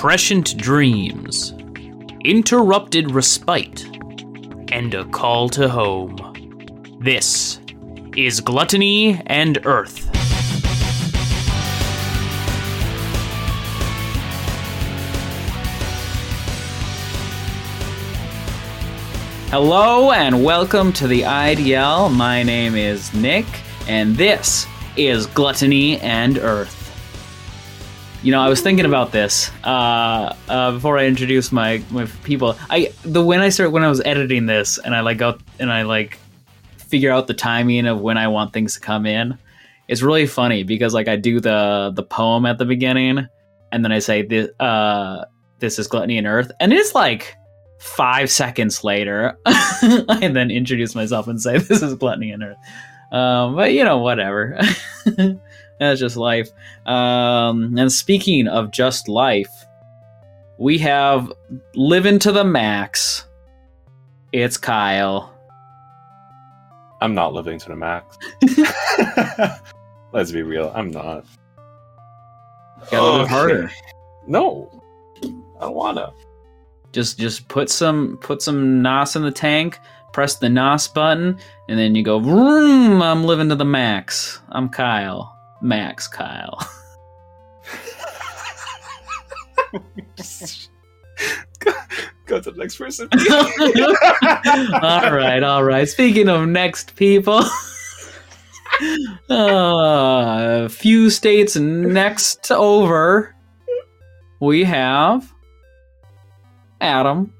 prescient 0.00 0.56
dreams, 0.56 1.52
interrupted 2.24 3.10
respite, 3.10 3.84
and 4.72 4.94
a 4.94 5.04
call 5.04 5.46
to 5.46 5.68
home. 5.68 6.16
This 7.02 7.60
is 8.16 8.40
Gluttony 8.40 9.20
and 9.26 9.58
Earth. 9.66 10.08
Hello 19.50 20.12
and 20.12 20.42
welcome 20.42 20.94
to 20.94 21.08
the 21.08 21.20
IDL. 21.20 22.10
My 22.10 22.42
name 22.42 22.74
is 22.74 23.12
Nick, 23.12 23.44
and 23.86 24.16
this 24.16 24.66
is 24.96 25.26
Gluttony 25.26 26.00
and 26.00 26.38
Earth. 26.38 26.79
You 28.22 28.32
know, 28.32 28.40
I 28.42 28.50
was 28.50 28.60
thinking 28.60 28.84
about 28.84 29.12
this 29.12 29.50
uh, 29.64 30.36
uh, 30.48 30.72
before 30.72 30.98
I 30.98 31.06
introduce 31.06 31.50
my, 31.52 31.82
my 31.90 32.04
people. 32.22 32.54
I 32.68 32.92
the 33.02 33.24
when 33.24 33.40
I 33.40 33.48
start 33.48 33.72
when 33.72 33.82
I 33.82 33.88
was 33.88 34.02
editing 34.04 34.44
this, 34.44 34.76
and 34.78 34.94
I 34.94 35.00
like 35.00 35.16
go 35.16 35.38
and 35.58 35.72
I 35.72 35.82
like 35.82 36.18
figure 36.76 37.10
out 37.10 37.28
the 37.28 37.34
timing 37.34 37.86
of 37.86 38.02
when 38.02 38.18
I 38.18 38.28
want 38.28 38.52
things 38.52 38.74
to 38.74 38.80
come 38.80 39.06
in. 39.06 39.38
It's 39.88 40.02
really 40.02 40.26
funny 40.26 40.64
because 40.64 40.92
like 40.92 41.08
I 41.08 41.16
do 41.16 41.40
the 41.40 41.92
the 41.94 42.02
poem 42.02 42.44
at 42.44 42.58
the 42.58 42.66
beginning, 42.66 43.26
and 43.72 43.82
then 43.82 43.90
I 43.90 44.00
say 44.00 44.20
this 44.20 44.50
uh, 44.60 45.24
this 45.58 45.78
is 45.78 45.86
Gluttony 45.86 46.18
and 46.18 46.26
Earth, 46.26 46.52
and 46.60 46.74
it's 46.74 46.94
like 46.94 47.36
five 47.78 48.30
seconds 48.30 48.84
later, 48.84 49.38
I 49.46 50.30
then 50.30 50.50
introduce 50.50 50.94
myself 50.94 51.26
and 51.26 51.40
say 51.40 51.56
this 51.56 51.80
is 51.80 51.94
Gluttony 51.94 52.32
and 52.32 52.42
Earth. 52.42 52.58
Um, 53.12 53.56
but 53.56 53.72
you 53.72 53.82
know, 53.82 53.96
whatever. 53.98 54.60
That's 55.80 55.98
just 55.98 56.16
life. 56.16 56.50
Um, 56.86 57.76
and 57.76 57.90
speaking 57.90 58.46
of 58.46 58.70
just 58.70 59.08
life, 59.08 59.50
we 60.58 60.76
have 60.78 61.32
living 61.74 62.18
to 62.20 62.32
the 62.32 62.44
max. 62.44 63.26
It's 64.32 64.56
Kyle. 64.58 65.34
I'm 67.00 67.14
not 67.14 67.32
living 67.32 67.58
to 67.60 67.68
the 67.70 67.76
max. 67.76 68.18
Let's 70.12 70.30
be 70.32 70.42
real, 70.42 70.70
I'm 70.74 70.90
not. 70.90 71.24
Got 72.90 72.92
a 72.92 73.02
little 73.02 73.20
Okay. 73.22 73.28
harder. 73.32 73.70
No, 74.26 74.82
I 75.24 75.60
don't 75.62 75.74
wanna. 75.74 76.12
Just 76.92 77.18
just 77.18 77.48
put 77.48 77.70
some 77.70 78.18
put 78.20 78.42
some 78.42 78.82
nos 78.82 79.16
in 79.16 79.22
the 79.22 79.30
tank. 79.30 79.78
Press 80.12 80.36
the 80.36 80.48
nos 80.48 80.88
button, 80.88 81.38
and 81.68 81.78
then 81.78 81.94
you 81.94 82.02
go. 82.02 82.18
Vroom, 82.18 83.00
I'm 83.00 83.24
living 83.24 83.48
to 83.48 83.54
the 83.54 83.64
max. 83.64 84.40
I'm 84.50 84.68
Kyle. 84.68 85.36
Max 85.60 86.08
Kyle. 86.08 86.58
go, 92.26 92.40
to 92.40 92.50
the 92.50 92.58
next 92.58 92.76
person. 92.76 93.08
all 94.82 95.12
right, 95.12 95.42
all 95.42 95.64
right. 95.64 95.88
Speaking 95.88 96.28
of 96.28 96.48
next 96.48 96.96
people, 96.96 97.38
uh, 99.30 100.64
a 100.64 100.68
few 100.68 101.10
states 101.10 101.56
next 101.56 102.50
over, 102.50 103.34
we 104.40 104.64
have 104.64 105.32
Adam. 106.80 107.32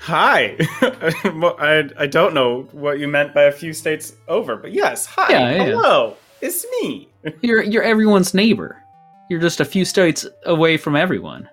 Hi. 0.00 0.56
I, 0.82 1.90
I 1.96 2.06
don't 2.06 2.34
know 2.34 2.68
what 2.72 2.98
you 2.98 3.08
meant 3.08 3.32
by 3.32 3.44
a 3.44 3.52
few 3.52 3.72
states 3.72 4.14
over, 4.28 4.56
but 4.56 4.72
yes, 4.72 5.06
hi. 5.06 5.30
Yeah, 5.30 5.64
yeah. 5.64 6.10
It's 6.44 6.66
me. 6.82 7.08
You're 7.40 7.62
you're 7.62 7.82
everyone's 7.82 8.34
neighbor. 8.34 8.76
You're 9.30 9.40
just 9.40 9.60
a 9.60 9.64
few 9.64 9.86
states 9.86 10.26
away 10.44 10.76
from 10.76 10.94
everyone. 10.94 11.48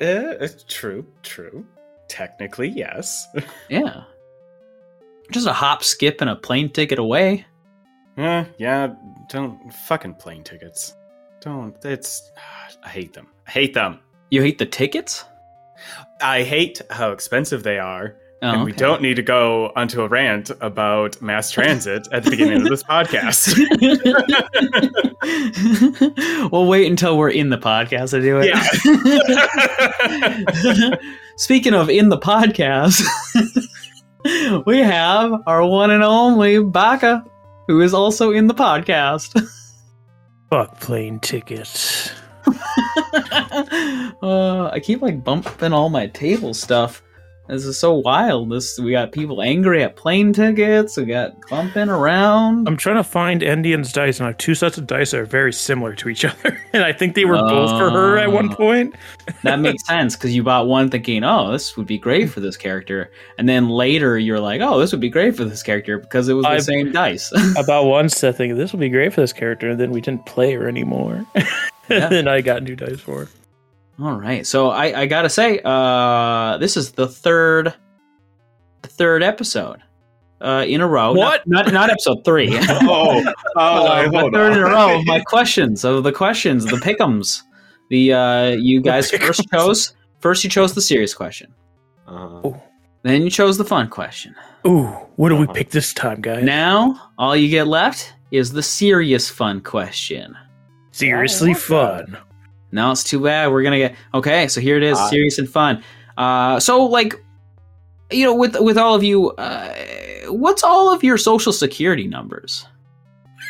Uh, 0.00 0.40
it's 0.40 0.64
true, 0.66 1.06
true. 1.22 1.66
Technically, 2.08 2.68
yes. 2.68 3.28
Yeah. 3.68 4.04
Just 5.30 5.46
a 5.46 5.52
hop, 5.52 5.84
skip, 5.84 6.22
and 6.22 6.30
a 6.30 6.36
plane 6.36 6.70
ticket 6.70 6.98
away. 6.98 7.44
Uh, 8.16 8.44
yeah, 8.56 8.94
don't 9.28 9.70
fucking 9.86 10.14
plane 10.14 10.42
tickets. 10.42 10.96
Don't. 11.42 11.76
It's. 11.84 12.32
I 12.82 12.88
hate 12.88 13.12
them. 13.12 13.28
I 13.46 13.50
hate 13.50 13.74
them. 13.74 14.00
You 14.30 14.40
hate 14.40 14.56
the 14.58 14.64
tickets? 14.64 15.26
I 16.22 16.44
hate 16.44 16.80
how 16.90 17.12
expensive 17.12 17.62
they 17.62 17.78
are. 17.78 18.16
Oh, 18.42 18.48
and 18.48 18.64
we 18.64 18.70
okay. 18.70 18.78
don't 18.78 19.02
need 19.02 19.16
to 19.16 19.22
go 19.22 19.70
onto 19.76 20.00
a 20.00 20.08
rant 20.08 20.50
about 20.62 21.20
mass 21.20 21.50
transit 21.50 22.08
at 22.10 22.24
the 22.24 22.30
beginning 22.30 22.62
of 22.62 22.68
this 22.68 22.82
podcast. 22.88 23.54
we'll 26.50 26.66
wait 26.66 26.90
until 26.90 27.18
we're 27.18 27.28
in 27.28 27.50
the 27.50 27.58
podcast 27.58 28.12
to 28.12 28.22
do 28.22 28.40
it. 28.42 28.58
Speaking 31.36 31.74
of 31.74 31.90
in 31.90 32.08
the 32.08 32.16
podcast, 32.16 33.02
we 34.64 34.78
have 34.78 35.42
our 35.46 35.66
one 35.66 35.90
and 35.90 36.02
only 36.02 36.62
Baka, 36.62 37.22
who 37.68 37.82
is 37.82 37.92
also 37.92 38.32
in 38.32 38.46
the 38.46 38.54
podcast. 38.54 39.38
Fuck 40.48 40.80
plane 40.80 41.20
tickets. 41.20 42.10
uh, 44.22 44.70
I 44.72 44.80
keep 44.82 45.02
like 45.02 45.22
bumping 45.22 45.74
all 45.74 45.90
my 45.90 46.06
table 46.06 46.54
stuff. 46.54 47.02
This 47.50 47.64
is 47.64 47.76
so 47.76 47.94
wild. 47.94 48.48
This 48.50 48.78
we 48.78 48.92
got 48.92 49.10
people 49.10 49.42
angry 49.42 49.82
at 49.82 49.96
plane 49.96 50.32
tickets. 50.32 50.96
We 50.96 51.06
got 51.06 51.34
bumping 51.48 51.88
around. 51.88 52.68
I'm 52.68 52.76
trying 52.76 52.96
to 52.96 53.04
find 53.04 53.42
Endien's 53.42 53.92
dice, 53.92 54.20
and 54.20 54.26
I 54.26 54.30
have 54.30 54.38
two 54.38 54.54
sets 54.54 54.78
of 54.78 54.86
dice 54.86 55.10
that 55.10 55.20
are 55.20 55.24
very 55.24 55.52
similar 55.52 55.94
to 55.96 56.08
each 56.08 56.24
other. 56.24 56.62
And 56.72 56.84
I 56.84 56.92
think 56.92 57.16
they 57.16 57.24
were 57.24 57.34
both 57.36 57.70
for 57.70 57.90
her 57.90 58.18
at 58.18 58.30
one 58.30 58.52
oh. 58.52 58.54
point. 58.54 58.94
that 59.42 59.58
makes 59.58 59.84
sense 59.84 60.14
because 60.14 60.32
you 60.32 60.44
bought 60.44 60.68
one 60.68 60.90
thinking, 60.90 61.24
"Oh, 61.24 61.50
this 61.50 61.76
would 61.76 61.88
be 61.88 61.98
great 61.98 62.30
for 62.30 62.38
this 62.38 62.56
character," 62.56 63.10
and 63.36 63.48
then 63.48 63.68
later 63.68 64.16
you're 64.16 64.40
like, 64.40 64.60
"Oh, 64.60 64.78
this 64.78 64.92
would 64.92 65.00
be 65.00 65.10
great 65.10 65.34
for 65.34 65.44
this 65.44 65.64
character 65.64 65.98
because 65.98 66.28
it 66.28 66.34
was 66.34 66.44
the 66.44 66.50
I- 66.50 66.58
same 66.58 66.92
dice." 66.92 67.32
About 67.58 67.86
one 67.86 68.08
set 68.08 68.36
thinking 68.36 68.56
this 68.56 68.72
would 68.72 68.80
be 68.80 68.88
great 68.88 69.12
for 69.12 69.22
this 69.22 69.32
character, 69.32 69.70
and 69.70 69.80
then 69.80 69.90
we 69.90 70.00
didn't 70.00 70.24
play 70.24 70.52
her 70.52 70.68
anymore. 70.68 71.26
Yeah. 71.34 72.04
and 72.04 72.12
then 72.12 72.28
I 72.28 72.42
got 72.42 72.62
new 72.62 72.76
dice 72.76 73.00
for 73.00 73.24
her. 73.24 73.28
All 74.00 74.14
right, 74.18 74.46
so 74.46 74.70
I, 74.70 75.00
I 75.02 75.06
gotta 75.06 75.28
say, 75.28 75.60
uh, 75.64 76.56
this 76.58 76.76
is 76.76 76.92
the 76.92 77.06
third, 77.06 77.74
the 78.82 78.88
third 78.88 79.22
episode, 79.22 79.80
uh, 80.40 80.64
in 80.66 80.80
a 80.80 80.86
row. 80.88 81.12
What? 81.12 81.46
Not 81.46 81.66
not, 81.66 81.72
not 81.74 81.90
episode 81.90 82.24
three. 82.24 82.48
oh, 82.52 83.22
oh, 83.56 83.60
uh, 83.60 84.00
wait, 84.04 84.12
but 84.12 84.20
hold 84.20 84.32
third 84.32 84.52
on. 84.52 84.58
in 84.58 84.64
a 84.64 84.70
row 84.70 84.98
of 84.98 85.06
my 85.06 85.20
questions 85.20 85.84
of 85.84 86.02
the 86.04 86.12
questions, 86.12 86.64
the 86.64 86.76
pickums. 86.76 87.42
The 87.90 88.12
uh, 88.14 88.46
you 88.50 88.80
guys 88.80 89.10
first 89.10 89.46
chose 89.52 89.94
first 90.20 90.44
you 90.44 90.50
chose 90.50 90.74
the 90.74 90.80
serious 90.80 91.12
question, 91.12 91.52
Uh, 92.06 92.52
then 93.02 93.22
you 93.22 93.30
chose 93.30 93.58
the 93.58 93.64
fun 93.64 93.88
question. 93.88 94.34
Ooh, 94.66 94.86
what 95.16 95.28
do 95.30 95.36
we 95.36 95.44
Uh-huh. 95.44 95.52
pick 95.52 95.70
this 95.70 95.92
time, 95.92 96.20
guys? 96.22 96.44
Now 96.44 97.10
all 97.18 97.34
you 97.36 97.48
get 97.48 97.66
left 97.66 98.14
is 98.30 98.52
the 98.52 98.62
serious 98.62 99.28
fun 99.28 99.60
question. 99.60 100.36
Seriously 100.92 101.50
okay. 101.50 101.58
fun. 101.60 102.16
No, 102.72 102.90
it's 102.92 103.02
too 103.04 103.20
bad. 103.20 103.50
We're 103.50 103.62
gonna 103.62 103.78
get 103.78 103.94
okay. 104.14 104.48
So 104.48 104.60
here 104.60 104.76
it 104.76 104.82
is, 104.82 104.96
Uh, 104.98 105.08
serious 105.08 105.38
and 105.38 105.48
fun. 105.48 105.82
Uh, 106.16 106.60
so 106.60 106.84
like, 106.84 107.14
you 108.10 108.24
know, 108.24 108.34
with 108.34 108.58
with 108.60 108.76
all 108.78 108.94
of 108.94 109.02
you, 109.02 109.30
uh, 109.32 109.74
what's 110.28 110.62
all 110.62 110.92
of 110.92 111.02
your 111.02 111.16
social 111.18 111.52
security 111.52 112.06
numbers? 112.06 112.66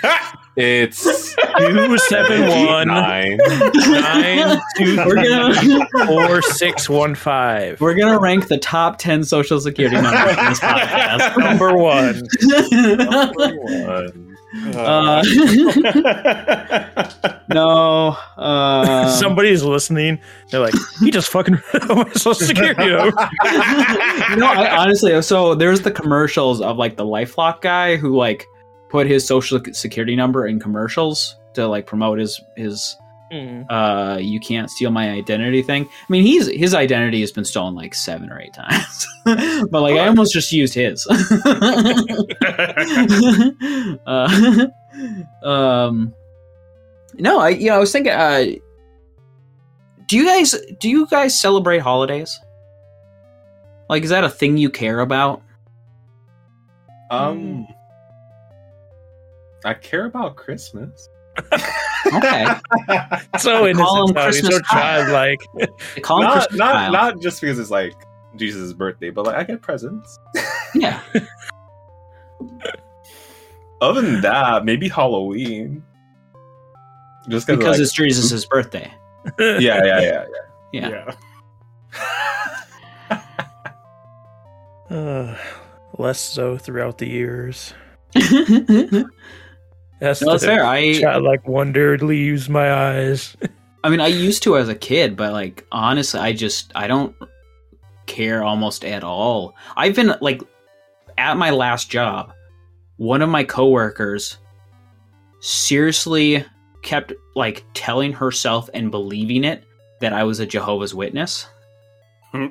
it's 0.57 1.35
Two 1.59 1.99
seven 1.99 2.49
one 2.67 2.89
nine. 2.89 3.37
nine 3.37 4.61
We're 4.79 5.15
gonna 5.17 5.87
four 6.07 6.41
six 6.43 6.89
one 6.89 7.15
five. 7.15 7.79
we're 7.83 7.95
gonna 7.95 8.19
rank 8.19 8.49
the 8.49 8.57
top 8.57 8.97
ten 8.99 9.25
social 9.25 9.61
security 9.61 9.97
numbers 10.01 10.39
in 10.39 10.45
this 10.47 10.61
podcast. 10.61 11.37
Number 11.39 11.77
one. 11.77 12.23
One. 13.87 14.30
Uh, 14.75 15.23
no. 17.49 18.17
Uh, 18.37 19.09
Somebody's 19.09 19.63
listening. 19.63 20.21
They're 20.51 20.61
like, 20.61 20.75
he 21.01 21.11
just 21.11 21.31
fucking 21.31 21.59
read 21.73 21.91
all 21.91 21.97
my 21.97 22.13
social 22.13 22.47
security 22.47 22.91
number. 22.91 23.17
no, 24.37 24.47
I, 24.47 24.77
honestly, 24.77 25.21
so 25.23 25.55
there's 25.55 25.83
the 25.83 25.91
commercials 25.91 26.61
of 26.61 26.79
like 26.79 26.97
the 26.97 27.05
LifeLock 27.05 27.61
guy 27.61 27.97
who 27.97 28.17
like 28.17 28.47
put 28.89 29.07
his 29.07 29.27
social 29.27 29.61
security 29.73 30.17
number 30.17 30.47
in 30.47 30.59
commercials 30.59 31.37
to 31.55 31.67
like 31.67 31.87
promote 31.87 32.19
his 32.19 32.41
his 32.57 32.97
Mm. 33.31 33.65
uh 33.71 34.19
you 34.19 34.41
can't 34.41 34.69
steal 34.71 34.91
my 34.91 35.11
identity 35.11 35.63
thing. 35.63 35.85
I 35.85 36.07
mean, 36.09 36.25
he's 36.25 36.49
his 36.49 36.75
identity 36.75 37.21
has 37.21 37.31
been 37.31 37.45
stolen 37.45 37.75
like 37.77 37.95
seven 37.95 38.29
or 38.31 38.41
eight 38.41 38.55
times, 38.55 39.07
but 39.71 39.83
like 39.83 39.97
I 39.97 40.09
almost 40.09 40.33
just 40.33 40.51
used 40.51 40.75
his. 40.75 41.07
uh, 44.07 44.67
um, 45.45 46.13
no, 47.15 47.39
I 47.41 47.51
you 47.51 47.69
know 47.69 47.77
I 47.77 47.79
was 47.79 47.93
thinking. 47.93 48.13
Uh, 48.13 48.47
do 50.07 50.17
you 50.17 50.25
guys 50.25 50.57
do 50.81 50.91
you 50.91 51.07
guys 51.07 51.39
celebrate 51.39 51.79
holidays? 51.79 52.41
Like, 53.89 54.03
is 54.03 54.11
that 54.11 54.25
a 54.25 54.29
thing 54.29 54.57
you 54.57 54.71
care 54.71 54.99
about? 55.01 55.43
Um, 57.11 57.67
I 59.65 59.75
care 59.75 60.07
about 60.07 60.37
Christmas. 60.37 61.09
Okay. 62.15 62.47
So 63.39 63.65
I 63.65 63.73
call 63.73 63.75
innocent, 64.09 64.09
him 64.11 64.15
Tommy, 64.15 64.33
so 64.33 64.33
Christmas 64.49 64.61
childlike. 64.71 65.41
They 65.95 66.01
call 66.01 66.19
him 66.19 66.25
not, 66.25 66.33
Christmas 66.35 66.59
not, 66.59 66.73
Kyle. 66.73 66.93
not 66.93 67.21
just 67.21 67.41
because 67.41 67.59
it's 67.59 67.71
like 67.71 67.95
Jesus' 68.37 68.73
birthday, 68.73 69.11
but 69.11 69.27
like 69.27 69.37
I 69.37 69.45
get 69.45 69.63
presents. 69.63 70.19
yeah. 70.75 71.01
Other 73.81 74.03
than 74.03 74.21
that, 74.23 74.65
maybe 74.65 74.89
Halloween. 74.89 75.83
Just 77.29 77.47
Because 77.47 77.79
like, 77.79 77.81
it's 77.81 77.93
Jesus' 77.93 78.45
birthday. 78.47 78.93
yeah, 79.39 79.85
yeah, 79.85 80.25
yeah, 80.73 80.73
Yeah. 80.73 81.15
Uh, 84.91 85.37
less 85.99 86.19
so 86.19 86.59
throughout 86.59 86.99
the 86.99 87.09
years. 87.09 87.73
No, 90.01 90.07
That's 90.09 90.21
that's 90.21 90.45
fair. 90.45 90.65
I 90.65 90.99
childlike 90.99 91.47
wonder 91.47 91.99
leaves 91.99 92.49
my 92.49 92.73
eyes. 92.73 93.37
I 93.85 93.89
mean, 93.89 94.01
I 94.01 94.09
used 94.09 94.43
to 94.43 94.59
as 94.59 94.69
a 94.69 94.75
kid, 94.75 95.17
but 95.17 95.33
like 95.33 95.67
honestly, 95.73 96.21
I 96.21 96.33
just 96.33 96.73
I 96.75 96.87
don't 96.87 97.15
care 98.07 98.43
almost 98.43 98.85
at 98.85 99.03
all. 99.05 99.55
I've 99.77 99.95
been 99.95 100.15
like 100.21 100.43
at 101.17 101.37
my 101.37 101.51
last 101.51 101.91
job, 101.91 102.33
one 102.97 103.23
of 103.23 103.29
my 103.31 103.45
coworkers 103.45 104.39
seriously 105.41 106.45
kept 106.83 107.13
like 107.35 107.65
telling 107.75 108.13
herself 108.13 108.69
and 108.75 108.91
believing 108.91 109.45
it 109.45 109.65
that 110.01 110.13
I 110.13 110.25
was 110.25 110.41
a 110.41 110.47
Jehovah's 110.47 110.95
Witness 110.95 111.47
Hmm. 112.33 112.47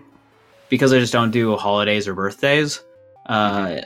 because 0.69 0.92
I 0.94 1.00
just 1.00 1.13
don't 1.13 1.31
do 1.31 1.56
holidays 1.56 2.07
or 2.07 2.13
birthdays. 2.13 2.84
Uh, 3.25 3.81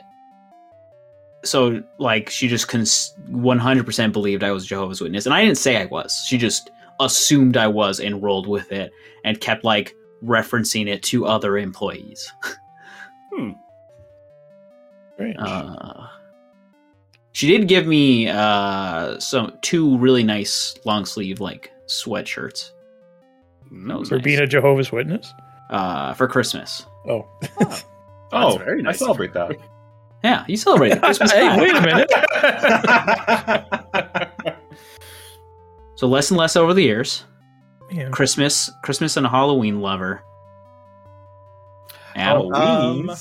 so 1.44 1.84
like 2.00 2.30
she 2.30 2.48
just 2.48 2.68
cons- 2.68 3.14
100% 3.30 4.12
believed 4.14 4.44
I 4.44 4.52
was 4.52 4.66
Jehovah's 4.66 5.02
Witness, 5.02 5.26
and 5.26 5.34
I 5.36 5.44
didn't 5.44 5.58
say 5.58 5.78
I 5.78 5.86
was. 5.86 6.24
She 6.28 6.38
just 6.38 6.70
assumed 7.00 7.58
I 7.58 7.68
was 7.68 8.00
and 8.00 8.22
rolled 8.24 8.48
with 8.48 8.72
it 8.72 8.92
and 9.26 9.40
kept 9.42 9.64
like 9.64 9.94
referencing 10.24 10.88
it 10.88 11.04
to 11.04 11.26
other 11.26 11.58
employees. 11.58 12.32
Strange. 15.16 15.36
Uh, 15.40 16.08
she 17.34 17.48
did 17.48 17.68
give 17.68 17.88
me 17.88 18.28
uh, 18.30 19.20
some 19.20 19.58
two 19.62 19.98
really 19.98 20.24
nice 20.24 20.76
long 20.86 21.06
sleeve 21.06 21.40
like 21.40 21.72
sweatshirts 21.88 22.72
That 23.72 24.06
For 24.08 24.16
nice. 24.16 24.24
being 24.24 24.40
a 24.40 24.48
Jehovah's 24.48 24.92
Witness? 24.92 25.32
uh, 25.70 26.14
for 26.14 26.28
Christmas. 26.28 26.86
Oh. 27.08 27.28
Oh, 28.36 28.58
very 28.58 28.82
nice. 28.82 28.96
I 28.96 29.06
celebrate 29.06 29.32
that. 29.34 29.52
Yeah, 30.24 30.46
you 30.48 30.58
celebrate 30.58 31.02
Christmas. 31.04 31.32
hey, 31.32 31.60
wait 31.60 31.76
a 31.76 31.82
minute. 31.82 32.12
So 36.04 36.08
less 36.08 36.32
and 36.32 36.38
less 36.38 36.58
over 36.58 36.74
the 36.74 36.84
years. 36.84 37.24
Man. 37.90 38.12
Christmas, 38.12 38.70
Christmas, 38.84 39.16
and 39.16 39.26
a 39.26 39.30
Halloween 39.30 39.80
lover. 39.80 40.22
Adam? 42.16 42.52
Halloween. 42.52 43.10
Um, 43.10 43.16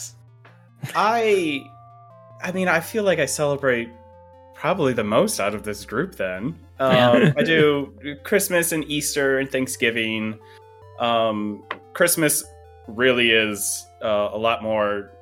I, 0.97 1.65
I 2.43 2.51
mean, 2.51 2.67
I 2.67 2.81
feel 2.81 3.05
like 3.05 3.21
I 3.21 3.27
celebrate 3.27 3.89
probably 4.55 4.95
the 4.95 5.05
most 5.05 5.39
out 5.39 5.55
of 5.55 5.63
this 5.63 5.85
group. 5.85 6.17
Then 6.17 6.59
um, 6.81 7.35
I 7.37 7.43
do 7.45 7.95
Christmas 8.25 8.73
and 8.73 8.85
Easter 8.91 9.39
and 9.39 9.49
Thanksgiving. 9.49 10.39
Um, 10.99 11.63
Christmas 11.93 12.43
really 12.89 13.31
is 13.31 13.87
uh, 14.03 14.31
a 14.33 14.39
lot 14.39 14.63
more 14.63 15.13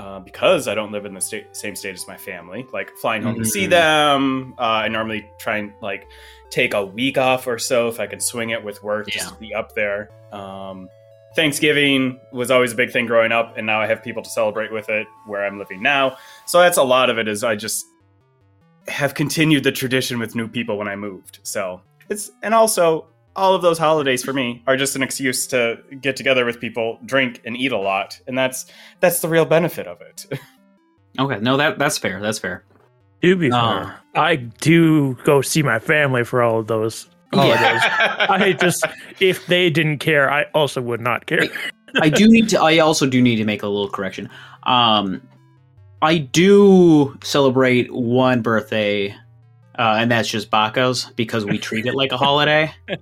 uh, 0.00 0.18
because 0.18 0.66
I 0.66 0.74
don't 0.74 0.92
live 0.92 1.04
in 1.04 1.12
the 1.14 1.20
state, 1.20 1.54
same 1.54 1.76
state 1.76 1.94
as 1.94 2.08
my 2.08 2.16
family. 2.16 2.66
Like 2.72 2.90
flying 2.96 3.22
home 3.22 3.36
to 3.38 3.44
see 3.44 3.66
Mhm. 3.66 3.70
them. 3.70 4.54
Uh, 4.58 4.62
I 4.62 4.88
normally 4.88 5.28
try 5.38 5.58
and 5.58 5.72
like 5.82 6.06
take 6.48 6.72
a 6.74 6.84
week 6.84 7.18
off 7.18 7.46
or 7.46 7.58
so 7.58 7.88
if 7.88 8.00
I 8.00 8.06
can 8.06 8.18
swing 8.20 8.50
it 8.50 8.64
with 8.64 8.82
work, 8.82 9.08
just 9.08 9.28
to 9.28 9.34
be 9.38 9.54
up 9.54 9.74
there. 9.74 10.10
Um, 10.32 10.88
Thanksgiving 11.36 12.18
was 12.32 12.50
always 12.50 12.72
a 12.72 12.74
big 12.74 12.90
thing 12.90 13.06
growing 13.06 13.30
up, 13.30 13.56
and 13.56 13.66
now 13.66 13.80
I 13.80 13.86
have 13.86 14.02
people 14.02 14.22
to 14.22 14.30
celebrate 14.30 14.72
with 14.72 14.88
it 14.88 15.06
where 15.26 15.44
I'm 15.44 15.58
living 15.58 15.80
now. 15.82 16.16
So 16.46 16.58
that's 16.60 16.76
a 16.78 16.82
lot 16.82 17.08
of 17.10 17.18
it. 17.18 17.28
Is 17.28 17.44
I 17.44 17.54
just 17.54 17.86
have 18.88 19.14
continued 19.14 19.62
the 19.64 19.70
tradition 19.72 20.18
with 20.18 20.34
new 20.34 20.48
people 20.48 20.76
when 20.78 20.88
I 20.88 20.96
moved. 20.96 21.38
So 21.42 21.82
it's 22.08 22.30
and 22.42 22.54
also 22.54 23.06
all 23.36 23.54
of 23.54 23.62
those 23.62 23.78
holidays 23.78 24.24
for 24.24 24.32
me 24.32 24.62
are 24.66 24.76
just 24.76 24.96
an 24.96 25.02
excuse 25.02 25.46
to 25.48 25.78
get 26.00 26.16
together 26.16 26.44
with 26.44 26.60
people, 26.60 26.98
drink, 27.06 27.40
and 27.44 27.56
eat 27.56 27.72
a 27.72 27.78
lot, 27.78 28.20
and 28.26 28.36
that's 28.36 28.66
that's 29.00 29.20
the 29.20 29.28
real 29.28 29.44
benefit 29.44 29.86
of 29.86 30.00
it. 30.00 30.26
Okay, 31.18 31.40
no, 31.40 31.56
that 31.56 31.76
that's 31.78 31.98
fair. 31.98 32.20
That's 32.22 32.38
fair. 32.38 32.64
To 33.22 33.34
be 33.36 33.50
Oh. 33.52 33.52
fair, 33.52 34.00
I 34.14 34.36
do 34.36 35.14
go 35.24 35.42
see 35.42 35.60
my 35.62 35.80
family 35.80 36.22
for 36.22 36.40
all 36.40 36.60
of 36.60 36.68
those 36.68 37.08
holidays. 37.34 37.82
I 37.84 38.56
just, 38.58 38.86
if 39.18 39.44
they 39.48 39.70
didn't 39.70 39.98
care, 39.98 40.30
I 40.32 40.44
also 40.54 40.80
would 40.80 41.00
not 41.00 41.26
care. 41.26 41.42
I 42.00 42.10
do 42.10 42.28
need 42.28 42.48
to. 42.50 42.62
I 42.62 42.78
also 42.78 43.06
do 43.08 43.20
need 43.20 43.36
to 43.36 43.44
make 43.44 43.64
a 43.64 43.66
little 43.66 43.90
correction. 43.90 44.30
Um, 44.62 45.20
I 46.00 46.18
do 46.18 47.18
celebrate 47.24 47.92
one 47.92 48.40
birthday, 48.40 49.12
uh, 49.78 49.96
and 49.98 50.10
that's 50.10 50.28
just 50.28 50.50
Baka's 50.50 51.10
because 51.16 51.44
we 51.44 51.58
treat 51.58 51.86
it 51.86 51.94
like 51.94 52.12
a 52.12 52.16
holiday. 52.16 52.72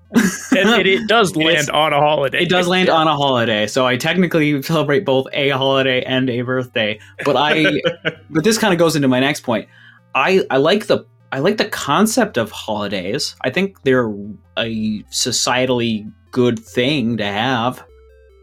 And 0.57 0.81
it, 0.81 0.87
it 0.87 1.09
does 1.09 1.37
land 1.37 1.51
It's- 1.51 1.69
on 1.69 1.93
a 1.93 1.99
holiday. 2.01 2.43
It 2.43 2.49
does 2.49 2.67
land 2.67 2.89
on 2.89 3.07
a 3.07 3.17
holiday, 3.17 3.67
so 3.67 3.87
I 3.87 3.97
technically 3.97 4.61
celebrate 4.63 5.05
both 5.05 5.27
a 5.33 5.51
holiday 5.51 6.03
and 6.03 6.29
a 6.29 6.41
birthday. 6.43 6.99
But 7.25 7.37
I, 7.37 7.81
but 8.31 8.45
this 8.45 8.59
kind 8.59 8.73
of 8.73 8.79
goes 8.79 8.97
into 8.97 9.09
my 9.09 9.21
next 9.21 9.41
point. 9.41 9.69
I 10.15 10.45
I 10.51 10.57
like 10.57 10.87
the 10.87 11.05
I 11.31 11.41
like 11.41 11.59
the 11.59 11.69
concept 11.69 12.39
of 12.39 12.51
holidays. 12.51 13.37
I 13.43 13.51
think 13.51 13.83
they're 13.83 14.09
a 14.57 15.03
societally 15.13 16.11
good 16.31 16.59
thing 16.59 17.19
to 17.19 17.25
have. 17.27 17.85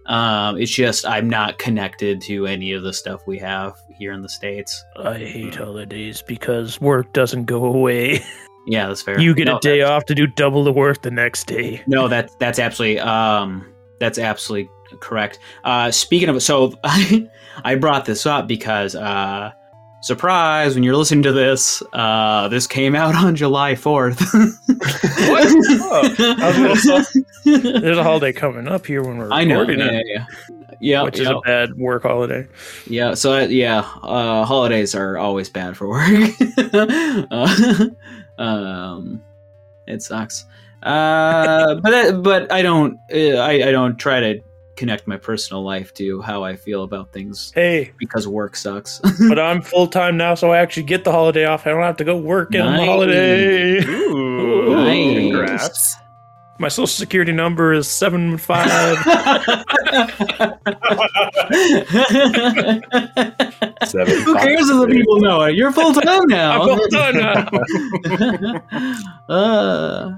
Um, 0.06 0.58
it's 0.58 0.72
just 0.72 1.06
I'm 1.06 1.30
not 1.30 1.58
connected 1.58 2.22
to 2.24 2.46
any 2.46 2.74
of 2.74 2.84
the 2.84 2.94
stuff 2.94 3.22
we 3.26 3.40
have 3.40 3.76
here 3.98 4.12
in 4.12 4.22
the 4.22 4.30
states. 4.30 4.84
I 4.98 5.18
hate 5.18 5.56
holidays 5.56 6.22
because 6.22 6.80
work 6.82 7.12
doesn't 7.14 7.46
go 7.46 7.66
away. 7.66 8.24
Yeah, 8.68 8.88
that's 8.88 9.04
fair. 9.04 9.20
You 9.20 9.36
get 9.36 9.46
No, 9.46 9.58
a 9.58 9.60
day 9.60 9.84
off 9.84 10.06
to 10.06 10.16
do 10.16 10.26
double 10.26 10.64
the 10.64 10.74
work 10.74 11.04
the 11.04 11.12
next 11.12 11.44
day. 11.46 11.84
No, 11.86 12.08
that's 12.08 12.34
that's 12.40 12.58
absolutely 12.58 13.00
um 13.00 13.72
that's 14.00 14.18
absolutely 14.18 14.72
correct. 15.02 15.38
Uh 15.64 15.92
speaking 15.92 16.30
of 16.30 16.42
so 16.42 16.74
I 16.84 17.30
I 17.64 17.76
brought 17.76 18.06
this 18.06 18.26
up 18.26 18.48
because 18.48 18.96
uh 18.96 19.52
surprise 20.02 20.74
when 20.74 20.84
you're 20.84 20.96
listening 20.96 21.22
to 21.26 21.32
this 21.32 21.84
uh 21.94 22.48
this 22.48 22.66
came 22.66 22.96
out 22.96 23.14
on 23.14 23.36
July 23.36 23.74
4th. 23.76 24.18
There's 27.46 27.98
a 27.98 28.04
holiday 28.04 28.34
coming 28.34 28.68
up 28.68 28.86
here 28.88 29.04
when 29.04 29.18
we're 29.18 29.32
I 29.32 29.44
know. 29.44 29.60
recording 29.60 29.80
Yeah, 29.82 29.92
it, 30.00 30.06
yeah. 30.08 30.26
Yeah, 30.50 30.65
which 30.80 31.18
yeah, 31.18 31.22
is 31.22 31.28
a 31.28 31.40
bad 31.44 31.74
work 31.76 32.04
holiday. 32.04 32.48
yeah. 32.88 33.14
So 33.14 33.34
uh, 33.34 33.42
yeah, 33.48 33.80
uh 34.04 34.46
holidays 34.46 34.96
are 34.96 35.18
always 35.18 35.50
bad 35.50 35.76
for 35.78 35.88
work. 35.88 36.08
uh, 37.32 37.88
um 38.38 39.24
it 39.88 40.02
sucks. 40.02 40.46
Uh 40.84 41.76
but 41.82 42.22
but 42.24 42.52
I 42.52 42.62
don't 42.62 42.98
uh, 43.14 43.38
I 43.38 43.52
I 43.68 43.72
don't 43.72 43.98
try 43.98 44.20
to 44.20 44.42
connect 44.76 45.08
my 45.08 45.16
personal 45.18 45.64
life 45.64 45.94
to 45.94 46.22
how 46.22 46.44
I 46.44 46.58
feel 46.58 46.84
about 46.84 47.14
things 47.14 47.52
Hey, 47.56 47.94
because 47.98 48.28
work 48.28 48.56
sucks. 48.58 49.00
but 49.30 49.40
I'm 49.40 49.62
full 49.62 49.88
time 49.88 50.18
now, 50.18 50.36
so 50.36 50.52
I 50.52 50.58
actually 50.60 50.84
get 50.84 51.06
the 51.06 51.14
holiday 51.14 51.46
off. 51.46 51.66
I 51.66 51.70
don't 51.72 51.82
have 51.82 51.98
to 51.98 52.04
go 52.04 52.18
work 52.18 52.50
on 52.50 52.60
the 52.60 52.66
Nice. 52.72 52.86
holiday. 52.86 53.86
Ooh, 53.86 54.76
Nice. 54.76 55.18
congrats. 55.18 55.96
My 56.58 56.70
social 56.70 56.88
security 56.88 57.32
number 57.34 57.74
is 57.74 57.88
seven 57.88 58.38
five. 58.38 58.98
Seven, 63.86 64.22
Who 64.24 64.36
cares 64.36 64.70
if 64.70 64.80
the 64.80 64.88
people 64.90 65.20
know 65.20 65.42
it? 65.44 65.56
You're 65.56 65.72
full 65.72 65.94
time 65.94 66.24
now. 66.28 66.62
I'm 66.62 66.78
full 66.78 66.88
time 66.88 67.18
now. 67.18 68.60
uh, 69.30 70.12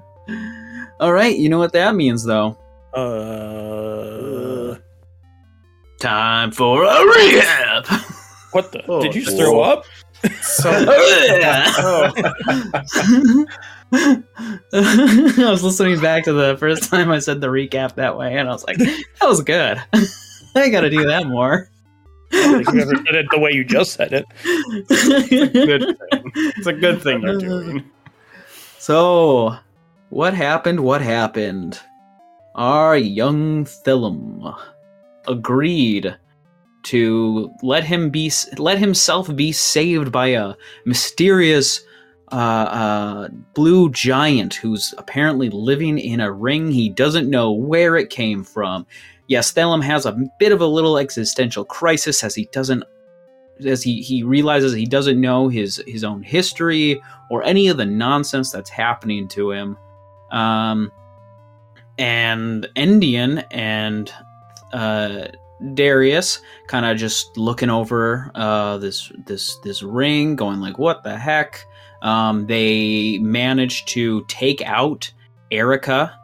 all 0.99 1.13
right, 1.13 1.35
you 1.37 1.49
know 1.49 1.57
what 1.59 1.73
that 1.73 1.95
means, 1.95 2.23
though. 2.23 2.57
Uh, 2.93 4.75
Time 5.99 6.51
for 6.51 6.83
a 6.83 7.05
rehab. 7.05 7.85
what 8.51 8.71
the? 8.71 8.83
Oh, 8.87 9.01
Did 9.01 9.15
you 9.15 9.23
just 9.23 9.37
throw 9.37 9.61
up? 9.61 9.83
So, 10.41 10.71
I 13.93 14.23
was 15.37 15.63
listening 15.63 15.99
back 16.01 16.25
to 16.25 16.33
the 16.33 16.57
first 16.57 16.89
time 16.89 17.09
I 17.09 17.19
said 17.19 17.39
the 17.39 17.47
recap 17.47 17.95
that 17.95 18.17
way, 18.17 18.35
and 18.35 18.49
I 18.49 18.51
was 18.51 18.65
like, 18.65 18.77
"That 18.77 19.23
was 19.23 19.41
good." 19.41 19.81
I 20.55 20.69
got 20.69 20.81
to 20.81 20.89
do 20.89 21.05
that 21.05 21.27
more. 21.27 21.69
I 22.33 22.63
you 22.73 22.81
ever 22.81 22.95
said 22.95 23.15
it 23.15 23.27
the 23.31 23.39
way 23.39 23.51
you 23.51 23.63
just 23.63 23.93
said 23.93 24.11
it. 24.11 24.25
good 25.53 25.97
thing. 25.97 26.31
It's 26.35 26.67
a 26.67 26.73
good 26.73 27.01
thing 27.01 27.21
you're 27.21 27.37
doing. 27.37 27.89
So, 28.77 29.55
what 30.09 30.33
happened? 30.33 30.81
What 30.81 31.01
happened? 31.01 31.79
Our 32.55 32.97
young 32.97 33.65
Thellum 33.65 34.53
agreed 35.27 36.17
to 36.83 37.51
let 37.61 37.83
him 37.83 38.09
be 38.09 38.31
let 38.57 38.79
himself 38.79 39.33
be 39.35 39.51
saved 39.51 40.11
by 40.11 40.27
a 40.27 40.55
mysterious 40.85 41.81
uh, 42.31 42.35
uh, 42.35 43.27
blue 43.53 43.89
giant 43.91 44.53
who's 44.55 44.93
apparently 44.97 45.49
living 45.49 45.97
in 45.97 46.19
a 46.19 46.31
ring. 46.31 46.71
He 46.71 46.89
doesn't 46.89 47.29
know 47.29 47.51
where 47.51 47.95
it 47.95 48.09
came 48.09 48.43
from. 48.43 48.85
Yes, 49.27 49.51
Thellum 49.51 49.81
has 49.81 50.05
a 50.05 50.17
bit 50.39 50.51
of 50.51 50.61
a 50.61 50.65
little 50.65 50.97
existential 50.97 51.65
crisis 51.65 52.23
as 52.23 52.35
he 52.35 52.47
doesn't 52.51 52.83
as 53.65 53.81
he, 53.81 54.01
he 54.01 54.21
realizes 54.23 54.73
he 54.73 54.85
doesn't 54.85 55.19
know 55.19 55.47
his 55.47 55.81
his 55.87 56.03
own 56.03 56.21
history 56.21 57.01
or 57.29 57.43
any 57.43 57.67
of 57.67 57.77
the 57.77 57.85
nonsense 57.85 58.51
that's 58.51 58.69
happening 58.69 59.27
to 59.29 59.51
him. 59.51 59.77
Um, 60.31 60.91
and 61.97 62.67
Endien 62.75 63.45
and 63.51 64.13
uh, 64.73 65.27
Darius 65.73 66.39
kind 66.67 66.85
of 66.85 66.97
just 66.97 67.35
looking 67.37 67.69
over 67.69 68.31
uh, 68.35 68.77
this 68.77 69.11
this 69.25 69.57
this 69.63 69.81
ring, 69.81 70.35
going 70.35 70.59
like, 70.59 70.77
"What 70.77 71.03
the 71.03 71.17
heck?" 71.17 71.65
Um, 72.01 72.45
they 72.47 73.17
managed 73.19 73.87
to 73.89 74.23
take 74.27 74.61
out 74.61 75.11
Erica, 75.51 76.17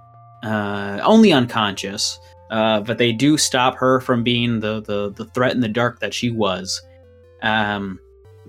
uh, 0.44 1.00
only 1.04 1.32
unconscious, 1.32 2.20
uh, 2.52 2.82
but 2.82 2.98
they 2.98 3.12
do 3.12 3.38
stop 3.38 3.76
her 3.78 4.00
from 4.00 4.24
being 4.24 4.60
the, 4.60 4.82
the 4.82 5.12
the 5.12 5.26
threat 5.26 5.54
in 5.54 5.62
the 5.62 5.68
dark 5.68 6.00
that 6.00 6.14
she 6.14 6.30
was. 6.30 6.82
Um, 7.42 8.00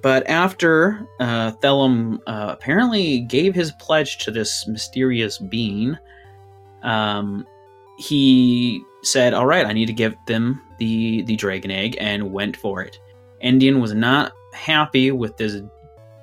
but 0.03 0.29
after 0.29 1.07
uh, 1.19 1.53
Thellum 1.53 2.21
uh, 2.27 2.49
apparently 2.51 3.21
gave 3.21 3.55
his 3.55 3.73
pledge 3.81 4.19
to 4.19 4.31
this 4.31 4.67
mysterious 4.69 5.39
being, 5.39 5.97
um, 6.83 7.47
he 7.97 8.83
said, 9.03 9.33
"All 9.33 9.47
right, 9.47 9.65
I 9.65 9.73
need 9.73 9.87
to 9.87 9.95
give 9.95 10.15
them 10.27 10.61
the 10.79 11.23
the 11.23 11.37
dragon 11.37 11.71
egg," 11.71 11.97
and 11.99 12.33
went 12.33 12.57
for 12.57 12.83
it. 12.83 12.99
Endien 13.43 13.81
was 13.81 13.95
not 13.95 14.33
happy 14.53 15.11
with 15.11 15.37
this, 15.37 15.63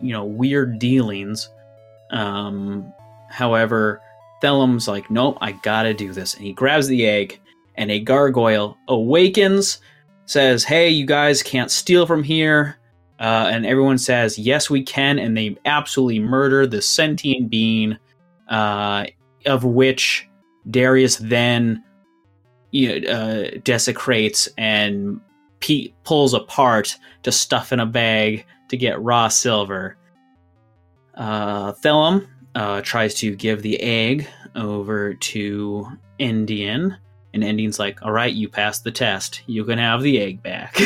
you 0.02 0.14
know, 0.14 0.24
weird 0.26 0.80
dealings. 0.80 1.50
Um, 2.12 2.94
however, 3.30 4.02
Thellum's 4.42 4.88
like, 4.88 5.10
"Nope, 5.10 5.38
I 5.42 5.54
gotta 5.54 5.94
do 5.94 6.12
this," 6.12 6.34
and 6.34 6.44
he 6.44 6.54
grabs 6.54 6.88
the 6.88 7.06
egg, 7.06 7.40
and 7.76 7.92
a 7.92 8.00
gargoyle 8.00 8.78
awakens, 8.88 9.80
says, 10.26 10.64
"Hey, 10.64 10.90
you 10.90 11.06
guys 11.06 11.44
can't 11.44 11.72
steal 11.72 12.06
from 12.06 12.24
here." 12.24 12.78
Uh, 13.20 13.50
and 13.52 13.66
everyone 13.66 13.98
says, 13.98 14.40
"Yes, 14.40 14.70
we 14.70 14.82
can," 14.84 15.20
and 15.20 15.38
they 15.38 15.56
absolutely 15.66 16.20
murder 16.20 16.66
the 16.66 16.82
sentient 16.82 17.50
being, 17.50 17.98
uh, 18.50 19.06
of 19.46 19.64
which 19.64 20.28
Darius 20.70 21.18
then 21.18 21.84
you 22.72 23.02
know, 23.02 23.10
uh, 23.10 23.50
desecrates 23.64 24.50
and 24.58 25.20
pe- 25.60 25.94
pulls 26.04 26.34
apart 26.34 26.98
to 27.24 27.32
stuff 27.32 27.72
in 27.72 27.80
a 27.80 27.86
bag 27.86 28.46
to 28.72 28.78
get 28.78 29.02
raw 29.02 29.28
silver. 29.28 29.98
Uh, 31.14 31.74
Thellum 31.74 32.28
uh, 32.56 32.82
tries 32.82 33.14
to 33.16 33.36
give 33.36 33.62
the 33.62 33.80
egg 33.82 34.28
over 34.56 35.14
to 35.14 35.88
Endien, 36.20 36.98
and 37.34 37.44
Endien's 37.44 37.80
like, 37.80 38.02
"All 38.02 38.12
right, 38.12 38.34
you 38.34 38.50
passed 38.50 38.84
the 38.84 38.92
test. 38.92 39.44
You 39.46 39.66
can 39.66 39.78
have 39.78 40.02
the 40.02 40.20
egg 40.20 40.42
back." 40.42 40.78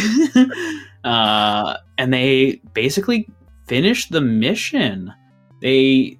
uh, 1.03 1.77
and 1.97 2.11
they 2.11 2.61
basically 2.73 3.29
finish 3.67 4.09
the 4.09 4.21
mission. 4.21 5.13
They, 5.61 6.19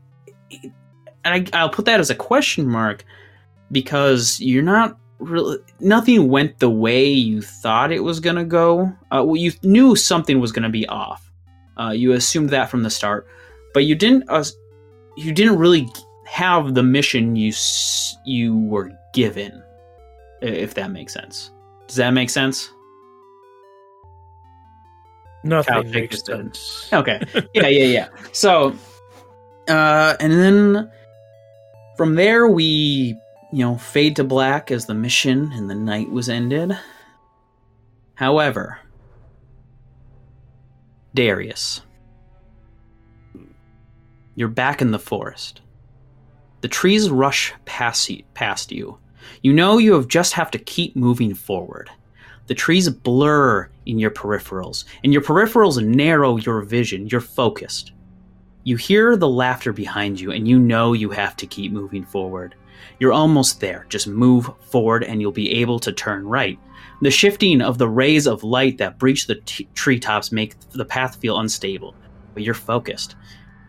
and 1.24 1.50
I, 1.54 1.60
I'll 1.60 1.70
put 1.70 1.86
that 1.86 2.00
as 2.00 2.12
a 2.12 2.16
question 2.16 2.68
mark 2.68 3.04
because 3.72 4.40
you're 4.40 4.64
not 4.64 4.98
really 5.18 5.58
nothing 5.80 6.30
went 6.30 6.60
the 6.60 6.70
way 6.70 7.08
you 7.08 7.42
thought 7.42 7.92
it 7.92 8.04
was 8.04 8.20
gonna 8.20 8.46
go. 8.46 8.94
Uh, 9.12 9.24
well, 9.26 9.36
you 9.36 9.52
knew 9.64 9.96
something 9.96 10.40
was 10.40 10.52
gonna 10.52 10.70
be 10.70 10.88
off. 10.88 11.25
Uh, 11.78 11.92
you 11.92 12.14
assumed 12.14 12.50
that 12.52 12.70
from 12.70 12.84
the 12.84 12.90
start, 12.90 13.28
but 13.74 13.86
you 13.86 13.96
didn't. 13.96 14.24
Uh, 14.30 14.44
you 15.18 15.32
didn't 15.32 15.58
really 15.58 15.88
have 16.26 16.74
the 16.74 16.84
mission 16.84 17.36
you 17.36 17.54
you 18.26 18.58
were 18.58 18.92
given. 19.14 19.62
If 20.42 20.74
that 20.76 20.92
makes 20.92 21.14
sense. 21.14 21.52
Does 21.88 21.96
that 21.98 22.12
make 22.12 22.30
sense? 22.30 22.70
Nothing 25.44 25.74
Kyle 25.74 25.84
makes 25.84 26.24
Jacobson. 26.24 26.54
sense. 26.54 26.90
Okay. 26.92 27.22
Yeah, 27.54 27.68
yeah, 27.68 27.86
yeah. 27.86 28.08
So, 28.32 28.76
uh, 29.70 30.16
and 30.20 30.34
then 30.34 30.92
from 31.96 32.16
there 32.16 32.48
we, 32.48 33.16
you 33.54 33.60
know, 33.66 33.78
fade 33.78 34.16
to 34.18 34.24
black 34.24 34.72
as 34.72 34.88
the 34.88 34.94
mission 34.96 35.52
and 35.54 35.70
the 35.70 35.76
night 35.76 36.10
was 36.10 36.30
ended. 36.30 36.78
However, 38.16 38.80
Darius, 41.16 41.82
you're 44.36 44.50
back 44.50 44.82
in 44.82 44.92
the 44.92 45.00
forest. 45.00 45.62
The 46.60 46.68
trees 46.68 47.10
rush 47.10 47.54
past 47.64 48.10
you, 48.10 48.24
you. 48.70 48.98
You 49.42 49.54
know 49.54 49.78
you 49.78 49.94
have 49.94 50.10
just 50.10 50.34
have 50.34 50.52
to 50.52 50.60
keep 50.60 50.94
moving 50.98 51.34
forward. 51.34 51.90
The 52.48 52.54
trees 52.54 52.90
blur 52.90 53.70
in 53.86 53.98
your 53.98 54.12
peripherals, 54.12 54.84
and 55.06 55.14
your 55.14 55.22
peripherals 55.22 55.82
narrow 55.82 56.36
your 56.36 56.62
vision. 56.64 57.08
You're 57.08 57.22
focused. 57.22 57.94
You 58.66 58.76
hear 58.76 59.16
the 59.16 59.30
laughter 59.30 59.72
behind 59.72 60.20
you, 60.20 60.32
and 60.32 60.46
you 60.46 60.60
know 60.60 60.92
you 60.92 61.12
have 61.12 61.38
to 61.38 61.48
keep 61.48 61.72
moving 61.72 62.04
forward. 62.04 62.56
You're 63.00 63.14
almost 63.14 63.62
there. 63.62 63.86
Just 63.88 64.08
move 64.08 64.50
forward, 64.70 65.06
and 65.06 65.22
you'll 65.22 65.32
be 65.32 65.54
able 65.54 65.80
to 65.80 65.94
turn 65.94 66.28
right. 66.28 66.60
The 67.06 67.12
shifting 67.12 67.62
of 67.62 67.78
the 67.78 67.88
rays 67.88 68.26
of 68.26 68.44
light 68.44 68.80
that 68.80 68.98
breach 68.98 69.28
the 69.28 69.36
t- 69.36 69.68
treetops 69.76 70.32
make 70.32 70.56
the 70.72 70.86
path 70.86 71.18
feel 71.18 71.38
unstable, 71.38 71.94
but 72.34 72.42
you're 72.42 72.56
focused. 72.56 73.16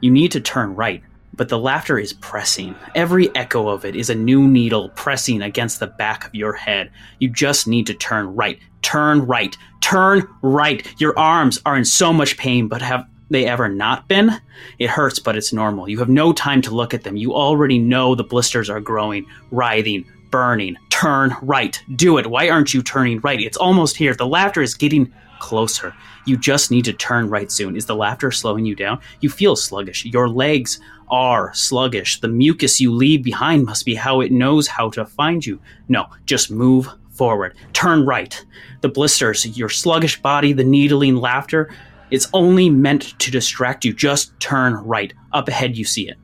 You 0.00 0.10
need 0.10 0.32
to 0.32 0.40
turn 0.40 0.74
right, 0.74 1.02
but 1.34 1.50
the 1.50 1.58
laughter 1.58 1.98
is 1.98 2.14
pressing. 2.14 2.74
Every 2.94 3.28
echo 3.36 3.68
of 3.68 3.84
it 3.84 3.94
is 3.94 4.08
a 4.08 4.14
new 4.14 4.48
needle 4.48 4.88
pressing 4.94 5.42
against 5.42 5.80
the 5.80 5.86
back 5.86 6.26
of 6.26 6.34
your 6.34 6.54
head. 6.54 6.90
You 7.18 7.28
just 7.28 7.66
need 7.66 7.86
to 7.88 7.92
turn 7.92 8.34
right. 8.34 8.58
Turn 8.80 9.26
right. 9.26 9.54
Turn 9.82 10.26
right. 10.40 10.88
Your 10.98 11.18
arms 11.18 11.60
are 11.66 11.76
in 11.76 11.84
so 11.84 12.14
much 12.14 12.38
pain, 12.38 12.68
but 12.68 12.80
have 12.80 13.04
they 13.28 13.44
ever 13.44 13.68
not 13.68 14.08
been? 14.08 14.30
It 14.78 14.88
hurts, 14.88 15.18
but 15.18 15.36
it's 15.36 15.52
normal. 15.52 15.90
You 15.90 15.98
have 15.98 16.08
no 16.08 16.32
time 16.32 16.62
to 16.62 16.74
look 16.74 16.94
at 16.94 17.02
them. 17.02 17.18
You 17.18 17.34
already 17.34 17.78
know 17.78 18.14
the 18.14 18.24
blisters 18.24 18.70
are 18.70 18.80
growing, 18.80 19.26
writhing, 19.50 20.06
burning. 20.30 20.76
Turn 20.96 21.36
right. 21.42 21.78
Do 21.94 22.16
it. 22.16 22.26
Why 22.26 22.48
aren't 22.48 22.72
you 22.72 22.82
turning 22.82 23.20
right? 23.20 23.38
It's 23.38 23.58
almost 23.58 23.98
here. 23.98 24.14
The 24.14 24.26
laughter 24.26 24.62
is 24.62 24.74
getting 24.74 25.12
closer. 25.40 25.94
You 26.24 26.38
just 26.38 26.70
need 26.70 26.86
to 26.86 26.94
turn 26.94 27.28
right 27.28 27.52
soon. 27.52 27.76
Is 27.76 27.84
the 27.84 27.94
laughter 27.94 28.30
slowing 28.30 28.64
you 28.64 28.74
down? 28.74 29.00
You 29.20 29.28
feel 29.28 29.56
sluggish. 29.56 30.06
Your 30.06 30.26
legs 30.26 30.80
are 31.10 31.52
sluggish. 31.52 32.20
The 32.20 32.28
mucus 32.28 32.80
you 32.80 32.94
leave 32.94 33.22
behind 33.22 33.66
must 33.66 33.84
be 33.84 33.94
how 33.94 34.22
it 34.22 34.32
knows 34.32 34.68
how 34.68 34.88
to 34.88 35.04
find 35.04 35.44
you. 35.44 35.60
No, 35.90 36.06
just 36.24 36.50
move 36.50 36.88
forward. 37.10 37.54
Turn 37.74 38.06
right. 38.06 38.42
The 38.80 38.88
blisters, 38.88 39.58
your 39.58 39.68
sluggish 39.68 40.22
body, 40.22 40.54
the 40.54 40.64
needling 40.64 41.16
laughter, 41.16 41.74
it's 42.10 42.30
only 42.32 42.70
meant 42.70 43.18
to 43.18 43.30
distract 43.30 43.84
you. 43.84 43.92
Just 43.92 44.32
turn 44.40 44.72
right. 44.72 45.12
Up 45.34 45.46
ahead, 45.48 45.76
you 45.76 45.84
see 45.84 46.08
it. 46.08 46.16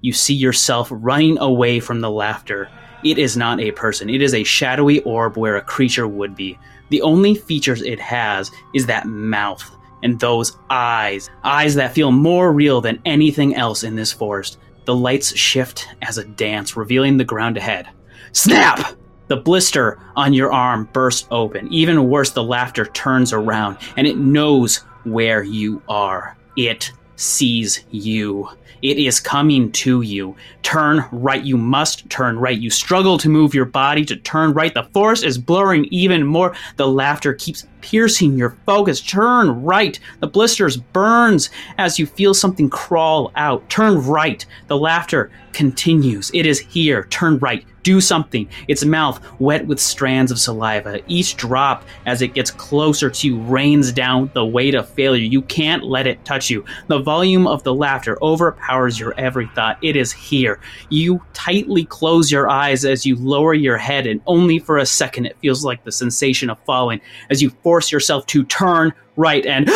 You 0.00 0.12
see 0.12 0.34
yourself 0.34 0.88
running 0.90 1.38
away 1.38 1.78
from 1.78 2.00
the 2.00 2.10
laughter. 2.10 2.68
It 3.04 3.18
is 3.18 3.36
not 3.36 3.60
a 3.60 3.72
person, 3.72 4.10
it 4.10 4.22
is 4.22 4.34
a 4.34 4.44
shadowy 4.44 5.00
orb 5.00 5.36
where 5.36 5.56
a 5.56 5.62
creature 5.62 6.08
would 6.08 6.34
be. 6.34 6.58
The 6.90 7.02
only 7.02 7.34
features 7.34 7.82
it 7.82 8.00
has 8.00 8.50
is 8.74 8.86
that 8.86 9.06
mouth 9.06 9.70
and 10.02 10.20
those 10.20 10.56
eyes. 10.70 11.30
Eyes 11.44 11.74
that 11.74 11.94
feel 11.94 12.12
more 12.12 12.52
real 12.52 12.80
than 12.80 13.00
anything 13.04 13.54
else 13.54 13.82
in 13.82 13.96
this 13.96 14.12
forest. 14.12 14.58
The 14.84 14.94
lights 14.94 15.36
shift 15.36 15.88
as 16.02 16.16
a 16.16 16.24
dance, 16.24 16.76
revealing 16.76 17.16
the 17.16 17.24
ground 17.24 17.56
ahead. 17.56 17.88
Snap! 18.32 18.96
The 19.28 19.36
blister 19.36 19.98
on 20.14 20.32
your 20.32 20.52
arm 20.52 20.88
bursts 20.92 21.26
open. 21.32 21.72
Even 21.72 22.08
worse, 22.08 22.30
the 22.30 22.44
laughter 22.44 22.84
turns 22.84 23.32
around 23.32 23.78
and 23.96 24.06
it 24.06 24.16
knows 24.16 24.84
where 25.04 25.42
you 25.42 25.82
are. 25.88 26.36
It 26.56 26.92
sees 27.16 27.84
you. 27.90 28.48
It 28.82 28.98
is 28.98 29.20
coming 29.20 29.72
to 29.72 30.02
you. 30.02 30.36
Turn 30.62 31.04
right. 31.10 31.42
You 31.42 31.56
must 31.56 32.08
turn 32.10 32.38
right. 32.38 32.58
You 32.58 32.70
struggle 32.70 33.18
to 33.18 33.28
move 33.28 33.54
your 33.54 33.64
body 33.64 34.04
to 34.04 34.16
turn 34.16 34.52
right. 34.52 34.72
The 34.72 34.84
forest 34.84 35.24
is 35.24 35.38
blurring 35.38 35.86
even 35.86 36.24
more. 36.26 36.54
The 36.76 36.86
laughter 36.86 37.32
keeps 37.32 37.66
piercing 37.80 38.36
your 38.36 38.56
focus. 38.66 39.00
Turn 39.00 39.62
right. 39.62 39.98
The 40.20 40.26
blisters 40.26 40.76
burns 40.76 41.50
as 41.78 41.98
you 41.98 42.06
feel 42.06 42.34
something 42.34 42.68
crawl 42.68 43.32
out. 43.36 43.68
Turn 43.70 43.98
right. 44.06 44.44
The 44.66 44.76
laughter 44.76 45.30
continues. 45.52 46.30
It 46.34 46.46
is 46.46 46.60
here. 46.60 47.04
Turn 47.04 47.38
right. 47.38 47.64
Do 47.86 48.00
something. 48.00 48.48
Its 48.66 48.84
mouth 48.84 49.20
wet 49.38 49.64
with 49.68 49.78
strands 49.78 50.32
of 50.32 50.40
saliva. 50.40 50.98
Each 51.06 51.36
drop, 51.36 51.84
as 52.04 52.20
it 52.20 52.34
gets 52.34 52.50
closer 52.50 53.08
to 53.08 53.26
you, 53.28 53.40
rains 53.42 53.92
down 53.92 54.28
the 54.34 54.44
weight 54.44 54.74
of 54.74 54.88
failure. 54.88 55.22
You 55.22 55.42
can't 55.42 55.84
let 55.84 56.08
it 56.08 56.24
touch 56.24 56.50
you. 56.50 56.64
The 56.88 56.98
volume 56.98 57.46
of 57.46 57.62
the 57.62 57.72
laughter 57.72 58.18
overpowers 58.20 58.98
your 58.98 59.14
every 59.16 59.46
thought. 59.54 59.78
It 59.82 59.94
is 59.94 60.10
here. 60.10 60.58
You 60.88 61.22
tightly 61.32 61.84
close 61.84 62.28
your 62.28 62.50
eyes 62.50 62.84
as 62.84 63.06
you 63.06 63.14
lower 63.14 63.54
your 63.54 63.78
head, 63.78 64.08
and 64.08 64.20
only 64.26 64.58
for 64.58 64.78
a 64.78 64.84
second 64.86 65.26
it 65.26 65.38
feels 65.38 65.64
like 65.64 65.84
the 65.84 65.92
sensation 65.92 66.50
of 66.50 66.58
falling 66.66 67.00
as 67.30 67.40
you 67.40 67.50
force 67.62 67.92
yourself 67.92 68.26
to 68.26 68.42
turn 68.42 68.92
right 69.14 69.46
and 69.46 69.70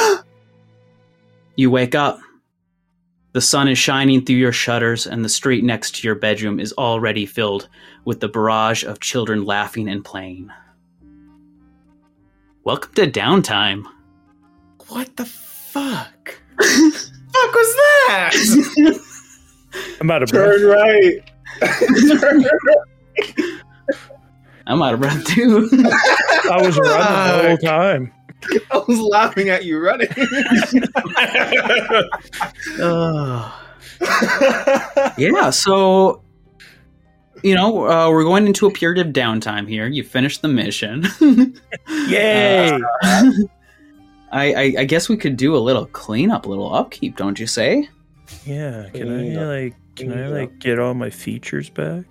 you 1.54 1.70
wake 1.70 1.94
up. 1.94 2.18
The 3.32 3.40
sun 3.40 3.68
is 3.68 3.78
shining 3.78 4.25
through 4.25 4.37
your 4.37 4.52
shutters, 4.52 5.06
and 5.06 5.25
the 5.25 5.28
street 5.28 5.62
next 5.62 5.94
to 5.96 6.08
your 6.08 6.16
bedroom 6.16 6.58
is 6.58 6.72
already 6.72 7.26
filled 7.26 7.68
with 8.04 8.18
the 8.18 8.26
barrage 8.28 8.82
of 8.82 8.99
children 8.99 9.44
laughing 9.44 9.88
and 9.88 10.04
playing. 10.04 10.50
Welcome 12.64 12.92
to 12.94 13.06
downtime. 13.08 13.84
What 14.88 15.16
the 15.16 15.26
fuck? 15.26 16.40
fuck 16.60 17.54
was 17.54 17.75
that? 18.08 19.00
I'm 20.00 20.10
out 20.10 20.25
of 20.25 20.30
breath. 20.30 20.58
Turn 20.58 20.66
right. 20.66 21.30
Turn 22.20 22.42
right. 22.42 23.60
I'm 24.66 24.82
out 24.82 24.94
of 24.94 25.00
breath 25.00 25.25
too. 25.26 25.68
I 26.50 26.60
was 26.62 26.76
running 26.76 26.82
the 26.82 27.44
whole 27.46 27.56
time. 27.62 28.12
I 28.70 28.82
was 28.87 28.99
laughing 28.99 29.49
at 29.49 29.64
you 29.64 29.78
running. 29.78 30.09
Ugh. 32.80 33.52
yeah, 35.18 35.50
so 35.50 36.23
you 37.42 37.54
know, 37.54 37.88
uh, 37.88 38.11
we're 38.11 38.25
going 38.25 38.47
into 38.47 38.66
a 38.66 38.70
period 38.70 39.06
of 39.06 39.12
downtime 39.12 39.68
here. 39.68 39.87
You 39.87 40.02
finished 40.04 40.42
the 40.42 40.49
mission. 40.49 41.06
Yay! 42.09 42.78
I, 44.32 44.52
I, 44.54 44.75
I 44.78 44.85
guess 44.85 45.09
we 45.09 45.16
could 45.16 45.37
do 45.37 45.56
a 45.56 45.59
little 45.59 45.87
cleanup, 45.87 46.47
a 46.47 46.49
little 46.49 46.73
upkeep, 46.75 47.16
don't 47.16 47.38
you 47.38 47.47
say? 47.47 47.88
yeah. 48.44 48.88
Can 48.92 49.06
Clean 49.09 49.37
I 49.38 49.42
up. 49.42 49.49
like? 49.49 49.76
Can 49.97 50.12
I 50.12 50.14
Clean 50.14 50.30
like 50.35 50.59
get 50.59 50.78
all 50.78 50.94
my 50.94 51.11
features 51.11 51.68
back? 51.70 52.04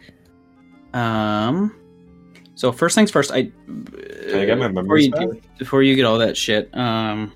Um. 0.93 1.78
So 2.59 2.73
first 2.73 2.93
things 2.93 3.09
first, 3.09 3.31
I 3.31 3.43
Can 3.43 4.35
I 4.35 4.43
get 4.43 4.57
my 4.57 4.67
before 4.67 4.97
you, 4.97 5.11
back? 5.11 5.29
before 5.57 5.81
you 5.81 5.95
get 5.95 6.03
all 6.03 6.17
that 6.17 6.35
shit. 6.35 6.69
Um, 6.75 7.31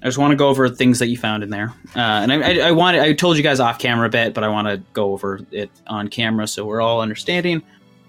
I 0.00 0.04
just 0.06 0.16
want 0.16 0.30
to 0.30 0.36
go 0.36 0.46
over 0.48 0.68
things 0.68 1.00
that 1.00 1.08
you 1.08 1.16
found 1.16 1.42
in 1.42 1.50
there, 1.50 1.74
uh, 1.96 1.98
and 1.98 2.32
I, 2.32 2.36
I, 2.40 2.68
I 2.68 2.70
wanted 2.70 3.00
I 3.00 3.14
told 3.14 3.36
you 3.36 3.42
guys 3.42 3.58
off 3.58 3.80
camera 3.80 4.06
a 4.06 4.10
bit, 4.10 4.32
but 4.32 4.44
I 4.44 4.48
want 4.48 4.68
to 4.68 4.76
go 4.92 5.12
over 5.12 5.40
it 5.50 5.72
on 5.88 6.06
camera 6.06 6.46
so 6.46 6.64
we're 6.64 6.80
all 6.80 7.00
understanding. 7.00 7.64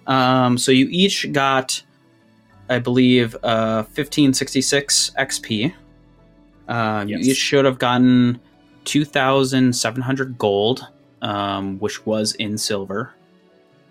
Um, 0.06 0.60
so 0.60 0.72
you 0.72 0.88
each 0.92 1.32
got, 1.32 1.82
I 2.70 2.78
believe, 2.78 3.36
uh, 3.42 3.82
fifteen 3.82 4.36
sixty 4.36 4.62
six 4.62 5.10
XP. 5.18 5.74
Uh, 6.68 7.06
Yes. 7.08 7.26
You 7.26 7.32
each 7.32 7.38
should 7.38 7.66
have 7.66 7.80
gotten 7.80 8.40
two 8.86 9.04
thousand 9.04 9.76
seven 9.76 10.04
hundred 10.04 10.38
gold, 10.38 10.88
um, 11.24 11.80
which 11.80 12.06
was 12.06 12.34
in 12.36 12.56
silver. 12.60 13.16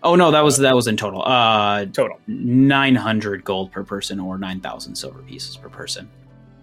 Oh 0.05 0.17
no, 0.17 0.31
that 0.31 0.43
was 0.43 0.59
that 0.59 0.75
was 0.75 0.89
in 0.89 0.97
total. 0.97 1.23
Uh, 1.23 1.85
Total. 1.87 2.19
900 2.27 3.45
gold 3.45 3.71
per 3.71 3.85
person 3.85 4.19
or 4.19 4.37
9,000 4.37 4.95
silver 4.95 5.21
pieces 5.23 5.57
per 5.57 5.69
person. 5.69 6.09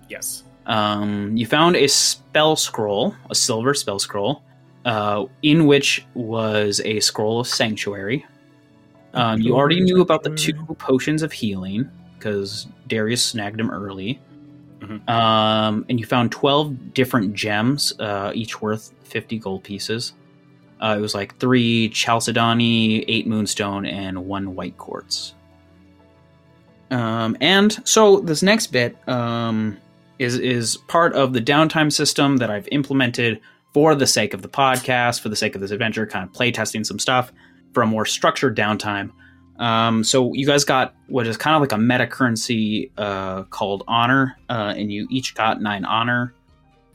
Yes. 0.09 0.43
Um, 0.65 1.35
you 1.37 1.45
found 1.45 1.75
a 1.75 1.87
spell 1.87 2.55
scroll, 2.55 3.15
a 3.29 3.35
silver 3.35 3.73
spell 3.73 3.97
scroll, 3.97 4.43
uh, 4.85 5.25
in 5.41 5.65
which 5.67 6.05
was 6.13 6.81
a 6.85 6.99
scroll 6.99 7.39
of 7.39 7.47
sanctuary. 7.47 8.25
Um, 9.13 9.41
you 9.41 9.55
already 9.55 9.79
knew 9.81 10.01
about 10.01 10.23
the 10.23 10.35
two 10.35 10.53
potions 10.77 11.23
of 11.23 11.31
healing 11.31 11.89
because 12.17 12.67
Darius 12.87 13.23
snagged 13.23 13.57
them 13.57 13.71
early. 13.71 14.19
Mhm. 14.79 15.09
Um, 15.09 15.85
and 15.89 15.99
you 15.99 16.05
found 16.05 16.31
12 16.31 16.93
different 16.93 17.33
gems, 17.33 17.93
uh, 17.99 18.31
each 18.35 18.61
worth 18.61 18.93
50 19.03 19.39
gold 19.39 19.63
pieces. 19.63 20.13
Uh, 20.81 20.95
it 20.97 21.01
was 21.01 21.13
like 21.13 21.37
three 21.37 21.89
Chalcedony, 21.89 23.03
eight 23.07 23.27
Moonstone, 23.27 23.85
and 23.85 24.25
one 24.25 24.55
White 24.55 24.77
Quartz. 24.77 25.33
Um, 26.91 27.37
and 27.41 27.77
so 27.87 28.19
this 28.19 28.41
next 28.41 28.67
bit 28.67 28.97
um, 29.07 29.77
is 30.17 30.37
is 30.39 30.77
part 30.87 31.13
of 31.13 31.33
the 31.33 31.41
downtime 31.41 31.91
system 31.91 32.37
that 32.37 32.49
I've 32.49 32.67
implemented 32.71 33.39
for 33.73 33.93
the 33.95 34.07
sake 34.07 34.33
of 34.33 34.41
the 34.41 34.49
podcast, 34.49 35.21
for 35.21 35.29
the 35.29 35.35
sake 35.35 35.55
of 35.55 35.61
this 35.61 35.71
adventure, 35.71 36.05
kind 36.07 36.25
of 36.25 36.33
play 36.33 36.51
testing 36.51 36.83
some 36.83 36.97
stuff 36.97 37.31
for 37.73 37.83
a 37.83 37.87
more 37.87 38.05
structured 38.05 38.57
downtime. 38.57 39.11
Um, 39.59 40.03
so 40.03 40.33
you 40.33 40.47
guys 40.47 40.63
got 40.63 40.95
what 41.07 41.27
is 41.27 41.37
kind 41.37 41.55
of 41.55 41.61
like 41.61 41.73
a 41.73 41.77
meta 41.77 42.07
currency 42.07 42.91
uh, 42.97 43.43
called 43.43 43.83
honor, 43.87 44.37
uh, 44.49 44.73
and 44.75 44.91
you 44.91 45.07
each 45.11 45.35
got 45.35 45.61
nine 45.61 45.85
honor, 45.85 46.33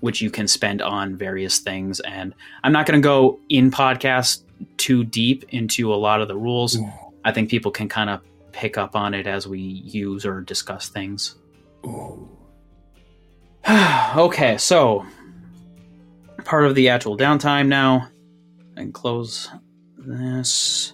which 0.04 0.20
you 0.20 0.30
can 0.30 0.46
spend 0.46 0.82
on 0.82 1.16
various 1.16 1.60
things. 1.60 1.98
And 2.00 2.34
I'm 2.62 2.72
not 2.72 2.84
going 2.84 3.00
to 3.00 3.02
go 3.02 3.40
in 3.48 3.70
podcast 3.70 4.42
too 4.76 5.02
deep 5.02 5.46
into 5.48 5.94
a 5.94 5.96
lot 5.96 6.20
of 6.20 6.28
the 6.28 6.36
rules. 6.36 6.76
I 7.24 7.32
think 7.32 7.48
people 7.48 7.70
can 7.70 7.88
kind 7.88 8.10
of 8.10 8.20
pick 8.52 8.76
up 8.76 8.94
on 8.96 9.14
it 9.14 9.26
as 9.26 9.48
we 9.48 9.60
use 9.60 10.26
or 10.26 10.42
discuss 10.42 10.90
things. 10.90 11.36
okay, 14.16 14.58
so 14.58 15.06
part 16.44 16.66
of 16.66 16.74
the 16.74 16.90
actual 16.90 17.16
downtime 17.16 17.68
now. 17.68 18.08
And 18.76 18.92
close 18.92 19.48
this. 19.96 20.93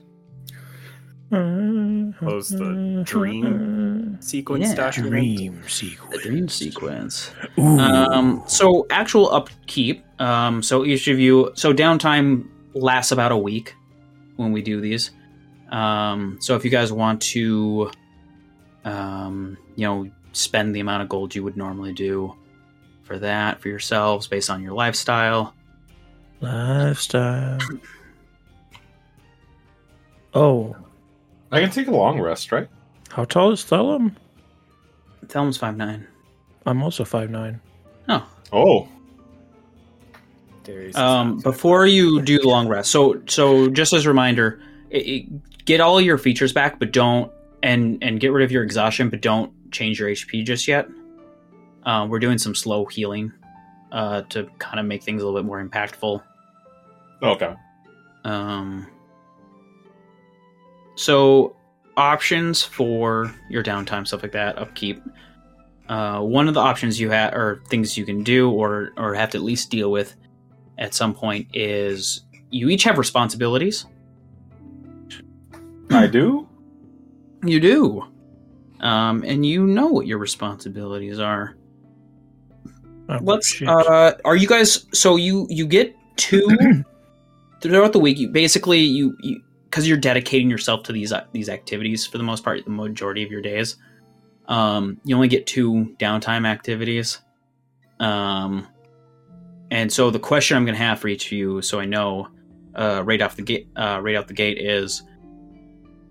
Close 1.30 2.48
the 2.48 3.02
dream 3.06 4.18
Sequence 4.20 4.68
Yeah. 4.70 4.74
document. 4.74 5.12
Dream 5.12 5.60
The 5.62 5.68
sequence. 5.68 6.22
dream 6.22 6.48
sequence. 6.48 7.30
Ooh. 7.58 7.78
Um, 7.78 8.42
so 8.46 8.86
actual 8.90 9.32
upkeep. 9.32 10.04
Um, 10.20 10.62
so 10.62 10.84
each 10.84 11.06
of 11.08 11.18
you. 11.20 11.52
So 11.54 11.72
downtime 11.72 12.48
lasts 12.74 13.12
about 13.12 13.30
a 13.32 13.36
week 13.36 13.74
when 14.36 14.50
we 14.52 14.60
do 14.60 14.80
these. 14.80 15.12
Um, 15.70 16.38
so 16.40 16.56
if 16.56 16.64
you 16.64 16.70
guys 16.70 16.92
want 16.92 17.22
to, 17.22 17.90
um, 18.84 19.56
you 19.76 19.86
know, 19.86 20.10
spend 20.32 20.74
the 20.74 20.80
amount 20.80 21.02
of 21.04 21.08
gold 21.08 21.34
you 21.34 21.44
would 21.44 21.56
normally 21.56 21.92
do 21.92 22.34
for 23.04 23.18
that 23.20 23.60
for 23.60 23.68
yourselves 23.68 24.26
based 24.26 24.50
on 24.50 24.62
your 24.62 24.72
lifestyle. 24.72 25.54
Lifestyle. 26.40 27.58
Oh, 30.34 30.76
I 31.50 31.60
can 31.60 31.70
take 31.70 31.88
a 31.88 31.92
long 31.92 32.20
rest, 32.20 32.52
right? 32.52 32.68
how 33.10 33.24
tall 33.24 33.50
is 33.50 33.64
Thellum? 33.64 34.16
Thelm's 35.26 35.56
five 35.56 35.76
nine. 35.76 36.06
I'm 36.66 36.82
also 36.82 37.04
five 37.04 37.30
nine. 37.30 37.60
Oh, 38.08 38.26
Oh, 38.52 38.88
um, 40.94 41.38
before 41.38 41.86
you 41.86 42.20
do 42.22 42.38
the 42.38 42.48
long 42.48 42.68
rest, 42.68 42.90
so 42.90 43.20
so 43.26 43.68
just 43.68 43.92
as 43.92 44.06
a 44.06 44.08
reminder, 44.08 44.60
it, 44.90 44.98
it, 44.98 45.64
get 45.64 45.80
all 45.80 46.00
your 46.00 46.18
features 46.18 46.52
back, 46.52 46.78
but 46.78 46.92
don't 46.92 47.32
and 47.62 47.98
and 48.02 48.20
get 48.20 48.32
rid 48.32 48.44
of 48.44 48.52
your 48.52 48.62
exhaustion, 48.62 49.08
but 49.08 49.20
don't 49.20 49.52
change 49.72 49.98
your 50.00 50.08
HP 50.08 50.44
just 50.44 50.68
yet. 50.68 50.88
Uh, 51.84 52.06
we're 52.08 52.18
doing 52.18 52.38
some 52.38 52.54
slow 52.54 52.84
healing 52.86 53.32
uh, 53.92 54.22
to 54.22 54.48
kind 54.58 54.78
of 54.78 54.86
make 54.86 55.02
things 55.02 55.22
a 55.22 55.24
little 55.24 55.40
bit 55.40 55.46
more 55.46 55.64
impactful. 55.64 56.22
okay. 57.22 57.54
Um, 58.24 58.86
so 61.00 61.56
options 61.96 62.62
for 62.62 63.34
your 63.48 63.62
downtime, 63.62 64.06
stuff 64.06 64.22
like 64.22 64.32
that, 64.32 64.58
upkeep. 64.58 65.02
Uh, 65.88 66.20
one 66.20 66.46
of 66.46 66.52
the 66.52 66.60
options 66.60 67.00
you 67.00 67.08
have, 67.08 67.32
or 67.32 67.62
things 67.70 67.96
you 67.96 68.04
can 68.04 68.22
do, 68.22 68.50
or 68.50 68.90
or 68.98 69.14
have 69.14 69.30
to 69.30 69.38
at 69.38 69.42
least 69.42 69.70
deal 69.70 69.90
with 69.90 70.14
at 70.76 70.92
some 70.92 71.14
point, 71.14 71.48
is 71.54 72.26
you 72.50 72.68
each 72.68 72.84
have 72.84 72.98
responsibilities. 72.98 73.86
I 75.90 76.06
do. 76.06 76.46
You 77.44 77.60
do, 77.60 78.04
um, 78.80 79.24
and 79.26 79.44
you 79.46 79.66
know 79.66 79.86
what 79.86 80.06
your 80.06 80.18
responsibilities 80.18 81.18
are. 81.18 81.56
Oh, 83.08 83.18
Let's. 83.22 83.48
shit. 83.48 83.68
Uh, 83.68 84.16
are 84.26 84.36
you 84.36 84.46
guys? 84.46 84.84
So 84.92 85.16
you 85.16 85.46
you 85.48 85.66
get 85.66 85.96
two 86.16 86.46
throughout 87.62 87.94
the 87.94 87.98
week. 87.98 88.18
You 88.18 88.28
basically 88.28 88.80
you 88.80 89.16
you 89.22 89.42
because 89.70 89.86
you're 89.86 89.96
dedicating 89.96 90.50
yourself 90.50 90.82
to 90.82 90.92
these 90.92 91.12
uh, 91.12 91.24
these 91.32 91.48
activities 91.48 92.04
for 92.04 92.18
the 92.18 92.24
most 92.24 92.42
part, 92.42 92.64
the 92.64 92.70
majority 92.70 93.22
of 93.22 93.30
your 93.30 93.40
days. 93.40 93.76
Um, 94.48 95.00
you 95.04 95.14
only 95.14 95.28
get 95.28 95.46
two 95.46 95.94
downtime 95.98 96.46
activities. 96.46 97.20
Um, 98.00 98.66
and 99.70 99.92
so 99.92 100.10
the 100.10 100.18
question 100.18 100.56
I'm 100.56 100.64
going 100.64 100.76
to 100.76 100.82
have 100.82 100.98
for 100.98 101.06
each 101.06 101.26
of 101.26 101.32
you, 101.32 101.62
so 101.62 101.78
I 101.78 101.84
know, 101.84 102.28
uh, 102.74 103.02
right 103.04 103.22
off 103.22 103.36
the 103.36 103.42
gate, 103.42 103.68
uh, 103.76 104.00
right 104.02 104.16
out 104.16 104.26
the 104.26 104.34
gate, 104.34 104.58
is: 104.58 105.02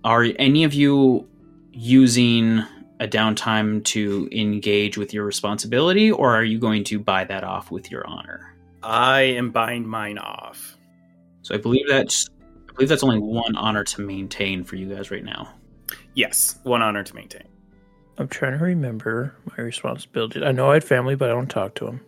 Are 0.05 0.25
any 0.39 0.63
of 0.63 0.73
you 0.73 1.27
using 1.73 2.63
a 3.01 3.07
downtime 3.07 3.83
to 3.85 4.29
engage 4.31 4.97
with 4.97 5.13
your 5.13 5.25
responsibility, 5.25 6.11
or 6.11 6.33
are 6.33 6.43
you 6.43 6.59
going 6.59 6.85
to 6.85 6.99
buy 6.99 7.25
that 7.25 7.43
off 7.43 7.71
with 7.71 7.91
your 7.91 8.07
honor? 8.07 8.55
I 8.81 9.21
am 9.21 9.51
buying 9.51 9.85
mine 9.85 10.17
off. 10.17 10.77
So 11.41 11.55
I 11.55 11.57
believe 11.57 11.87
that's 11.89 12.29
believe 12.79 12.87
that's 12.87 13.03
only 13.03 13.19
one 13.19 13.57
honor 13.57 13.83
to 13.83 14.01
maintain 14.01 14.63
for 14.63 14.77
you 14.77 14.95
guys 14.95 15.11
right 15.11 15.23
now. 15.25 15.53
Yes, 16.13 16.59
one 16.63 16.81
honor 16.81 17.03
to 17.03 17.13
maintain. 17.13 17.43
I'm 18.17 18.29
trying 18.29 18.57
to 18.57 18.63
remember 18.63 19.35
my 19.45 19.61
responsibility. 19.61 20.41
I 20.41 20.53
know 20.53 20.71
I 20.71 20.75
had 20.75 20.83
family, 20.85 21.15
but 21.15 21.29
I 21.29 21.33
don't 21.33 21.49
talk 21.49 21.75
to 21.75 21.85
them 21.85 22.01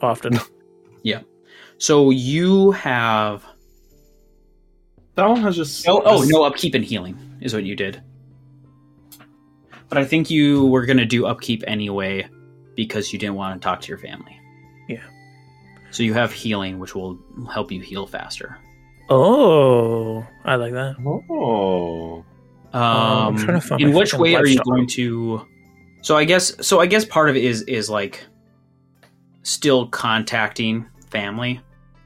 often. 0.00 0.38
Yeah. 1.06 1.20
So 1.76 2.08
you 2.08 2.70
have 2.70 3.44
That 5.16 5.28
one 5.28 5.42
has 5.42 5.54
just. 5.54 5.86
oh 5.86 6.00
oh 6.06 6.24
no 6.26 6.44
upkeep 6.44 6.74
and 6.74 6.82
healing 6.82 7.18
is 7.42 7.52
what 7.52 7.64
you 7.64 7.76
did. 7.76 8.02
But 9.90 9.98
I 9.98 10.06
think 10.06 10.30
you 10.30 10.64
were 10.68 10.86
gonna 10.86 11.04
do 11.04 11.26
upkeep 11.26 11.62
anyway 11.66 12.26
because 12.74 13.12
you 13.12 13.18
didn't 13.18 13.34
want 13.34 13.60
to 13.60 13.62
talk 13.62 13.82
to 13.82 13.88
your 13.88 13.98
family. 13.98 14.34
Yeah. 14.88 15.04
So 15.90 16.02
you 16.02 16.14
have 16.14 16.32
healing, 16.32 16.78
which 16.78 16.94
will 16.94 17.18
help 17.52 17.70
you 17.70 17.82
heal 17.82 18.06
faster. 18.06 18.56
Oh, 19.10 20.26
I 20.44 20.56
like 20.56 20.72
that. 20.72 20.96
Oh. 21.30 22.24
Um, 22.72 22.82
Um, 22.82 23.36
trying 23.36 23.60
to 23.60 23.66
find 23.66 23.80
in 23.82 23.92
which 23.92 24.14
way 24.14 24.34
are 24.34 24.46
you 24.46 24.60
going 24.64 24.86
to? 24.88 25.46
So 26.02 26.16
I 26.16 26.24
guess 26.24 26.54
so. 26.66 26.80
I 26.80 26.86
guess 26.86 27.04
part 27.04 27.30
of 27.30 27.36
it 27.36 27.44
is 27.44 27.62
is 27.62 27.88
like 27.88 28.24
still 29.42 29.86
contacting 29.88 30.86
family, 31.10 31.60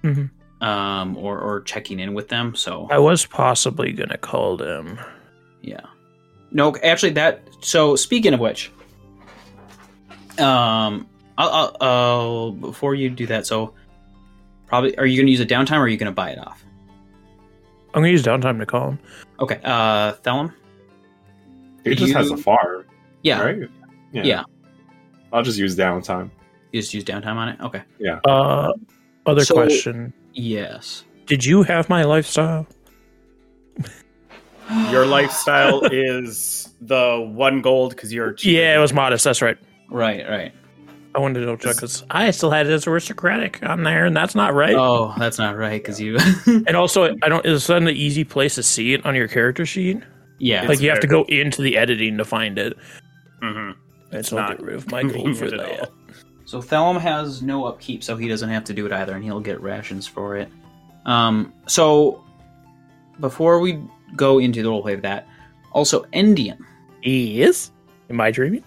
Mhm. 0.04 0.30
um, 0.60 1.16
or 1.16 1.38
or 1.40 1.62
checking 1.62 1.98
in 2.00 2.12
with 2.14 2.28
them. 2.28 2.54
So 2.54 2.86
I 2.90 2.98
was 2.98 3.24
possibly 3.26 3.92
gonna 3.92 4.18
call 4.18 4.56
them. 4.56 4.98
yeah, 5.62 5.80
no, 6.50 6.74
actually 6.84 7.12
that. 7.12 7.40
So 7.60 7.96
speaking 7.96 8.34
of 8.34 8.40
which, 8.40 8.70
um, 10.38 11.08
I'll, 11.36 11.50
I'll, 11.50 11.76
I'll 11.80 12.52
before 12.52 12.94
you 12.94 13.10
do 13.10 13.26
that. 13.26 13.46
So 13.46 13.74
probably 14.66 14.96
are 14.98 15.06
you 15.06 15.16
going 15.16 15.26
to 15.26 15.32
use 15.32 15.40
a 15.40 15.46
downtime 15.46 15.78
or 15.78 15.82
are 15.82 15.88
you 15.88 15.96
going 15.96 16.10
to 16.10 16.14
buy 16.14 16.30
it 16.30 16.38
off? 16.38 16.62
I'm 17.94 18.02
gonna 18.02 18.08
use 18.08 18.22
downtime 18.22 18.58
to 18.58 18.66
call 18.66 18.90
him. 18.90 18.98
Okay, 19.40 19.60
uh, 19.64 20.12
Thellum. 20.22 20.52
He 21.84 21.94
just 21.94 22.12
has 22.12 22.30
a 22.30 22.36
farm, 22.36 22.84
Yeah, 23.22 23.40
right? 23.42 23.68
Yeah. 24.12 24.42
I'll 25.32 25.42
just 25.42 25.58
use 25.58 25.76
downtime. 25.76 26.30
you 26.72 26.80
just 26.80 26.92
use 26.92 27.04
downtime 27.04 27.36
on 27.36 27.48
it. 27.50 27.60
Okay. 27.60 27.82
Yeah. 27.98 28.20
Uh, 28.24 28.72
other 29.26 29.44
So- 29.44 29.54
question: 29.54 30.12
Yes. 30.34 31.04
Did 31.26 31.44
you 31.44 31.62
have 31.62 31.88
my 31.88 32.04
lifestyle? 32.04 32.66
Your 34.90 35.06
lifestyle 35.06 35.82
is 35.84 36.74
the 36.80 37.26
one 37.34 37.60
gold 37.62 37.90
because 37.90 38.12
you're 38.12 38.32
cheaper 38.32 38.58
Yeah, 38.60 38.76
it 38.76 38.80
was 38.80 38.92
modest. 38.92 39.24
That's 39.24 39.40
right. 39.42 39.56
Right. 39.90 40.28
Right. 40.28 40.52
I 41.18 41.20
wanted 41.20 41.40
to 41.40 41.46
double 41.46 41.58
check 41.58 41.74
because 41.74 42.04
I 42.12 42.30
still 42.30 42.52
had 42.52 42.68
it 42.68 42.72
as 42.72 42.86
aristocratic 42.86 43.60
on 43.64 43.82
there, 43.82 44.06
and 44.06 44.16
that's 44.16 44.36
not 44.36 44.54
right. 44.54 44.76
Oh, 44.76 45.12
that's 45.18 45.36
not 45.36 45.56
right 45.56 45.82
because 45.82 46.00
you. 46.00 46.16
And 46.46 46.76
also, 46.76 47.16
I 47.22 47.28
don't. 47.28 47.44
Is 47.44 47.66
that 47.66 47.82
an 47.82 47.88
easy 47.88 48.22
place 48.22 48.54
to 48.54 48.62
see 48.62 48.94
it 48.94 49.04
on 49.04 49.16
your 49.16 49.26
character 49.26 49.66
sheet? 49.66 50.00
yeah. 50.38 50.62
like 50.68 50.80
you 50.80 50.88
have 50.90 51.00
to 51.00 51.08
go 51.08 51.24
into 51.24 51.60
the 51.60 51.76
editing 51.76 52.18
to 52.18 52.24
find 52.24 52.56
it. 52.56 52.78
Mhm. 53.42 53.74
It's 54.12 54.28
so 54.28 54.36
I'll 54.38 54.48
not 54.50 54.58
get 54.58 54.66
rid 54.66 54.76
of 54.76 54.88
my 54.92 55.02
gold 55.02 55.36
for 55.36 55.50
that. 55.50 55.80
all. 55.80 55.88
So 56.44 56.62
Thellum 56.62 56.98
has 56.98 57.42
no 57.42 57.64
upkeep, 57.64 58.04
so 58.04 58.16
he 58.16 58.28
doesn't 58.28 58.48
have 58.48 58.62
to 58.64 58.72
do 58.72 58.86
it 58.86 58.92
either, 58.92 59.16
and 59.16 59.24
he'll 59.24 59.40
get 59.40 59.60
rations 59.60 60.06
for 60.06 60.36
it. 60.36 60.48
Um, 61.04 61.52
so 61.66 62.24
before 63.18 63.58
we 63.58 63.82
go 64.14 64.38
into 64.38 64.62
the 64.62 64.68
roleplay 64.68 64.94
of 64.94 65.02
that, 65.02 65.26
also 65.72 66.04
Endien. 66.14 66.58
Yes. 67.02 67.72
Am 68.08 68.20
I 68.20 68.30
dreaming? 68.30 68.62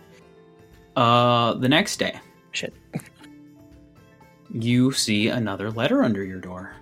Uh, 0.97 1.53
the 1.53 1.69
next 1.69 1.97
day, 1.97 2.19
Shit. 2.51 2.73
you 4.53 4.91
see 4.91 5.27
another 5.27 5.71
letter 5.71 6.03
under 6.03 6.23
your 6.23 6.39
door. 6.39 6.73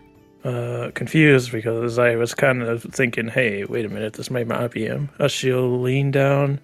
Uh, 0.44 0.90
confused 0.96 1.52
because 1.52 2.00
I 2.00 2.16
was 2.16 2.34
kind 2.34 2.62
of 2.64 2.84
thinking, 2.84 3.28
hey, 3.28 3.66
wait 3.66 3.86
a 3.86 3.90
minute, 3.90 4.14
this 4.14 4.32
might 4.32 4.48
not 4.48 4.72
be 4.72 4.86
him. 4.86 5.10
Uh, 5.20 5.28
she'll 5.28 5.80
lean 5.82 6.12
down 6.12 6.60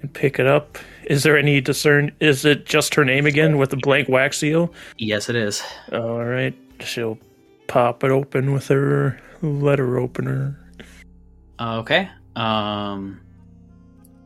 and 0.00 0.12
pick 0.14 0.38
it 0.38 0.46
up. 0.46 0.78
Is 1.04 1.22
there 1.22 1.36
any 1.36 1.60
discern? 1.60 2.12
Is 2.20 2.44
it 2.46 2.64
just 2.64 2.94
her 2.94 3.04
name 3.04 3.26
again 3.26 3.58
with 3.58 3.70
the 3.70 3.76
blank 3.76 4.08
wax 4.08 4.38
seal? 4.38 4.72
Yes, 4.96 5.28
it 5.28 5.36
is. 5.36 5.62
All 5.92 6.24
right. 6.24 6.54
She'll 6.80 7.18
pop 7.66 8.02
it 8.02 8.10
open 8.10 8.52
with 8.52 8.68
her 8.68 9.20
letter 9.42 9.98
opener. 9.98 10.58
Okay. 11.60 12.08
Um, 12.36 13.20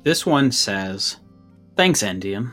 this 0.04 0.24
one 0.24 0.52
says, 0.52 1.16
"Thanks, 1.76 2.02
Endien. 2.02 2.52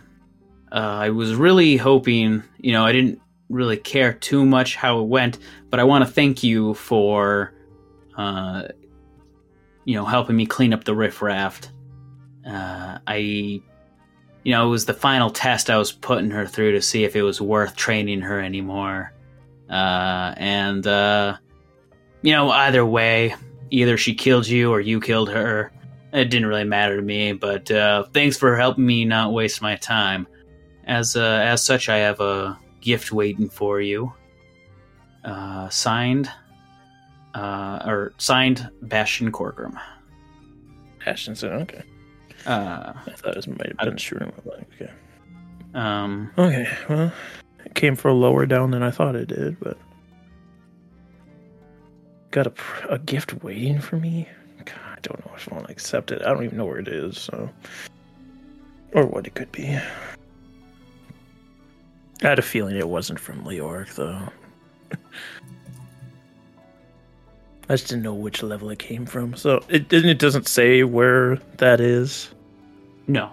Uh, 0.71 0.75
I 0.75 1.09
was 1.09 1.35
really 1.35 1.75
hoping, 1.77 2.43
you 2.57 2.71
know, 2.71 2.85
I 2.85 2.91
didn't 2.91 3.19
really 3.49 3.77
care 3.77 4.13
too 4.13 4.45
much 4.45 4.75
how 4.75 4.99
it 4.99 5.07
went, 5.07 5.39
but 5.69 5.79
I 5.79 5.83
want 5.83 6.05
to 6.05 6.11
thank 6.11 6.43
you 6.43 6.73
for, 6.75 7.53
uh, 8.17 8.63
you 9.83 9.95
know, 9.95 10.05
helping 10.05 10.35
me 10.35 10.45
clean 10.45 10.73
up 10.73 10.85
the 10.85 10.95
riffraff. 10.95 11.61
Uh, 12.47 12.99
I, 13.05 13.15
you 13.15 13.61
know, 14.45 14.65
it 14.65 14.69
was 14.69 14.85
the 14.85 14.93
final 14.93 15.29
test 15.29 15.69
I 15.69 15.77
was 15.77 15.91
putting 15.91 16.31
her 16.31 16.47
through 16.47 16.71
to 16.73 16.81
see 16.81 17.03
if 17.03 17.15
it 17.15 17.21
was 17.23 17.41
worth 17.41 17.75
training 17.75 18.21
her 18.21 18.39
anymore. 18.39 19.13
Uh, 19.69 20.33
and, 20.37 20.85
uh, 20.87 21.37
you 22.21 22.31
know, 22.31 22.49
either 22.49 22.85
way, 22.85 23.35
either 23.69 23.97
she 23.97 24.15
killed 24.15 24.47
you 24.47 24.71
or 24.71 24.79
you 24.79 25.01
killed 25.01 25.29
her. 25.29 25.71
It 26.13 26.25
didn't 26.25 26.47
really 26.47 26.63
matter 26.63 26.95
to 26.95 27.01
me, 27.01 27.33
but 27.33 27.69
uh, 27.71 28.03
thanks 28.13 28.37
for 28.37 28.55
helping 28.55 28.85
me 28.85 29.05
not 29.05 29.33
waste 29.33 29.61
my 29.61 29.75
time. 29.75 30.27
As 30.85 31.15
uh, 31.15 31.41
as 31.43 31.63
such, 31.63 31.89
I 31.89 31.97
have 31.97 32.19
a 32.19 32.57
gift 32.81 33.11
waiting 33.11 33.49
for 33.49 33.79
you. 33.81 34.13
Uh, 35.23 35.69
signed, 35.69 36.29
uh, 37.35 37.83
or 37.85 38.13
signed, 38.17 38.69
Bastion 38.81 39.31
Corcoran. 39.31 39.79
Said, 41.05 41.43
okay. 41.43 41.83
Uh, 42.45 42.93
I 42.95 43.11
thought 43.11 43.37
it 43.37 43.47
might 43.47 43.73
have 43.79 43.97
been 43.97 44.31
blank. 44.43 44.67
Okay. 44.75 44.91
um, 45.75 46.31
Okay, 46.37 46.67
well, 46.89 47.11
it 47.65 47.75
came 47.75 47.95
for 47.95 48.11
lower 48.11 48.45
down 48.45 48.71
than 48.71 48.81
I 48.81 48.91
thought 48.91 49.15
it 49.15 49.27
did, 49.27 49.59
but 49.59 49.77
got 52.31 52.47
a, 52.47 52.53
a 52.89 52.97
gift 52.99 53.43
waiting 53.43 53.79
for 53.79 53.97
me. 53.97 54.27
God, 54.65 54.77
I 54.85 54.99
don't 55.01 55.25
know 55.25 55.31
if 55.35 55.51
I 55.51 55.55
want 55.55 55.67
to 55.67 55.71
accept 55.71 56.11
it. 56.11 56.21
I 56.23 56.29
don't 56.33 56.43
even 56.43 56.57
know 56.57 56.65
where 56.65 56.79
it 56.79 56.87
is, 56.87 57.19
so 57.19 57.49
or 58.93 59.05
what 59.05 59.27
it 59.27 59.35
could 59.35 59.51
be. 59.51 59.77
I 62.23 62.27
had 62.27 62.39
a 62.39 62.43
feeling 62.43 62.75
it 62.75 62.87
wasn't 62.87 63.19
from 63.19 63.43
Leoric, 63.43 63.95
though. 63.95 64.27
I 67.69 67.75
just 67.75 67.87
didn't 67.87 68.03
know 68.03 68.13
which 68.13 68.43
level 68.43 68.69
it 68.69 68.79
came 68.79 69.05
from, 69.05 69.33
so 69.33 69.63
it 69.69 69.91
it 69.93 70.19
doesn't 70.19 70.47
say 70.47 70.83
where 70.83 71.37
that 71.57 71.79
is 71.79 72.29
no. 73.07 73.31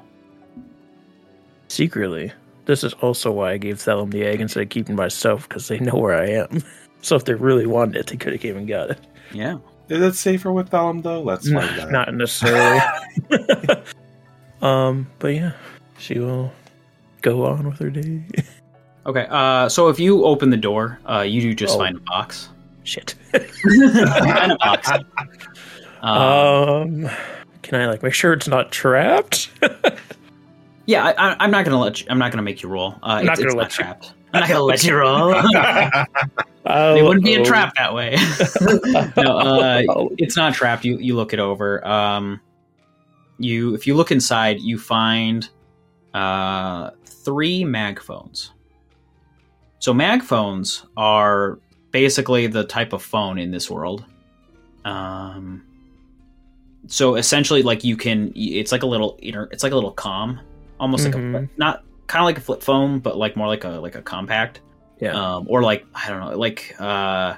secretly. 1.68 2.33
This 2.66 2.85
is 2.85 2.92
also 2.94 3.33
why 3.33 3.53
I 3.53 3.59
gave 3.59 3.81
Thellum 3.81 4.11
the 4.11 4.24
egg 4.24 4.40
instead 4.40 4.62
of 4.62 4.68
keeping 4.68 4.94
myself 4.94 5.48
because 5.48 5.68
they 5.68 5.79
know 5.81 5.96
where 5.96 6.14
I 6.14 6.29
am. 6.29 6.62
So 7.01 7.14
if 7.14 7.27
they 7.27 7.35
really 7.35 7.64
wanted 7.64 7.94
it, 7.94 8.09
they 8.09 8.16
could 8.16 8.33
have 8.33 8.42
came 8.42 8.57
and 8.57 8.66
got 8.66 8.90
it. 8.90 8.98
Yeah. 9.33 9.59
Is 9.88 10.03
it 10.03 10.14
safer 10.16 10.53
with 10.53 10.70
Thellum 10.70 11.01
though? 11.01 11.22
Let's 11.22 11.48
find 11.48 11.79
out. 11.79 11.92
not 11.92 12.12
necessarily. 12.12 12.81
um, 14.62 15.09
but 15.20 15.29
yeah, 15.29 15.53
she 15.96 16.18
will 16.18 16.53
go 17.22 17.46
on 17.46 17.68
with 17.68 17.79
her 17.79 17.90
day. 17.90 18.24
Okay. 19.09 19.27
Uh, 19.29 19.68
so 19.68 19.88
if 19.88 19.99
you 19.99 20.25
open 20.25 20.51
the 20.51 20.57
door, 20.57 21.01
uh, 21.09 21.23
you 21.23 21.40
do 21.40 21.55
just 21.55 21.75
Oh. 21.75 21.79
find 21.79 21.97
a 21.97 22.01
box. 22.01 22.51
Shit. 22.85 23.14
Find 23.33 24.53
a 24.53 24.57
box. 24.61 24.90
Um, 26.01 27.05
Um, 27.07 27.11
can 27.62 27.81
I 27.81 27.87
like 27.88 28.05
make 28.05 28.14
sure 28.14 28.33
it's 28.33 28.47
not 28.47 28.71
trapped? 28.71 29.51
Yeah, 30.87 31.05
I, 31.18 31.37
I'm 31.44 31.51
not 31.51 31.66
gonna 31.66 31.79
let 31.79 32.01
you. 32.01 32.07
I'm 32.09 32.18
not 32.18 32.31
gonna 32.31 32.42
make 32.42 32.62
you 32.62 32.71
roll. 32.71 32.94
Uh, 33.03 33.18
I'm 33.21 33.27
not 33.27 33.38
it's, 33.38 33.40
gonna 33.53 33.62
it's 33.62 33.79
let 33.79 33.79
you. 33.79 33.85
trapped. 33.85 34.12
I'm 34.33 34.40
not 34.40 34.49
gonna 34.49 34.62
let 34.62 34.85
you 34.85 34.97
roll. 34.97 35.35
Oh, 36.71 36.97
it 36.97 37.03
wouldn't 37.03 37.25
be 37.25 37.35
a 37.35 37.40
oh. 37.40 37.44
trap 37.44 37.75
that 37.77 37.92
way. 37.94 38.16
no, 39.16 39.38
uh, 39.38 39.83
it's 40.18 40.37
not 40.37 40.55
trapped. 40.55 40.85
You 40.85 40.97
you 40.99 41.14
look 41.14 41.33
it 41.35 41.40
over. 41.40 41.87
Um, 41.87 42.40
you 43.38 43.75
if 43.75 43.87
you 43.87 43.94
look 43.94 44.11
inside, 44.12 44.61
you 44.61 44.79
find 44.79 45.49
uh 46.14 46.90
three 47.05 47.64
mag 47.64 48.01
phones. 48.01 48.53
So 49.79 49.95
mag 49.95 50.23
phones 50.23 50.85
are 50.97 51.59
basically 51.93 52.47
the 52.47 52.64
type 52.64 52.93
of 52.93 53.03
phone 53.03 53.38
in 53.38 53.51
this 53.51 53.71
world. 53.71 54.05
Um, 54.85 55.62
so 56.87 57.14
essentially, 57.17 57.62
like 57.62 57.85
you 57.85 57.97
can, 57.97 58.33
it's 58.35 58.73
like 58.73 58.83
a 58.83 58.87
little 58.87 59.19
it's 59.23 59.62
like 59.62 59.73
a 59.73 59.75
little 59.75 59.93
com, 59.93 60.41
almost 60.81 61.05
like 61.05 61.14
a 61.14 61.19
Mhm. 61.19 61.49
not 61.57 61.85
kind 62.07 62.23
of 62.23 62.27
like 62.27 62.38
a 62.38 62.41
flip 62.41 62.62
phone, 62.62 62.99
but 62.99 63.17
like 63.17 63.37
more 63.37 63.47
like 63.47 63.64
a 63.64 63.71
like 63.81 63.95
a 63.95 64.03
compact 64.03 64.61
Yeah. 65.01 65.12
um, 65.12 65.47
or 65.49 65.62
like 65.62 65.85
I 65.95 66.09
don't 66.09 66.21
know, 66.21 66.37
like 66.38 66.75
uh, 66.81 67.35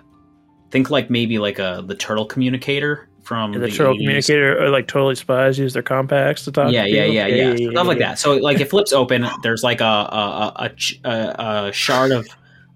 think 0.70 0.88
like 0.90 1.10
maybe 1.10 1.38
like 1.38 1.58
a 1.58 1.82
the 1.86 1.94
turtle 1.94 2.24
communicator 2.24 3.08
from 3.22 3.52
the 3.52 3.68
turtle 3.68 3.94
80s. 3.94 3.98
communicator, 3.98 4.64
or 4.64 4.70
like 4.70 4.88
totally 4.88 5.14
spies 5.14 5.58
use 5.58 5.72
their 5.72 5.82
compacts 5.82 6.44
to 6.44 6.52
talk. 6.52 6.72
Yeah, 6.72 6.84
to 6.84 6.90
yeah, 6.90 7.02
people? 7.04 7.14
yeah, 7.14 7.54
yeah, 7.54 7.70
stuff 7.70 7.86
like 7.86 7.98
that. 7.98 8.18
So 8.18 8.34
like 8.34 8.60
it 8.60 8.70
flips 8.70 8.92
open. 8.92 9.26
There's 9.42 9.62
like 9.62 9.80
a 9.80 9.84
a, 9.84 10.70
a, 11.04 11.08
a, 11.08 11.66
a, 11.68 11.72
shard 11.72 12.12
of 12.12 12.26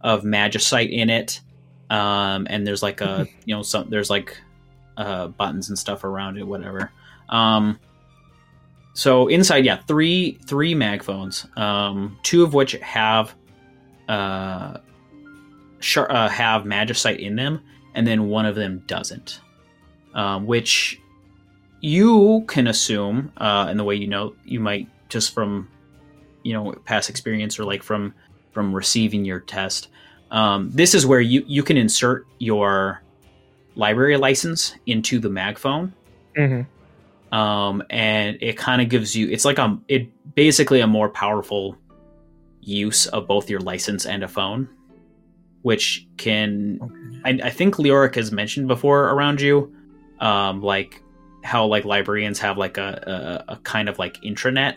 of 0.01 0.23
magicite 0.23 0.91
in 0.91 1.11
it, 1.11 1.41
um, 1.91 2.47
and 2.51 2.67
there's 2.67 2.83
like 2.83 3.01
a 3.01 3.27
you 3.45 3.55
know 3.55 3.63
some 3.63 3.91
there's 3.91 4.11
like 4.11 4.41
uh, 4.97 5.29
buttons 5.29 5.69
and 5.69 5.79
stuff 5.79 6.05
around 6.05 6.39
it, 6.39 6.47
whatever. 6.47 6.91
Um, 7.29 7.79
so 8.95 9.29
inside, 9.29 9.65
yeah, 9.65 9.77
three 9.77 10.39
three 10.47 10.75
mag 10.75 11.03
phones, 11.03 11.47
um, 11.57 12.19
two 12.23 12.45
of 12.45 12.55
which 12.55 12.73
have 12.73 13.35
uh, 14.09 14.79
shar- 15.81 16.11
uh, 16.11 16.29
have 16.29 16.63
magicite 16.63 17.19
in 17.19 17.37
them, 17.37 17.61
and 17.95 18.07
then 18.07 18.29
one 18.29 18.47
of 18.47 18.55
them 18.55 18.83
doesn't. 18.87 19.41
Um, 20.15 20.47
which 20.47 21.01
you 21.81 22.45
can 22.47 22.67
assume, 22.69 23.33
uh, 23.37 23.69
in 23.71 23.77
the 23.77 23.85
way 23.85 23.95
you 23.97 24.07
know, 24.07 24.35
you 24.45 24.61
might 24.61 24.89
just 25.09 25.35
from 25.35 25.69
you 26.43 26.53
know 26.53 26.73
past 26.85 27.11
experience 27.11 27.59
or 27.59 27.65
like 27.65 27.83
from 27.83 28.15
from 28.53 28.75
receiving 28.75 29.25
your 29.25 29.41
test, 29.41 29.89
Um, 30.31 30.71
this 30.71 30.95
is 30.95 31.05
where 31.07 31.21
you 31.21 31.45
you 31.47 31.63
can 31.63 31.77
insert 31.77 32.27
your 32.39 33.03
library 33.77 34.17
license 34.17 34.75
into 34.87 35.19
the 35.19 35.29
magphone 35.29 35.93
Mm-hmm. 36.37 37.35
um, 37.37 37.83
and 37.91 38.39
it 38.41 38.57
kind 38.57 38.81
of 38.83 38.89
gives 38.89 39.15
you 39.17 39.29
it's 39.31 39.45
like 39.45 39.59
a 39.59 39.79
it 39.89 40.09
basically 40.35 40.81
a 40.81 40.87
more 40.87 41.09
powerful 41.09 41.77
use 42.61 43.07
of 43.07 43.27
both 43.29 43.49
your 43.51 43.61
license 43.61 44.05
and 44.07 44.25
a 44.25 44.29
phone 44.29 44.69
which 45.63 46.07
can 46.17 46.79
I, 47.25 47.39
I 47.45 47.51
think 47.51 47.77
Leoric 47.77 48.15
has 48.17 48.33
mentioned 48.33 48.67
before 48.69 49.11
around 49.11 49.41
you 49.41 49.73
um, 50.21 50.63
like 50.63 51.03
how 51.43 51.67
like 51.67 51.85
librarians 51.85 52.39
have 52.39 52.57
like 52.59 52.79
a, 52.79 53.45
a, 53.49 53.53
a 53.53 53.57
kind 53.59 53.89
of 53.89 53.99
like 53.99 54.17
intranet 54.23 54.77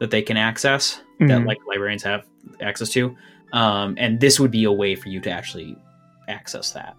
that 0.00 0.10
they 0.10 0.22
can 0.22 0.36
access 0.36 1.00
that 1.20 1.28
Mhm. 1.28 1.46
like 1.46 1.58
librarians 1.66 2.02
have 2.02 2.26
access 2.60 2.88
to. 2.90 3.16
Um, 3.52 3.94
and 3.98 4.18
this 4.18 4.40
would 4.40 4.50
be 4.50 4.64
a 4.64 4.72
way 4.72 4.96
for 4.96 5.08
you 5.08 5.20
to 5.20 5.30
actually 5.30 5.76
access 6.28 6.72
that. 6.72 6.96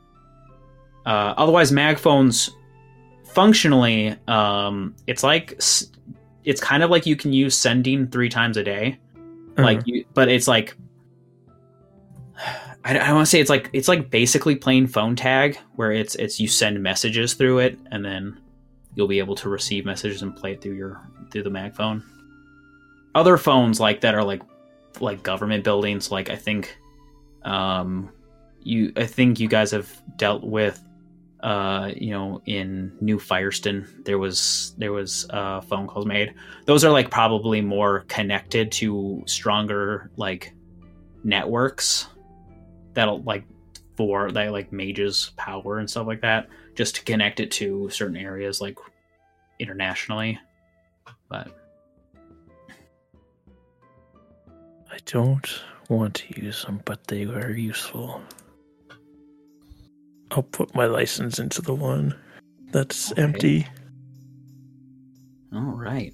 Uh, 1.05 1.33
otherwise 1.37 1.71
mag 1.71 1.97
phones 1.97 2.49
functionally 3.25 4.15
um 4.27 4.95
it's 5.07 5.23
like 5.23 5.59
it's 6.43 6.61
kind 6.61 6.83
of 6.83 6.89
like 6.91 7.05
you 7.05 7.15
can 7.15 7.33
use 7.33 7.57
sending 7.57 8.07
three 8.07 8.29
times 8.29 8.57
a 8.57 8.63
day. 8.63 8.97
Like 9.57 9.81
you 9.85 10.05
but 10.13 10.29
it's 10.29 10.47
like 10.47 10.75
i, 12.85 12.97
I 12.97 13.13
want 13.13 13.25
to 13.25 13.29
say 13.29 13.39
it's 13.39 13.49
like 13.49 13.69
it's 13.73 13.87
like 13.87 14.09
basically 14.09 14.55
playing 14.55 14.87
phone 14.87 15.15
tag 15.15 15.57
where 15.75 15.91
it's 15.91 16.15
it's 16.15 16.39
you 16.39 16.47
send 16.47 16.81
messages 16.81 17.33
through 17.33 17.59
it 17.59 17.77
and 17.91 18.03
then 18.03 18.39
you'll 18.95 19.07
be 19.07 19.19
able 19.19 19.35
to 19.35 19.49
receive 19.49 19.85
messages 19.85 20.21
and 20.21 20.35
play 20.35 20.53
it 20.53 20.61
through 20.61 20.75
your 20.75 21.01
through 21.31 21.43
the 21.43 21.49
mag 21.49 21.75
phone 21.75 22.03
other 23.15 23.37
phones 23.37 23.79
like 23.79 24.01
that 24.01 24.15
are 24.15 24.23
like 24.23 24.41
like 24.99 25.23
government 25.23 25.63
buildings 25.63 26.11
like 26.11 26.29
i 26.29 26.35
think 26.35 26.77
um 27.43 28.11
you 28.61 28.91
i 28.95 29.05
think 29.05 29.39
you 29.39 29.47
guys 29.47 29.71
have 29.71 29.89
dealt 30.17 30.43
with 30.43 30.83
uh, 31.43 31.91
you 31.97 32.11
know, 32.11 32.41
in 32.45 32.93
New 33.01 33.19
Firestone, 33.19 33.85
there 34.05 34.17
was 34.17 34.73
there 34.77 34.93
was 34.93 35.27
uh, 35.29 35.59
phone 35.59 35.87
calls 35.87 36.05
made. 36.05 36.33
Those 36.65 36.85
are 36.85 36.91
like 36.91 37.11
probably 37.11 37.59
more 37.59 38.05
connected 38.07 38.71
to 38.73 39.21
stronger 39.27 40.09
like 40.15 40.53
networks 41.25 42.07
that'll 42.93 43.21
like 43.23 43.43
for 43.95 44.31
that 44.31 44.51
like 44.51 44.71
mages 44.71 45.31
power 45.37 45.79
and 45.79 45.89
stuff 45.89 46.07
like 46.07 46.21
that, 46.21 46.47
just 46.75 46.95
to 46.95 47.03
connect 47.03 47.39
it 47.39 47.51
to 47.51 47.89
certain 47.89 48.17
areas 48.17 48.61
like 48.61 48.77
internationally. 49.59 50.39
But 51.29 51.49
I 54.91 54.97
don't 55.05 55.61
want 55.89 56.15
to 56.15 56.41
use 56.41 56.63
them, 56.63 56.81
but 56.85 57.07
they 57.07 57.25
are 57.25 57.51
useful. 57.51 58.21
I'll 60.31 60.43
put 60.43 60.73
my 60.73 60.85
license 60.85 61.39
into 61.39 61.61
the 61.61 61.75
one 61.75 62.15
that's 62.71 63.11
Okay. 63.11 63.21
empty. 63.21 63.67
All 65.53 65.61
right. 65.61 66.11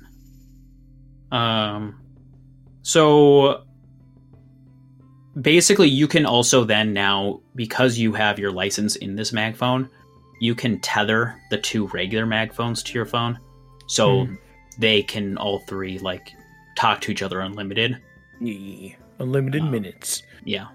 Um 1.31 2.01
so 2.81 3.63
basically 5.41 5.89
you 5.89 6.07
can 6.07 6.25
also 6.25 6.63
then 6.63 6.93
now 6.93 7.41
because 7.55 7.97
you 7.97 8.13
have 8.13 8.39
your 8.39 8.51
license 8.51 8.95
in 8.97 9.15
this 9.15 9.33
mag 9.33 9.55
phone, 9.55 9.89
you 10.41 10.55
can 10.55 10.79
tether 10.79 11.35
the 11.49 11.57
two 11.57 11.87
regular 11.87 12.25
mag 12.25 12.53
phones 12.53 12.81
to 12.83 12.93
your 12.93 13.05
phone. 13.05 13.39
So 13.87 14.25
Hmm. 14.25 14.35
they 14.79 15.03
can 15.03 15.37
all 15.37 15.59
three 15.59 15.99
like 15.99 16.31
talk 16.77 17.01
to 17.01 17.11
each 17.11 17.21
other 17.21 17.41
unlimited. 17.41 17.97
Yeah. 18.39 18.93
Unlimited 19.19 19.63
Wow. 19.63 19.69
minutes. 19.69 20.23
Yeah, 20.45 20.67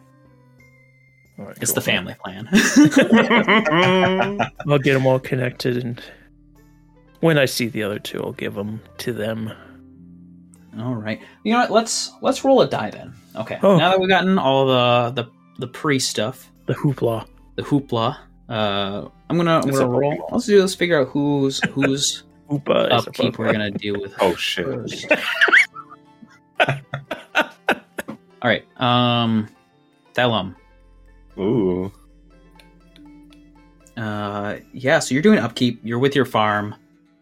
All 1.38 1.46
right, 1.46 1.57
it's 1.61 1.70
cool. 1.70 1.74
the 1.77 1.81
family 1.81 2.14
plan. 2.22 2.46
I'll 4.68 4.79
get 4.79 4.92
them 4.94 5.07
all 5.07 5.18
connected, 5.18 5.79
and 5.79 6.00
when 7.20 7.38
I 7.38 7.46
see 7.46 7.68
the 7.68 7.83
other 7.83 7.98
two, 7.98 8.22
I'll 8.22 8.33
give 8.33 8.55
them 8.55 8.81
to 8.98 9.12
them. 9.14 9.50
all 10.79 10.94
right. 10.94 11.20
You 11.44 11.53
know 11.53 11.61
what? 11.61 11.70
Let's 11.70 12.12
let's 12.20 12.44
roll 12.44 12.61
a 12.61 12.68
die 12.68 12.90
then. 12.90 13.14
Okay. 13.37 13.59
Oh. 13.62 13.77
Now 13.79 13.90
that 13.90 14.01
we've 14.01 14.09
gotten 14.09 14.38
all 14.38 14.66
the 14.66 15.11
the 15.23 15.31
the 15.59 15.66
pre 15.68 15.99
stuff, 15.99 16.51
The 16.66 16.75
hoopla. 16.75 17.27
the 17.57 17.62
hoopla. 17.62 18.16
Uh, 18.49 19.09
I'm 19.31 19.37
gonna 19.37 19.61
I'm 19.61 19.70
gonna 19.70 19.87
roll. 19.88 20.12
Pokemon. 20.12 20.33
Let's 20.33 20.47
do 20.47 20.61
this. 20.61 20.75
Figure 20.75 21.01
out 21.01 21.09
who's 21.09 21.61
who's 21.70 22.25
Hoopa 22.51 22.92
upkeep 22.92 23.38
we're 23.38 23.51
gonna 23.53 23.70
deal 23.70 23.99
with 24.01 24.14
Oh 24.20 24.35
shit. 24.37 24.66
first. 24.66 25.07
All 28.42 28.51
right. 28.51 28.64
Um, 28.81 29.49
Thellum. 30.12 30.55
Ooh. 31.38 31.90
Uh, 33.97 34.57
yeah. 34.73 34.99
So 34.99 35.14
you're 35.14 35.23
doing 35.23 35.38
upkeep. 35.38 35.81
You're 35.83 35.99
with 35.99 36.14
your 36.14 36.27
farm. 36.27 36.75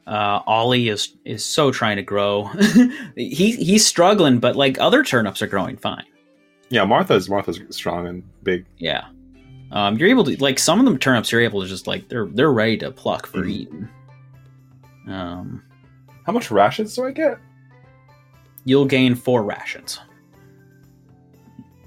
Uh, 0.06 0.40
Ollie 0.46 0.88
is 0.88 1.14
is 1.24 1.44
so 1.44 1.70
trying 1.70 1.96
to 1.96 2.02
grow. 2.02 2.44
he 3.16 3.52
he's 3.52 3.86
struggling, 3.86 4.38
but 4.40 4.56
like 4.56 4.78
other 4.80 5.04
turnips 5.04 5.40
are 5.42 5.46
growing 5.46 5.76
fine. 5.76 6.04
Yeah, 6.70 6.84
Martha's 6.84 7.28
Martha's 7.28 7.60
strong 7.70 8.06
and 8.06 8.22
big. 8.42 8.66
Yeah. 8.78 9.06
Um, 9.70 9.96
you're 9.96 10.08
able 10.08 10.24
to 10.24 10.36
like 10.42 10.58
some 10.58 10.78
of 10.80 10.84
them 10.84 10.98
turnips. 10.98 11.30
You're 11.30 11.40
able 11.42 11.62
to 11.62 11.68
just 11.68 11.86
like 11.86 12.08
they're 12.08 12.26
they're 12.26 12.52
ready 12.52 12.76
to 12.78 12.90
pluck 12.90 13.26
for 13.26 13.42
Mhm. 13.42 13.50
eating. 13.50 13.88
Um, 15.08 15.62
How 16.26 16.32
much 16.32 16.50
rations 16.50 16.94
do 16.96 17.04
I 17.06 17.10
get? 17.12 17.38
you'll 18.64 18.84
gain 18.84 19.14
four 19.16 19.42
rations. 19.42 19.98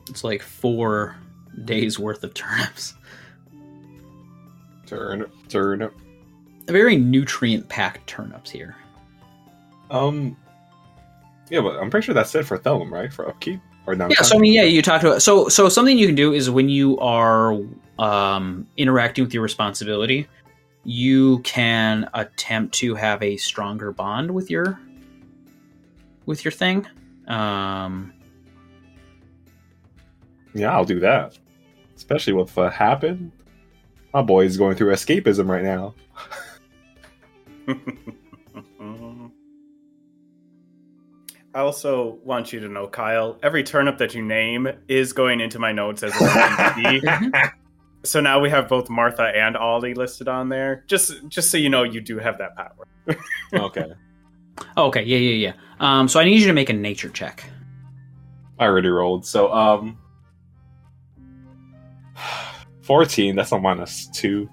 It's 0.10 0.23
like 0.23 0.41
four 0.41 1.15
days 1.65 1.97
worth 1.97 2.23
of 2.23 2.34
turnips. 2.34 2.93
Turn 4.86 5.25
turn. 5.49 5.89
Very 6.67 6.97
nutrient 6.97 7.67
packed 7.69 8.08
turnips 8.08 8.49
here. 8.49 8.75
Um. 9.89 10.36
Yeah, 11.49 11.62
but 11.62 11.78
I'm 11.78 11.91
pretty 11.91 12.06
sure 12.06 12.15
that's 12.15 12.34
it 12.34 12.43
for 12.43 12.58
Thellum, 12.58 12.91
right? 12.91 13.13
For 13.13 13.28
upkeep 13.28 13.60
or 13.86 13.93
downtime. 13.93 14.12
Yeah, 14.12 14.21
so 14.23 14.36
I 14.36 14.39
mean, 14.39 14.54
yeah, 14.54 14.63
you 14.63 14.82
talked 14.82 15.04
about 15.04 15.21
so 15.21 15.47
so 15.47 15.69
something 15.69 15.97
you 15.97 16.08
can 16.08 16.15
do 16.15 16.34
is 16.34 16.49
when 16.49 16.69
you 16.69 16.97
are 16.99 17.60
um, 17.99 18.67
interacting 18.78 19.23
with 19.23 19.34
your 19.34 19.43
responsibility, 19.43 20.28
you 20.84 21.39
can 21.39 22.10
attempt 22.13 22.73
to 22.75 22.95
have 22.95 23.21
a 23.21 23.38
stronger 23.38 23.91
bond 23.91 24.32
with 24.32 24.49
your 24.49 24.80
with 26.25 26.43
your 26.43 26.51
thing. 26.51 26.88
Um, 27.28 28.12
Yeah, 30.56 30.71
I'll 30.71 30.86
do 30.86 31.01
that. 31.01 31.38
Especially 31.95 32.34
with 32.34 32.56
what 32.56 32.73
happened. 32.73 33.32
My 34.13 34.21
boy 34.21 34.45
is 34.45 34.58
going 34.58 34.78
through 34.78 34.93
escapism 34.93 35.47
right 35.49 35.63
now. 35.63 35.93
I 41.56 41.62
also 41.62 42.19
want 42.25 42.51
you 42.51 42.60
to 42.60 42.67
know, 42.67 42.86
Kyle, 42.88 43.39
every 43.41 43.63
turnip 43.63 43.97
that 43.99 44.13
you 44.13 44.21
name 44.21 44.67
is 44.89 45.13
going 45.13 45.39
into 45.39 45.58
my 45.58 45.71
notes 45.71 46.04
as 46.04 46.12
a 46.13 46.25
NPC. 46.25 47.51
so 48.04 48.19
now 48.19 48.41
we 48.41 48.49
have 48.49 48.67
both 48.67 48.89
Martha 48.89 49.23
and 49.23 49.56
Ollie 49.56 49.93
listed 49.93 50.28
on 50.28 50.49
there. 50.49 50.84
Just 50.88 51.28
just 51.30 51.49
so 51.49 51.58
you 51.58 51.69
know 51.69 51.84
you 51.84 52.01
do 52.01 52.19
have 52.19 52.38
that 52.39 52.58
power. 52.58 53.17
okay. 53.54 53.93
oh, 54.75 54.84
okay, 54.88 55.04
yeah, 55.04 55.17
yeah, 55.17 55.47
yeah. 55.47 55.54
Um, 55.80 56.10
so 56.10 56.19
I 56.19 56.25
need 56.25 56.41
you 56.41 56.47
to 56.47 56.54
make 56.54 56.69
a 56.69 56.73
nature 56.73 57.10
check. 57.10 57.45
I 58.60 58.65
already 58.65 58.89
rolled. 58.89 59.25
So, 59.25 59.51
um. 59.54 59.97
14, 62.82 63.36
that's 63.36 63.51
a 63.51 63.60
minus 63.60 64.08
2. 64.08 64.49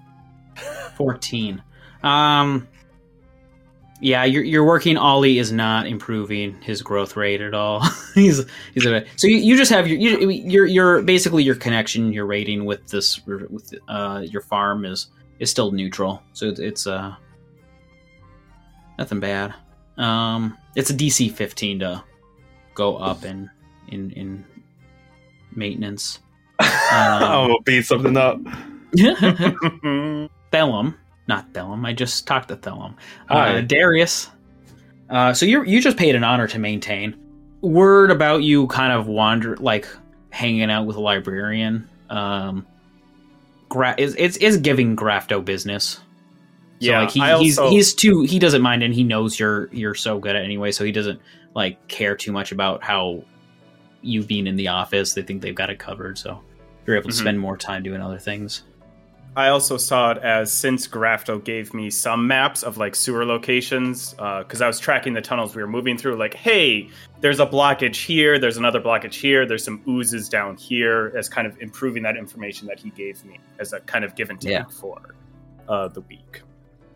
14. 0.96 1.62
Um 2.02 2.68
yeah, 4.02 4.24
you're 4.24 4.42
you're 4.42 4.64
working 4.64 4.96
Ollie 4.96 5.38
is 5.38 5.52
not 5.52 5.86
improving 5.86 6.60
his 6.60 6.82
growth 6.82 7.16
rate 7.16 7.40
at 7.40 7.54
all. 7.54 7.84
he's 8.16 8.44
he's 8.74 8.84
a, 8.84 9.04
so 9.14 9.28
you, 9.28 9.36
you 9.36 9.56
just 9.56 9.70
have 9.70 9.86
your 9.86 9.96
you, 9.96 10.28
you're 10.28 10.66
you're 10.66 11.02
basically 11.02 11.44
your 11.44 11.54
connection 11.54 12.12
your 12.12 12.26
rating 12.26 12.64
with 12.64 12.84
this 12.88 13.24
with 13.26 13.72
uh 13.86 14.24
your 14.24 14.42
farm 14.42 14.84
is 14.84 15.06
is 15.38 15.52
still 15.52 15.70
neutral. 15.70 16.20
So 16.32 16.48
it's, 16.48 16.58
it's 16.58 16.86
uh 16.88 17.14
nothing 18.98 19.20
bad. 19.20 19.54
Um 19.98 20.58
it's 20.74 20.90
a 20.90 20.94
DC 20.94 21.30
15 21.30 21.78
to 21.78 22.02
go 22.74 22.96
up 22.96 23.24
in 23.24 23.48
in 23.86 24.10
in 24.10 24.44
maintenance. 25.54 26.18
I'm 26.58 27.50
gonna 27.50 27.62
beat 27.64 27.86
something 27.86 28.16
up. 28.16 28.40
Thellum, 30.50 30.98
not 31.28 31.52
Thellum. 31.54 31.84
I 31.86 31.92
just 31.92 32.26
talked 32.26 32.48
to 32.48 32.56
Thellum. 32.56 32.96
Uh, 33.28 33.60
Darius. 33.60 34.28
Uh, 35.10 35.32
so 35.34 35.46
you 35.46 35.62
you 35.64 35.80
just 35.80 35.96
paid 35.96 36.14
an 36.14 36.24
honor 36.24 36.46
to 36.48 36.58
maintain. 36.58 37.16
Word 37.60 38.10
about 38.10 38.42
you 38.42 38.66
kind 38.68 38.92
of 38.92 39.06
wander 39.06 39.56
like 39.56 39.86
hanging 40.30 40.70
out 40.70 40.86
with 40.86 40.96
a 40.96 41.00
librarian. 41.00 41.88
Um, 42.10 42.66
gra- 43.68 43.94
is 43.98 44.16
it's 44.18 44.36
is 44.38 44.56
giving 44.58 44.96
Grafto 44.96 45.44
business. 45.44 45.94
So 45.94 46.00
Yeah, 46.90 47.00
like 47.00 47.10
he, 47.10 47.20
he's 47.20 47.58
also- 47.58 47.70
he's 47.70 47.94
too 47.94 48.22
he 48.22 48.38
doesn't 48.38 48.62
mind 48.62 48.82
and 48.82 48.92
he 48.92 49.04
knows 49.04 49.38
you're 49.38 49.68
you're 49.72 49.94
so 49.94 50.18
good 50.18 50.34
at 50.34 50.42
it 50.42 50.44
anyway, 50.44 50.72
so 50.72 50.84
he 50.84 50.90
doesn't 50.92 51.20
like 51.54 51.86
care 51.88 52.16
too 52.16 52.32
much 52.32 52.50
about 52.50 52.82
how 52.82 53.22
you've 54.00 54.26
been 54.26 54.46
in 54.48 54.56
the 54.56 54.68
office. 54.68 55.14
They 55.14 55.22
think 55.22 55.42
they've 55.42 55.54
got 55.54 55.70
it 55.70 55.78
covered. 55.78 56.18
So 56.18 56.40
you're 56.86 56.96
able 56.96 57.10
to 57.10 57.14
Mhm. 57.14 57.20
spend 57.20 57.38
more 57.38 57.56
time 57.56 57.82
doing 57.84 58.00
other 58.00 58.18
things. 58.18 58.64
I 59.34 59.48
also 59.48 59.78
saw 59.78 60.10
it 60.10 60.18
as 60.18 60.52
since 60.52 60.86
Grafto 60.86 61.42
gave 61.42 61.72
me 61.72 61.88
some 61.88 62.26
maps 62.26 62.62
of 62.62 62.76
like 62.76 62.94
sewer 62.94 63.24
locations, 63.24 64.12
because 64.12 64.60
I 64.60 64.66
was 64.66 64.78
tracking 64.78 65.14
the 65.14 65.22
tunnels 65.22 65.56
we 65.56 65.62
were 65.62 65.68
moving 65.68 65.96
through. 65.96 66.16
Like, 66.16 66.34
hey, 66.34 66.90
there's 67.20 67.40
a 67.40 67.46
blockage 67.46 67.96
here, 68.04 68.38
there's 68.38 68.58
another 68.58 68.80
blockage 68.80 69.14
here, 69.14 69.46
there's 69.46 69.64
some 69.64 69.82
oozes 69.88 70.28
down 70.28 70.56
here, 70.58 71.12
as 71.16 71.30
kind 71.30 71.46
of 71.46 71.58
improving 71.62 72.02
that 72.02 72.16
information 72.18 72.66
that 72.68 72.78
he 72.78 72.90
gave 72.90 73.24
me 73.24 73.38
as 73.58 73.72
a 73.72 73.80
kind 73.80 74.04
of 74.04 74.14
give 74.16 74.28
and 74.28 74.38
take 74.38 74.50
Yeah. 74.52 74.64
for 74.64 75.14
uh, 75.66 75.88
the 75.88 76.02
week. 76.02 76.42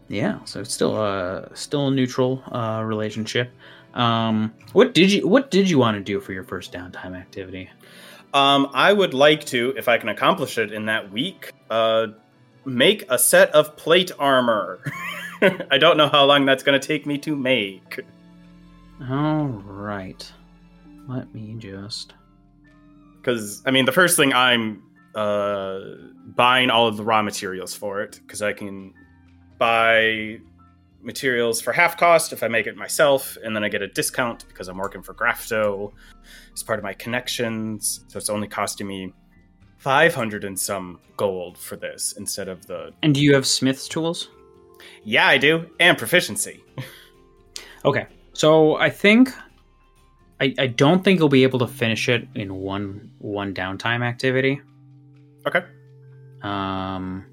Yeah, 0.08 0.44
so 0.44 0.60
it's 0.60 0.74
still 0.74 1.00
a 1.02 1.48
still 1.54 1.88
a 1.88 1.90
neutral 1.90 2.42
uh, 2.52 2.82
relationship. 2.84 3.50
Um, 3.94 4.52
what 4.72 4.92
did 4.92 5.10
you 5.10 5.26
What 5.26 5.50
did 5.50 5.70
you 5.70 5.78
want 5.78 5.96
to 5.96 6.02
do 6.02 6.20
for 6.20 6.34
your 6.34 6.44
first 6.44 6.70
downtime 6.70 7.16
activity? 7.16 7.70
Um, 8.34 8.68
I 8.74 8.92
would 8.92 9.14
like 9.14 9.46
to, 9.46 9.72
if 9.78 9.88
I 9.88 9.96
can 9.96 10.10
accomplish 10.10 10.58
it 10.58 10.70
in 10.70 10.84
that 10.86 11.10
week, 11.10 11.52
uh, 11.70 12.08
make 12.66 13.04
a 13.08 13.18
set 13.18 13.50
of 13.50 13.76
plate 13.76 14.10
armor. 14.18 14.80
I 15.70 15.78
don't 15.78 15.96
know 15.96 16.08
how 16.08 16.24
long 16.24 16.44
that's 16.44 16.62
going 16.62 16.78
to 16.78 16.86
take 16.86 17.06
me 17.06 17.18
to 17.18 17.36
make. 17.36 18.00
All 19.08 19.46
right, 19.46 20.30
let 21.06 21.32
me 21.34 21.54
just. 21.58 22.14
because 23.16 23.62
I 23.66 23.70
mean 23.70 23.84
the 23.84 23.92
first 23.92 24.16
thing 24.16 24.32
I'm 24.32 24.82
uh, 25.14 25.80
buying 26.34 26.70
all 26.70 26.86
of 26.86 26.96
the 26.96 27.04
raw 27.04 27.22
materials 27.22 27.74
for 27.74 28.00
it 28.02 28.20
because 28.22 28.42
I 28.42 28.52
can 28.52 28.94
buy 29.58 30.38
materials 31.02 31.60
for 31.60 31.72
half 31.72 31.96
cost 31.96 32.32
if 32.32 32.42
I 32.42 32.48
make 32.48 32.66
it 32.66 32.76
myself, 32.76 33.36
and 33.44 33.54
then 33.54 33.62
I 33.62 33.68
get 33.68 33.82
a 33.82 33.88
discount 33.88 34.46
because 34.48 34.68
I'm 34.68 34.78
working 34.78 35.02
for 35.02 35.14
Grafto 35.14 35.92
as 36.52 36.62
part 36.62 36.78
of 36.78 36.82
my 36.82 36.94
connections. 36.94 38.04
So 38.08 38.18
it's 38.18 38.30
only 38.30 38.48
costing 38.48 38.86
me 38.86 39.12
five 39.86 40.12
hundred 40.16 40.42
and 40.42 40.58
some 40.58 40.98
gold 41.16 41.56
for 41.56 41.76
this 41.76 42.14
instead 42.18 42.48
of 42.48 42.66
the 42.66 42.92
And 43.04 43.14
do 43.14 43.20
you 43.22 43.34
have 43.34 43.46
Smith's 43.46 43.86
tools? 43.86 44.30
yeah 45.04 45.28
I 45.28 45.38
do 45.38 45.70
and 45.78 45.96
proficiency. 45.96 46.64
Okay, 47.84 48.06
so 48.32 48.74
I 48.78 48.90
think 48.90 49.30
I, 50.40 50.52
I 50.58 50.66
don't 50.66 51.04
think 51.04 51.20
you'll 51.20 51.28
be 51.28 51.44
able 51.44 51.60
to 51.60 51.68
finish 51.68 52.08
it 52.08 52.26
in 52.34 52.52
one 52.52 53.12
one 53.20 53.54
downtime 53.54 54.02
activity. 54.04 54.60
Okay. 55.46 55.62
Um, 56.42 57.26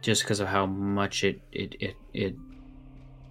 just 0.00 0.22
because 0.22 0.40
of 0.40 0.48
how 0.48 0.64
much 0.64 1.24
it 1.24 1.42
it 1.52 1.76
it, 1.78 1.96
it 2.14 2.34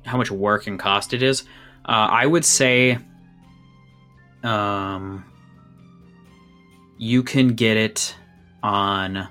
how 0.05 0.17
much 0.17 0.29
work 0.29 0.67
and 0.67 0.79
cost 0.79 1.13
it 1.15 1.23
is. 1.23 1.41
Uh, 1.85 2.07
I 2.21 2.27
would 2.27 2.45
say, 2.45 2.99
um, 4.43 5.25
you 6.97 7.23
can 7.23 7.49
get 7.49 7.77
it 7.77 8.15
on. 8.63 9.27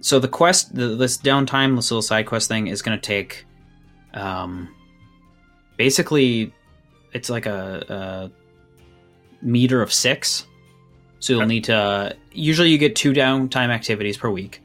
So 0.00 0.18
the 0.18 0.28
quest, 0.28 0.74
the, 0.74 0.88
this 0.94 1.18
downtime, 1.18 1.76
this 1.76 1.90
little 1.90 2.02
side 2.02 2.26
quest 2.26 2.48
thing 2.48 2.68
is 2.68 2.82
going 2.82 2.96
to 2.98 3.02
take, 3.04 3.44
um, 4.14 4.68
basically, 5.76 6.52
it's 7.12 7.28
like 7.30 7.46
a, 7.46 8.30
a 9.42 9.44
meter 9.44 9.82
of 9.82 9.92
six. 9.92 10.46
So 11.20 11.32
you'll 11.32 11.42
Okay. 11.42 11.48
need 11.48 11.64
to. 11.64 12.16
Usually, 12.32 12.70
you 12.70 12.78
get 12.78 12.94
two 12.94 13.12
downtime 13.12 13.70
activities 13.70 14.16
per 14.16 14.30
week. 14.30 14.62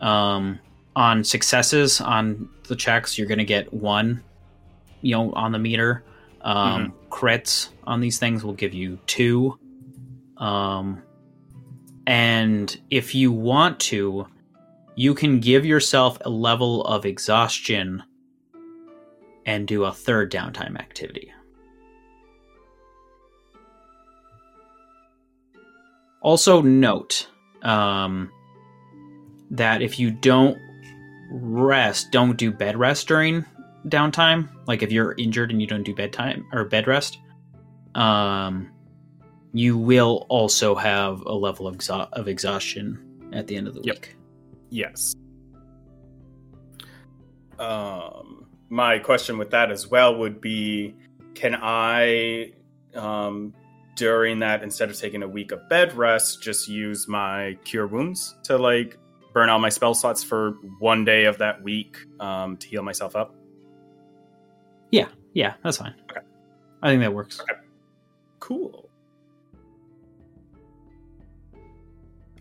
Um, 0.00 0.60
on 0.94 1.24
successes 1.24 2.00
on 2.00 2.48
the 2.68 2.76
checks, 2.76 3.18
you're 3.18 3.26
going 3.26 3.38
to 3.38 3.44
get 3.44 3.72
one. 3.72 4.22
You 5.00 5.16
know, 5.16 5.32
on 5.32 5.50
the 5.52 5.58
meter. 5.58 6.04
Um, 6.42 6.92
Crits 7.10 7.70
on 7.84 8.00
these 8.00 8.18
things 8.20 8.44
will 8.44 8.52
give 8.52 8.74
you 8.74 8.98
two. 9.06 9.58
Um, 10.36 11.02
and 12.08 12.80
if 12.88 13.14
you 13.14 13.30
want 13.30 13.78
to, 13.80 14.26
you 14.96 15.12
can 15.14 15.40
give 15.40 15.66
yourself 15.66 16.16
a 16.22 16.30
level 16.30 16.82
of 16.86 17.04
exhaustion 17.04 18.02
and 19.44 19.68
do 19.68 19.84
a 19.84 19.92
third 19.92 20.32
downtime 20.32 20.78
activity. 20.78 21.30
Also, 26.22 26.62
note 26.62 27.28
um, 27.60 28.32
that 29.50 29.82
if 29.82 29.98
you 29.98 30.10
don't 30.10 30.56
rest, 31.30 32.10
don't 32.10 32.38
do 32.38 32.50
bed 32.50 32.78
rest 32.78 33.06
during 33.06 33.44
downtime. 33.86 34.48
Like 34.66 34.82
if 34.82 34.90
you're 34.90 35.14
injured 35.18 35.50
and 35.50 35.60
you 35.60 35.66
don't 35.66 35.82
do 35.82 35.94
bedtime 35.94 36.46
or 36.54 36.64
bed 36.64 36.86
rest, 36.86 37.18
um, 37.94 38.70
you 39.52 39.76
will 39.78 40.26
also 40.28 40.74
have 40.74 41.20
a 41.22 41.32
level 41.32 41.66
of, 41.66 41.76
exha- 41.76 42.08
of 42.12 42.28
exhaustion 42.28 43.30
at 43.32 43.46
the 43.46 43.56
end 43.56 43.68
of 43.68 43.74
the 43.74 43.80
Yep. 43.82 43.96
week. 43.96 44.16
Yes. 44.70 45.14
Um, 47.58 48.46
my 48.68 48.98
question 48.98 49.38
with 49.38 49.50
that 49.50 49.70
as 49.70 49.88
well 49.88 50.16
would 50.18 50.40
be 50.40 50.94
can 51.34 51.56
I, 51.60 52.52
um, 52.94 53.54
during 53.96 54.38
that, 54.40 54.62
instead 54.62 54.90
of 54.90 54.98
taking 54.98 55.22
a 55.22 55.28
week 55.28 55.52
of 55.52 55.68
bed 55.68 55.94
rest, 55.94 56.42
just 56.42 56.68
use 56.68 57.08
my 57.08 57.56
cure 57.64 57.86
wounds 57.86 58.36
to 58.44 58.58
like 58.58 58.96
burn 59.32 59.48
out 59.48 59.60
my 59.60 59.68
spell 59.68 59.94
slots 59.94 60.22
for 60.22 60.52
one 60.78 61.04
day 61.04 61.24
of 61.24 61.38
that 61.38 61.62
week 61.62 61.96
um, 62.20 62.56
to 62.56 62.68
heal 62.68 62.82
myself 62.82 63.16
up? 63.16 63.34
Yeah, 64.90 65.08
yeah, 65.32 65.54
that's 65.62 65.76
fine. 65.76 65.94
Okay. 66.10 66.20
I 66.82 66.88
think 66.88 67.02
that 67.02 67.12
works. 67.12 67.40
Okay. 67.40 67.54
Cool. 68.40 68.87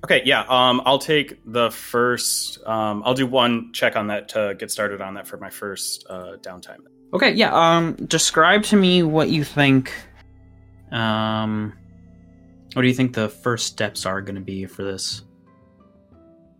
Okay, 0.07 0.21
yeah. 0.23 0.45
Um, 0.47 0.81
I'll 0.85 0.99
take 0.99 1.37
the 1.45 1.69
first. 1.69 2.65
Um, 2.65 3.03
I'll 3.05 3.13
do 3.13 3.27
one 3.27 3.73
check 3.73 3.97
on 3.97 4.07
that 4.07 4.29
to 4.29 4.55
get 4.57 4.71
started 4.71 5.01
on 5.01 5.15
that 5.15 5.27
for 5.27 5.35
my 5.35 5.49
first 5.49 6.05
uh, 6.09 6.37
downtime. 6.39 6.77
Okay, 7.13 7.33
yeah. 7.33 7.53
Um, 7.53 7.95
describe 8.07 8.63
to 8.63 8.77
me 8.77 9.03
what 9.03 9.27
you 9.27 9.43
think. 9.43 9.93
Um, 10.93 11.73
what 12.71 12.83
do 12.83 12.87
you 12.87 12.93
think 12.93 13.15
the 13.15 13.27
first 13.27 13.67
steps 13.67 14.05
are 14.05 14.21
going 14.21 14.35
to 14.35 14.41
be 14.41 14.65
for 14.65 14.83
this? 14.83 15.23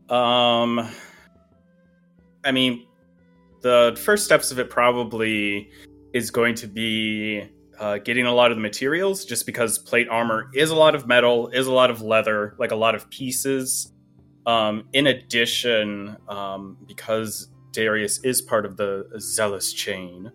Um, 0.10 0.86
I 2.43 2.51
mean, 2.51 2.86
the 3.62 3.97
first 4.03 4.25
steps 4.25 4.51
of 4.51 4.60
it 4.60 4.69
probably 4.69 5.69
is 6.12 6.31
going 6.31 6.55
to 6.55 6.67
be 6.67 7.47
uh, 7.79 7.97
getting 7.99 8.25
a 8.25 8.33
lot 8.33 8.51
of 8.51 8.57
the 8.57 8.61
materials, 8.61 9.25
just 9.25 9.45
because 9.45 9.77
plate 9.77 10.07
armor 10.09 10.49
is 10.53 10.69
a 10.69 10.75
lot 10.75 10.95
of 10.95 11.07
metal, 11.07 11.49
is 11.49 11.67
a 11.67 11.71
lot 11.71 11.89
of 11.89 12.01
leather, 12.01 12.55
like 12.57 12.71
a 12.71 12.75
lot 12.75 12.95
of 12.95 13.09
pieces. 13.09 13.91
Um, 14.45 14.87
in 14.93 15.07
addition, 15.07 16.15
um, 16.29 16.77
because 16.87 17.49
Darius 17.71 18.19
is 18.23 18.41
part 18.41 18.65
of 18.65 18.77
the 18.77 19.05
Zealous 19.19 19.73
chain, 19.73 20.31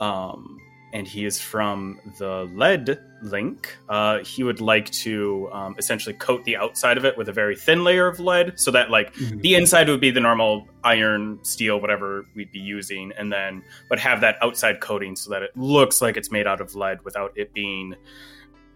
um, 0.00 0.58
and 0.92 1.06
he 1.06 1.24
is 1.24 1.40
from 1.40 2.00
the 2.18 2.50
lead 2.54 2.98
link, 3.22 3.76
uh, 3.88 4.18
he 4.18 4.42
would 4.42 4.60
like 4.60 4.90
to 4.90 5.48
um, 5.52 5.74
essentially 5.78 6.14
coat 6.14 6.44
the 6.44 6.56
outside 6.56 6.98
of 6.98 7.04
it 7.04 7.16
with 7.16 7.28
a 7.28 7.32
very 7.32 7.56
thin 7.56 7.84
layer 7.84 8.06
of 8.06 8.20
lead, 8.20 8.58
so 8.58 8.70
that 8.70 8.90
like 8.90 9.14
the 9.14 9.54
inside 9.54 9.88
would 9.88 10.00
be 10.00 10.10
the 10.10 10.20
normal 10.20 10.66
iron, 10.84 11.38
steel, 11.42 11.80
whatever 11.80 12.26
we'd 12.34 12.52
be 12.52 12.58
using, 12.58 13.12
and 13.16 13.32
then 13.32 13.62
but 13.88 13.98
have 13.98 14.20
that 14.20 14.36
outside 14.42 14.80
coating 14.80 15.16
so 15.16 15.30
that 15.30 15.42
it 15.42 15.56
looks 15.56 16.02
like 16.02 16.16
it's 16.16 16.30
made 16.30 16.46
out 16.46 16.60
of 16.60 16.74
lead 16.74 17.02
without 17.04 17.32
it 17.36 17.52
being 17.54 17.94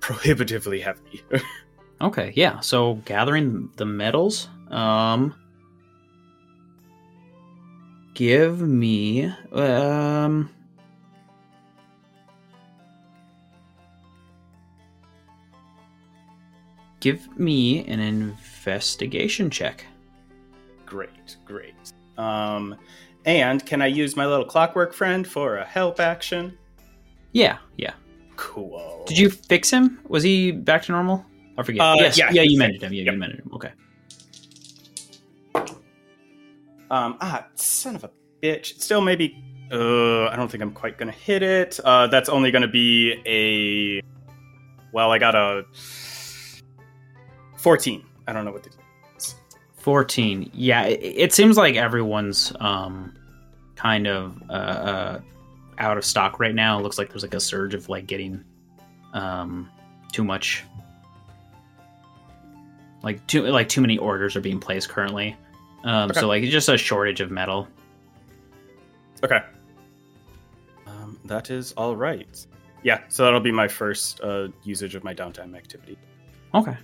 prohibitively 0.00 0.80
heavy. 0.80 1.22
Okay, 2.00 2.32
yeah. 2.34 2.60
So 2.60 2.94
gathering 3.06 3.70
the 3.76 3.86
metals. 3.86 4.48
Um, 4.70 5.34
give 8.14 8.60
me 8.60 9.32
um. 9.52 10.50
Give 17.06 17.38
me 17.38 17.86
an 17.86 18.00
investigation 18.00 19.48
check. 19.48 19.84
great, 20.86 21.36
great. 21.44 21.72
Um, 22.18 22.74
and 23.24 23.64
can 23.64 23.80
I 23.80 23.86
use 23.86 24.16
my 24.16 24.26
little 24.26 24.44
clockwork 24.44 24.92
friend 24.92 25.24
for 25.24 25.58
a 25.58 25.64
help 25.64 26.00
action? 26.00 26.58
Yeah, 27.30 27.58
yeah. 27.76 27.92
Cool. 28.34 29.04
Did 29.06 29.18
you 29.18 29.30
fix 29.30 29.70
him? 29.70 30.00
Was 30.08 30.24
he 30.24 30.50
back 30.50 30.82
to 30.86 30.92
normal? 30.92 31.24
I 31.56 31.62
forget. 31.62 31.80
Uh, 31.80 31.94
yes, 31.96 32.18
yeah, 32.18 32.28
yeah, 32.32 32.42
you 32.42 32.58
mended 32.58 32.82
him. 32.82 32.92
Yeah, 32.92 33.04
Yep. 33.04 33.12
you 33.14 33.20
mended 33.20 33.38
him. 33.38 33.50
Okay. 33.54 33.70
Um, 36.90 37.18
ah, 37.20 37.46
son 37.54 37.94
of 37.94 38.02
a 38.02 38.10
bitch. 38.42 38.80
Still, 38.80 39.00
maybe. 39.00 39.44
Uh, 39.70 40.26
I 40.26 40.34
don't 40.34 40.50
think 40.50 40.60
I'm 40.60 40.72
quite 40.72 40.98
gonna 40.98 41.12
hit 41.12 41.44
it. 41.44 41.78
Uh, 41.84 42.08
that's 42.08 42.28
only 42.28 42.50
gonna 42.50 42.66
be 42.66 43.12
a. 43.26 44.02
Well, 44.92 45.12
I 45.12 45.18
got 45.18 45.36
a. 45.36 45.62
14. 47.66 48.04
I 48.28 48.32
don't 48.32 48.44
know 48.44 48.52
what 48.52 48.62
the. 48.62 48.70
14 49.78 50.50
yeah 50.52 50.82
it, 50.82 51.00
it 51.00 51.32
seems 51.32 51.56
like 51.56 51.76
everyone's 51.76 52.52
um 52.58 53.14
kind 53.76 54.08
of 54.08 54.42
uh, 54.50 54.52
uh 54.52 55.20
out 55.78 55.96
of 55.96 56.04
stock 56.04 56.40
right 56.40 56.56
now 56.56 56.80
it 56.80 56.82
looks 56.82 56.98
like 56.98 57.08
there's 57.08 57.22
like 57.22 57.34
a 57.34 57.40
surge 57.40 57.72
of 57.72 57.88
like 57.88 58.08
getting 58.08 58.42
um 59.12 59.70
too 60.10 60.24
much 60.24 60.64
like 63.06 63.24
too 63.28 63.42
like 63.42 63.68
too 63.68 63.80
many 63.80 63.98
orders 63.98 64.34
are 64.34 64.40
being 64.40 64.58
placed 64.58 64.88
currently. 64.88 65.36
Um, 65.84 66.10
Okay. 66.10 66.20
So 66.20 66.26
like 66.26 66.42
it's 66.42 66.52
just 66.52 66.68
a 66.68 66.76
shortage 66.76 67.20
of 67.20 67.30
metal. 67.30 67.68
Okay. 69.22 69.40
Um, 70.86 71.18
that 71.24 71.50
is 71.50 71.72
all 71.72 71.94
right. 71.94 72.46
Yeah, 72.82 73.02
so 73.08 73.24
that'll 73.24 73.40
be 73.40 73.52
my 73.52 73.68
first 73.68 74.20
uh, 74.20 74.48
usage 74.64 74.96
of 74.96 75.04
my 75.04 75.14
downtime 75.14 75.56
activity. 75.56 75.96
Okay. 76.52 76.76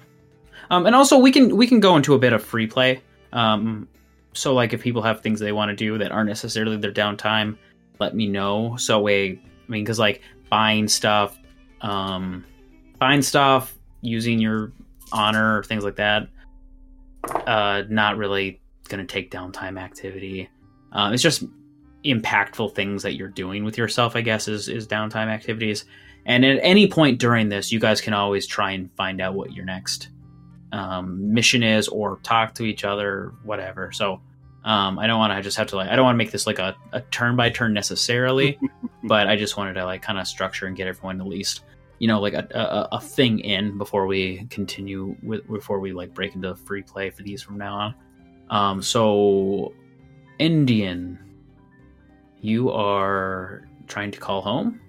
Um, 0.72 0.86
and 0.86 0.96
also 0.96 1.18
we 1.18 1.30
can 1.30 1.54
we 1.54 1.66
can 1.66 1.80
go 1.80 1.96
into 1.96 2.14
a 2.14 2.18
bit 2.18 2.32
of 2.32 2.42
free 2.42 2.66
play. 2.66 3.02
Um, 3.34 3.86
so 4.32 4.54
like 4.54 4.72
if 4.72 4.80
people 4.80 5.02
have 5.02 5.20
things 5.20 5.38
they 5.38 5.52
want 5.52 5.68
to 5.68 5.76
do 5.76 5.98
that 5.98 6.10
aren't 6.10 6.28
necessarily 6.28 6.78
their 6.78 6.90
downtime, 6.90 7.58
let 8.00 8.16
me 8.16 8.26
know. 8.26 8.76
So 8.78 8.98
way, 8.98 9.32
I 9.32 9.70
mean, 9.70 9.84
because 9.84 9.98
like 9.98 10.22
buying 10.48 10.88
stuff, 10.88 11.38
um, 11.82 12.46
buying 12.98 13.20
stuff, 13.20 13.74
using 14.00 14.38
your 14.38 14.72
honor, 15.12 15.62
things 15.64 15.84
like 15.84 15.96
that, 15.96 16.28
uh, 17.46 17.82
not 17.90 18.16
really 18.16 18.62
gonna 18.88 19.04
take 19.04 19.30
downtime 19.30 19.78
activity. 19.78 20.48
Uh, 20.90 21.10
it's 21.12 21.22
just 21.22 21.44
impactful 22.02 22.74
things 22.74 23.02
that 23.02 23.12
you're 23.14 23.28
doing 23.28 23.62
with 23.62 23.76
yourself. 23.76 24.16
I 24.16 24.22
guess 24.22 24.48
is 24.48 24.70
is 24.70 24.88
downtime 24.88 25.26
activities. 25.26 25.84
And 26.24 26.46
at 26.46 26.60
any 26.62 26.88
point 26.88 27.18
during 27.18 27.50
this, 27.50 27.70
you 27.70 27.78
guys 27.78 28.00
can 28.00 28.14
always 28.14 28.46
try 28.46 28.70
and 28.70 28.90
find 28.94 29.20
out 29.20 29.34
what 29.34 29.52
your 29.52 29.66
next 29.66 30.08
um, 30.72 31.32
mission 31.32 31.62
is, 31.62 31.88
or 31.88 32.18
talk 32.22 32.54
to 32.54 32.64
each 32.64 32.84
other, 32.84 33.34
whatever. 33.44 33.92
So 33.92 34.20
um, 34.64 34.98
I 34.98 35.06
don't 35.06 35.18
want 35.18 35.32
to 35.32 35.42
just 35.42 35.56
have 35.56 35.68
to 35.68 35.76
like 35.76 35.88
I 35.88 35.96
don't 35.96 36.04
want 36.04 36.14
to 36.14 36.18
make 36.18 36.30
this 36.30 36.46
like 36.46 36.58
a, 36.58 36.76
a 36.92 37.00
turn 37.02 37.36
by 37.36 37.50
turn 37.50 37.74
necessarily, 37.74 38.58
but 39.04 39.26
I 39.28 39.36
just 39.36 39.56
wanted 39.56 39.74
to 39.74 39.84
like 39.84 40.02
kind 40.02 40.18
of 40.18 40.26
structure 40.26 40.66
and 40.66 40.76
get 40.76 40.86
everyone 40.86 41.20
at 41.20 41.26
least 41.26 41.62
you 41.98 42.08
know 42.08 42.20
like 42.20 42.34
a, 42.34 42.46
a, 42.52 42.96
a 42.96 43.00
thing 43.00 43.40
in 43.40 43.76
before 43.76 44.06
we 44.06 44.46
continue 44.50 45.16
with 45.22 45.46
before 45.48 45.80
we 45.80 45.92
like 45.92 46.14
break 46.14 46.34
into 46.34 46.54
free 46.54 46.82
play 46.82 47.10
for 47.10 47.22
these 47.22 47.42
from 47.42 47.58
now 47.58 47.74
on. 47.74 47.94
Um, 48.50 48.82
so 48.82 49.72
Endien, 50.38 51.18
you 52.40 52.70
are 52.70 53.68
trying 53.86 54.10
to 54.12 54.18
call 54.18 54.42
home. 54.42 54.80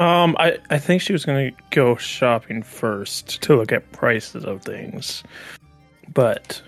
Um, 0.00 0.36
I, 0.40 0.58
I 0.70 0.78
think 0.78 1.02
she 1.02 1.12
was 1.12 1.24
gonna 1.24 1.50
go 1.70 1.94
shopping 1.96 2.62
first 2.62 3.40
to 3.42 3.56
look 3.56 3.70
at 3.72 3.90
prices 3.92 4.44
of 4.44 4.62
things, 4.62 5.22
but 6.12 6.60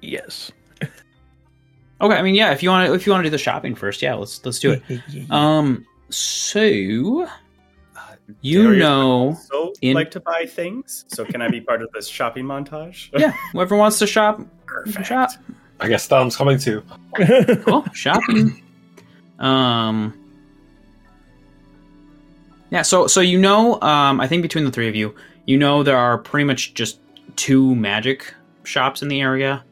yes. 0.00 0.52
Okay, 1.98 2.14
I 2.14 2.20
mean, 2.20 2.34
yeah. 2.34 2.52
If 2.52 2.62
you 2.62 2.68
want 2.68 2.86
to, 2.86 2.92
if 2.94 3.06
you 3.06 3.12
want 3.12 3.22
to 3.24 3.26
do 3.28 3.30
the 3.30 3.38
shopping 3.38 3.74
first, 3.74 4.02
yeah, 4.02 4.12
let's 4.12 4.44
let's 4.44 4.58
do 4.58 4.72
it. 4.72 5.30
Um, 5.30 5.86
so 6.10 6.60
Uh, 6.60 7.26
you 8.42 8.64
Darius 8.64 8.80
know, 8.80 9.18
would 9.28 9.36
also 9.58 9.72
in- 9.80 9.94
like 9.94 10.10
to 10.10 10.20
buy 10.20 10.44
things, 10.44 11.06
so 11.08 11.24
can 11.24 11.40
I 11.40 11.48
be 11.48 11.62
part 11.62 11.80
of 11.80 11.90
this 11.92 12.06
shopping 12.06 12.44
montage? 12.44 13.08
yeah, 13.18 13.32
whoever 13.52 13.76
wants 13.76 13.98
to 14.00 14.06
shop, 14.06 14.42
Perfect. 14.66 15.06
shop. 15.06 15.30
I 15.80 15.88
guess 15.88 16.06
Thumb's 16.06 16.36
coming 16.36 16.58
too. 16.58 16.82
Cool, 17.64 17.86
shopping. 17.94 18.62
Um, 19.38 20.12
yeah. 22.76 22.82
So 22.82 23.06
so 23.06 23.22
you 23.22 23.38
know, 23.38 23.80
um, 23.80 24.20
I 24.20 24.28
think 24.28 24.42
between 24.42 24.66
the 24.66 24.70
three 24.70 24.86
of 24.86 24.94
you, 24.94 25.14
you 25.46 25.56
know 25.56 25.82
there 25.82 25.96
are 25.96 26.18
pretty 26.18 26.44
much 26.44 26.74
just 26.74 27.00
two 27.34 27.74
magic 27.74 28.34
shops 28.64 29.00
in 29.00 29.08
the 29.08 29.22
area. 29.22 29.64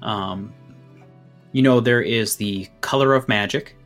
Um, 0.00 0.54
you 1.52 1.60
know 1.60 1.80
there 1.80 2.00
is 2.00 2.36
the 2.36 2.66
Color 2.80 3.12
of 3.12 3.28
Magic, 3.28 3.76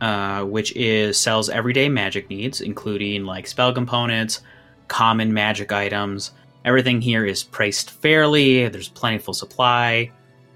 uh, 0.00 0.42
which 0.42 0.74
is 0.74 1.16
sells 1.16 1.48
everyday 1.48 1.88
magic 1.88 2.28
needs, 2.28 2.60
including 2.60 3.24
like 3.24 3.46
spell 3.46 3.72
components, 3.72 4.40
common 4.88 5.32
magic 5.32 5.70
items. 5.70 6.32
Everything 6.64 7.00
here 7.00 7.24
is 7.24 7.44
priced 7.44 7.92
fairly. 7.92 8.66
There's 8.66 8.88
plentiful 8.88 9.34
supply. 9.34 10.10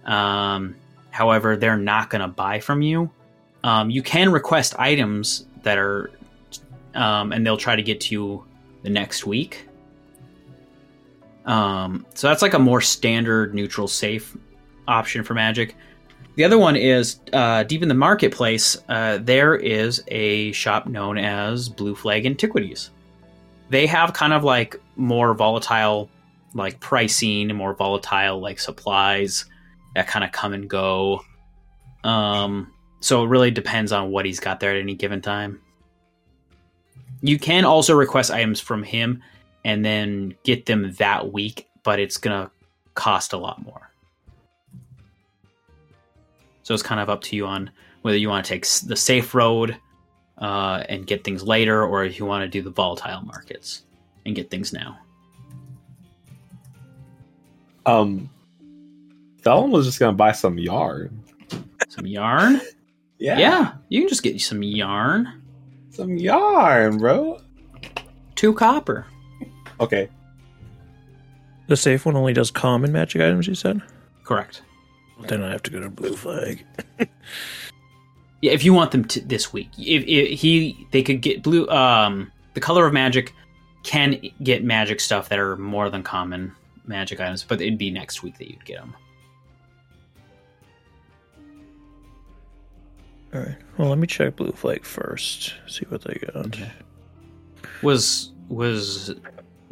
Um, 0.05 0.75
however, 1.11 1.57
they're 1.57 1.77
not 1.77 2.11
going 2.11 2.23
to 2.23 2.27
buy 2.27 2.59
from 2.59 2.83
you. 2.83 3.13
Um, 3.63 3.91
you 3.91 4.03
can 4.03 4.33
request 4.33 4.75
items 4.77 5.47
that 5.63 5.79
are, 5.79 6.11
um, 6.95 7.33
and 7.33 7.47
they'll 7.47 7.57
try 7.57 7.77
to 7.77 7.83
get 7.83 8.01
to 8.03 8.15
you 8.15 8.45
the 8.83 8.91
next 8.91 9.27
week. 9.27 9.67
Um, 11.45 12.07
so 12.15 12.29
that's 12.29 12.43
like 12.43 12.55
a 12.55 12.59
more 12.59 12.81
standard 12.81 13.55
neutral 13.55 13.89
safe 13.89 14.37
option 14.87 15.25
for 15.25 15.35
magic. 15.35 15.77
The 16.35 16.45
other 16.45 16.59
one 16.59 16.77
is 16.77 17.21
uh, 17.33 17.65
deep 17.65 17.83
in 17.83 17.89
the 17.89 17.95
marketplace. 17.95 18.79
Uh, 18.89 19.19
there 19.19 19.55
is 19.55 20.03
a 20.09 20.53
shop 20.53 20.87
known 20.87 21.19
as 21.19 21.69
Blue 21.69 21.95
Flag 21.95 22.25
Antiquities. 22.25 22.91
They 23.69 23.87
have 23.87 24.13
kind 24.13 24.33
of 24.33 24.45
like 24.45 24.81
more 24.97 25.35
volatile, 25.35 26.09
like 26.55 26.81
pricing, 26.81 27.49
more 27.49 27.75
volatile 27.75 28.41
like 28.41 28.59
supplies 28.61 29.45
that 29.95 30.07
kind 30.07 30.25
of 30.25 30.33
come 30.33 30.55
and 30.55 30.69
go. 30.69 31.23
Um, 32.05 32.73
so 33.01 33.25
it 33.25 33.29
really 33.29 33.51
depends 33.51 33.93
on 33.93 34.11
what 34.11 34.25
he's 34.25 34.41
got 34.41 34.61
there 34.61 34.71
at 34.71 34.81
any 34.81 34.95
given 34.95 35.21
time. 35.21 35.61
You 37.23 37.39
can 37.39 37.65
also 37.65 37.95
request 37.95 38.31
items 38.31 38.61
from 38.61 38.83
him 38.83 39.23
and 39.65 39.85
then 39.85 40.35
get 40.43 40.67
them 40.67 40.93
that 40.99 41.33
week, 41.33 41.69
but 41.85 41.99
it's 41.99 42.17
gonna 42.17 42.51
cost 42.95 43.33
a 43.33 43.39
lot 43.39 43.65
more. 43.65 43.91
So 46.65 46.75
it's 46.75 46.83
kind 46.83 47.01
of 47.01 47.09
up 47.09 47.23
to 47.23 47.37
you 47.37 47.47
on 47.47 47.71
whether 48.03 48.17
you 48.17 48.29
want 48.29 48.45
to 48.45 48.49
take 48.49 48.67
the 48.87 48.97
safe 48.97 49.35
road 49.35 49.77
uh, 50.39 50.83
and 50.89 51.07
get 51.07 51.25
things 51.25 51.43
later, 51.43 51.85
or 51.85 52.05
if 52.05 52.19
you 52.19 52.27
want 52.27 52.43
to 52.43 52.49
do 52.49 52.63
the 52.63 52.71
volatile 52.71 53.23
markets 53.23 53.83
and 54.27 54.35
get 54.35 54.51
things 54.51 54.73
now. 54.73 54.99
Um, 57.87 58.31
Thumb 59.43 59.71
was 59.71 59.87
just 59.87 59.99
gonna 59.99 60.13
buy 60.13 60.33
some 60.33 60.59
yarn. 60.59 61.23
Some 61.89 62.07
yarn. 62.07 62.61
Yeah, 63.19 63.39
yeah, 63.39 63.73
you 63.89 64.01
can 64.01 64.09
just 64.09 64.25
get 64.25 64.41
some 64.41 64.65
yarn. 64.65 65.42
Some 65.93 66.17
yarn, 66.17 66.99
bro. 66.99 67.41
Two 68.35 68.55
copper. 68.55 69.07
Okay, 69.81 70.09
The 71.67 71.77
safe 71.77 72.07
one 72.07 72.17
only 72.17 72.33
does 72.33 72.51
common 72.51 72.93
magic 72.93 73.21
items. 73.21 73.47
You 73.49 73.55
said. 73.55 73.81
Correct. 74.25 74.63
Then 75.29 75.43
I 75.43 75.51
have 75.51 75.63
to 75.65 75.71
go 75.71 75.81
to 75.81 75.89
Blue 75.91 76.17
Flag. 76.17 76.65
Yeah, 78.43 78.51
if 78.51 78.65
you 78.65 78.75
want 78.75 78.91
them 78.91 79.05
to 79.05 79.21
this 79.21 79.53
week, 79.53 79.69
if, 79.79 80.03
if 80.05 80.41
he 80.41 80.89
they 80.91 81.01
could 81.05 81.23
get 81.23 81.45
blue. 81.45 81.69
Um, 81.69 82.33
the 82.55 82.61
color 82.61 82.85
of 82.85 82.93
magic 82.93 83.33
can 83.85 84.21
get 84.43 84.65
magic 84.65 84.99
stuff 84.99 85.29
that 85.29 85.39
are 85.39 85.57
more 85.57 85.89
than 85.89 86.03
common 86.03 86.53
magic 86.85 87.21
items, 87.21 87.45
but 87.45 87.61
it'd 87.61 87.79
be 87.79 87.89
next 87.93 88.25
week 88.25 88.37
that 88.39 88.51
you'd 88.51 88.65
get 88.65 88.79
them. 88.81 88.97
All 93.35 93.41
right. 93.41 93.57
Well, 93.79 93.89
let 93.89 93.99
me 93.99 94.07
check 94.07 94.37
Blue 94.37 94.53
Flag 94.53 94.85
first. 94.85 95.55
See 95.67 95.87
what 95.89 96.03
they 96.03 96.15
got. 96.15 96.47
Okay. 96.47 96.71
Was 97.83 98.33
was 98.49 99.15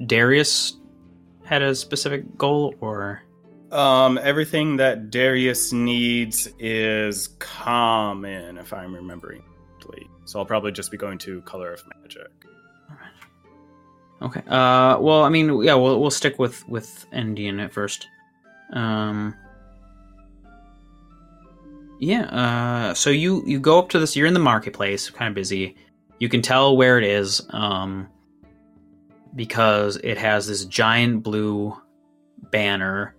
Darius 0.06 0.76
had 1.44 1.62
a 1.62 1.74
specific 1.74 2.38
goal 2.38 2.74
or? 2.80 3.22
Um, 3.70 4.18
everything 4.18 4.78
that 4.78 5.10
Darius 5.10 5.72
needs 5.72 6.48
is 6.58 7.28
common, 7.38 8.58
if 8.58 8.72
I'm 8.72 8.92
remembering 8.92 9.44
correctly. 9.90 10.08
So 10.24 10.38
I'll 10.38 10.46
probably 10.46 10.72
just 10.72 10.90
be 10.90 10.96
going 10.96 11.18
to 11.18 11.40
Color 11.42 11.72
of 11.72 11.82
Magic. 12.00 12.28
Okay. 14.22 14.40
Uh, 14.46 14.98
well, 15.00 15.22
I 15.22 15.30
mean, 15.30 15.62
yeah, 15.62 15.74
we'll 15.74 15.98
we'll 16.00 16.10
stick 16.10 16.38
with 16.38 16.68
with 16.68 17.06
Endien 17.12 17.62
at 17.62 17.72
first. 17.72 18.06
Um. 18.72 19.34
Yeah. 22.00 22.22
Uh. 22.24 22.94
So 22.94 23.10
you 23.10 23.42
you 23.46 23.60
go 23.60 23.78
up 23.78 23.90
to 23.90 23.98
this. 24.00 24.16
You're 24.16 24.26
in 24.26 24.34
the 24.34 24.40
marketplace, 24.40 25.08
kind 25.10 25.28
of 25.28 25.34
busy. 25.34 25.76
You 26.18 26.28
can 26.28 26.42
tell 26.42 26.76
where 26.76 26.98
it 26.98 27.04
is. 27.04 27.40
Um. 27.50 28.08
Because 29.36 29.96
it 30.02 30.18
has 30.18 30.48
this 30.48 30.64
giant 30.64 31.22
blue 31.22 31.76
banner, 32.50 33.14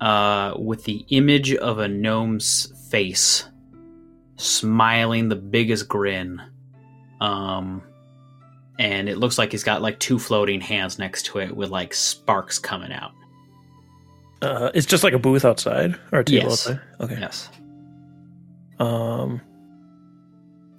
uh, 0.00 0.54
with 0.58 0.84
the 0.84 1.04
image 1.10 1.54
of 1.54 1.78
a 1.80 1.86
gnome's 1.88 2.72
face, 2.90 3.46
smiling 4.36 5.28
the 5.28 5.36
biggest 5.36 5.86
grin. 5.88 6.40
Um 7.20 7.82
and 8.78 9.10
it 9.10 9.18
looks 9.18 9.36
like 9.36 9.52
he's 9.52 9.62
got 9.64 9.82
like 9.82 9.98
two 9.98 10.18
floating 10.18 10.58
hands 10.62 10.98
next 10.98 11.26
to 11.26 11.38
it 11.40 11.54
with 11.54 11.68
like 11.68 11.92
sparks 11.92 12.58
coming 12.58 12.90
out. 12.92 13.12
Uh, 14.40 14.70
it's 14.72 14.86
just 14.86 15.04
like 15.04 15.12
a 15.12 15.18
booth 15.18 15.44
outside 15.44 15.94
or 16.12 16.20
a 16.20 16.24
table 16.24 16.48
Yes. 16.48 16.66
outside. 16.66 16.80
Okay. 17.00 17.18
Yes. 17.20 17.50
Um. 18.80 19.40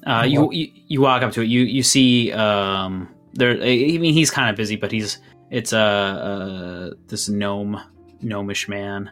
Uh, 0.05 0.25
you, 0.27 0.51
you 0.51 0.71
you 0.87 1.01
walk 1.01 1.21
up 1.21 1.31
to 1.31 1.41
it. 1.41 1.45
You 1.45 1.61
you 1.61 1.83
see 1.83 2.31
um 2.31 3.07
there. 3.33 3.51
I 3.51 3.97
mean, 3.97 4.13
he's 4.13 4.31
kind 4.31 4.49
of 4.49 4.55
busy, 4.55 4.75
but 4.75 4.91
he's 4.91 5.19
it's 5.51 5.73
a 5.73 5.77
uh, 5.77 5.81
uh, 5.81 6.91
this 7.07 7.29
gnome 7.29 7.79
gnomish 8.21 8.67
man, 8.67 9.11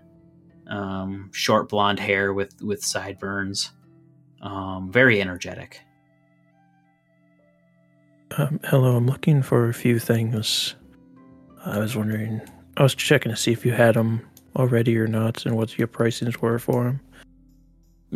um, 0.67 1.29
short 1.33 1.69
blonde 1.69 1.99
hair 1.99 2.33
with 2.33 2.59
with 2.61 2.83
sideburns, 2.83 3.71
um, 4.41 4.91
very 4.91 5.21
energetic. 5.21 5.81
Um, 8.37 8.59
hello, 8.63 8.95
I'm 8.95 9.05
looking 9.05 9.41
for 9.41 9.69
a 9.69 9.73
few 9.73 9.99
things. 9.99 10.75
I 11.65 11.79
was 11.79 11.95
wondering. 11.95 12.41
I 12.77 12.83
was 12.83 12.95
checking 12.95 13.31
to 13.31 13.35
see 13.35 13.51
if 13.51 13.65
you 13.65 13.73
had 13.73 13.95
them 13.95 14.21
already 14.55 14.97
or 14.97 15.07
not, 15.07 15.45
and 15.45 15.55
what 15.57 15.77
your 15.77 15.87
pricings 15.87 16.37
were 16.37 16.57
for 16.57 16.85
them. 16.85 17.01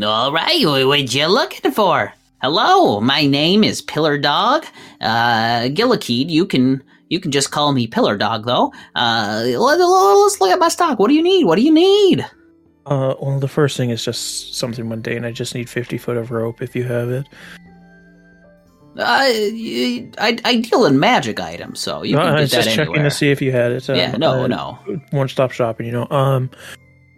All 0.02 0.32
right, 0.32 0.62
wh- 0.62 0.88
what 0.88 1.14
you 1.14 1.28
looking 1.28 1.72
for? 1.72 2.14
Hello, 2.42 3.00
my 3.00 3.26
name 3.26 3.64
is 3.64 3.82
Pillar 3.82 4.18
Dog. 4.18 4.66
Uh, 5.00 5.70
Gillikid, 5.70 6.30
you 6.30 6.46
can 6.46 6.84
you 7.10 7.20
can 7.20 7.32
just 7.32 7.52
call 7.52 7.72
me 7.74 7.88
Pillar 7.88 8.18
Dog 8.18 8.46
though. 8.46 8.74
Uh, 8.96 9.44
let, 9.46 9.80
us 9.80 10.42
look 10.42 10.50
at 10.52 10.60
my 10.60 10.70
stock. 10.70 11.00
What 11.00 11.10
do 11.10 11.14
you 11.14 11.24
need? 11.24 11.46
What 11.46 11.56
do 11.56 11.62
you 11.62 11.72
need? 11.74 12.26
Uh, 12.86 13.14
well, 13.22 13.40
the 13.40 13.48
first 13.48 13.78
thing 13.78 13.92
is 13.92 14.04
just 14.04 14.56
something 14.56 14.90
mundane. 14.90 15.24
I 15.26 15.32
just 15.32 15.54
need 15.56 15.70
fifty 15.70 15.98
foot 15.98 16.18
of 16.18 16.32
rope 16.32 16.62
if 16.62 16.76
you 16.76 16.84
have 16.84 17.10
it. 17.10 17.28
Uh, 18.98 19.04
I, 19.08 20.38
I 20.46 20.56
deal 20.58 20.86
in 20.86 21.00
magic 21.00 21.40
items, 21.40 21.80
so 21.80 22.04
you 22.04 22.16
No, 22.16 22.24
can 22.24 22.28
I 22.28 22.36
get 22.36 22.42
was 22.42 22.52
that 22.52 22.58
just 22.58 22.68
anywhere. 22.70 22.86
checking 22.88 23.04
to 23.04 23.12
see 23.12 23.32
if 23.32 23.42
you 23.42 23.52
had 23.52 23.72
it. 23.72 23.88
yeah, 23.90 24.12
Um, 24.14 24.20
no, 24.20 24.44
uh, 24.44 24.48
no. 24.48 24.80
One 25.12 25.28
stop 25.30 25.52
shopping, 25.52 25.86
you 25.88 25.92
know. 25.94 26.08
Um, 26.12 26.52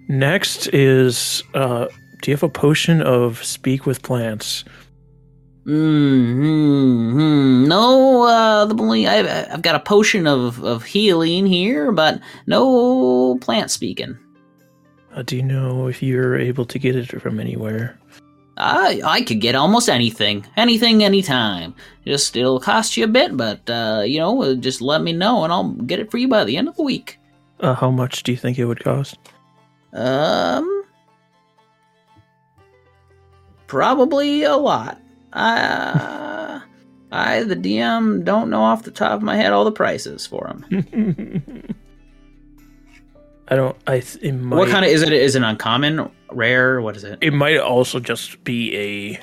next 0.08 0.68
is 0.68 1.44
uh, 1.54 1.88
do 2.22 2.32
you 2.32 2.36
have 2.36 2.44
a 2.44 2.50
potion 2.50 3.02
of 3.02 3.44
speak 3.44 3.86
with 3.86 4.02
plants? 4.02 4.64
Mm-hmm. 5.66 7.68
No, 7.68 8.24
uh, 8.24 8.66
the 8.66 8.76
only 8.76 9.08
I've, 9.08 9.52
I've 9.52 9.62
got 9.64 9.76
a 9.76 9.80
potion 9.80 10.28
of, 10.28 10.64
of 10.64 10.84
healing 10.84 11.48
here, 11.48 11.92
but 11.92 12.20
no 12.46 13.38
plant 13.40 13.72
speaking. 13.72 14.18
Uh, 15.14 15.24
do 15.24 15.36
you 15.36 15.44
know 15.44 15.88
if 15.88 16.04
you're 16.04 16.38
able 16.38 16.66
to 16.66 16.78
get 16.78 16.96
it 16.96 17.22
from 17.22 17.40
anywhere? 17.40 17.98
I 18.58 19.02
I 19.04 19.22
could 19.22 19.42
get 19.42 19.56
almost 19.56 19.90
anything, 19.90 20.46
anything, 20.56 21.04
anytime. 21.04 21.74
Just 22.06 22.38
it'll 22.38 22.60
cost 22.60 22.96
you 22.96 23.04
a 23.04 23.08
bit, 23.08 23.36
but 23.36 23.68
uh, 23.70 24.04
you 24.06 24.20
know, 24.20 24.44
uh, 24.44 24.56
just 24.56 24.82
let 24.82 25.02
me 25.02 25.14
know 25.14 25.44
and 25.44 25.52
I'll 25.52 25.72
get 25.72 26.00
it 26.00 26.12
for 26.12 26.18
you 26.18 26.28
by 26.28 26.44
the 26.44 26.58
end 26.58 26.68
of 26.68 26.76
the 26.76 26.84
week. 26.84 27.18
Uh, 27.60 27.74
how 27.74 27.90
much 27.90 28.24
do 28.24 28.32
you 28.32 28.38
think 28.38 28.60
it 28.60 28.66
would 28.66 28.84
cost? 28.84 29.18
Um, 29.94 30.75
probably 33.68 34.44
a 34.44 34.56
lot. 34.56 35.00
Uh, 35.34 36.60
I, 37.12 37.44
the 37.44 37.56
DM, 37.56 38.24
don't 38.24 38.50
know 38.50 38.62
off 38.62 38.84
the 38.84 38.92
top 38.92 39.14
of 39.14 39.22
my 39.22 39.36
head 39.36 39.52
all 39.54 39.66
the 39.66 39.72
prices 39.72 40.26
for 40.28 40.48
them. 40.48 41.76
I 43.48 43.56
don't. 43.56 43.78
I. 43.86 44.00
th- 44.00 44.24
It 44.24 44.32
might, 44.34 44.58
What 44.58 44.70
kind 44.70 44.84
of 44.86 44.90
is 44.92 45.04
it? 45.04 45.14
Is 45.14 45.36
it 45.36 45.44
uncommon, 45.44 46.10
rare? 46.32 46.82
What 46.82 46.98
is 46.98 47.04
it? 47.04 47.20
It 47.22 47.32
might 47.32 47.58
also 47.58 48.00
just 48.00 48.44
be 48.44 48.76
a 48.76 49.20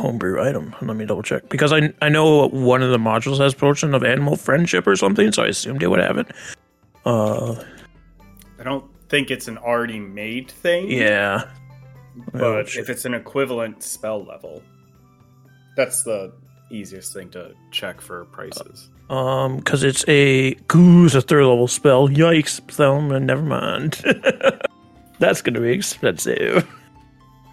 homebrew 0.00 0.42
item. 0.42 0.74
Let 0.80 0.96
me 0.96 1.04
double 1.04 1.22
check 1.22 1.48
because 1.50 1.72
I 1.74 1.92
I 2.00 2.08
know 2.08 2.48
one 2.48 2.82
of 2.82 2.90
the 2.90 2.96
modules 2.98 3.38
has 3.38 3.52
potion 3.54 3.94
of 3.94 4.02
animal 4.02 4.36
friendship 4.36 4.86
or 4.86 4.96
something, 4.96 5.30
so 5.32 5.42
I 5.42 5.48
assumed 5.48 5.82
it 5.82 5.88
would 5.88 6.00
have 6.00 6.16
it. 6.16 6.28
Uh, 7.04 7.62
I 8.58 8.62
don't 8.62 8.86
think 9.10 9.30
it's 9.30 9.46
an 9.48 9.58
already 9.58 9.98
made 10.00 10.50
thing. 10.50 10.90
yeah. 10.90 11.50
But 12.32 12.68
shit. 12.68 12.82
if 12.82 12.90
it's 12.90 13.04
an 13.04 13.14
equivalent 13.14 13.82
spell 13.82 14.24
level, 14.24 14.62
that's 15.76 16.02
the 16.02 16.32
easiest 16.70 17.12
thing 17.12 17.30
to 17.30 17.54
check 17.70 18.00
for 18.00 18.24
prices. 18.26 18.90
Um, 19.10 19.56
because 19.58 19.82
it's 19.82 20.04
a 20.08 20.54
goose, 20.68 21.14
a 21.14 21.20
third 21.20 21.44
level 21.44 21.68
spell. 21.68 22.08
Yikes, 22.08 22.60
Thelma, 22.70 23.20
never 23.20 23.42
mind. 23.42 24.02
That's 25.18 25.42
gonna 25.42 25.60
be 25.60 25.70
expensive. 25.70 26.68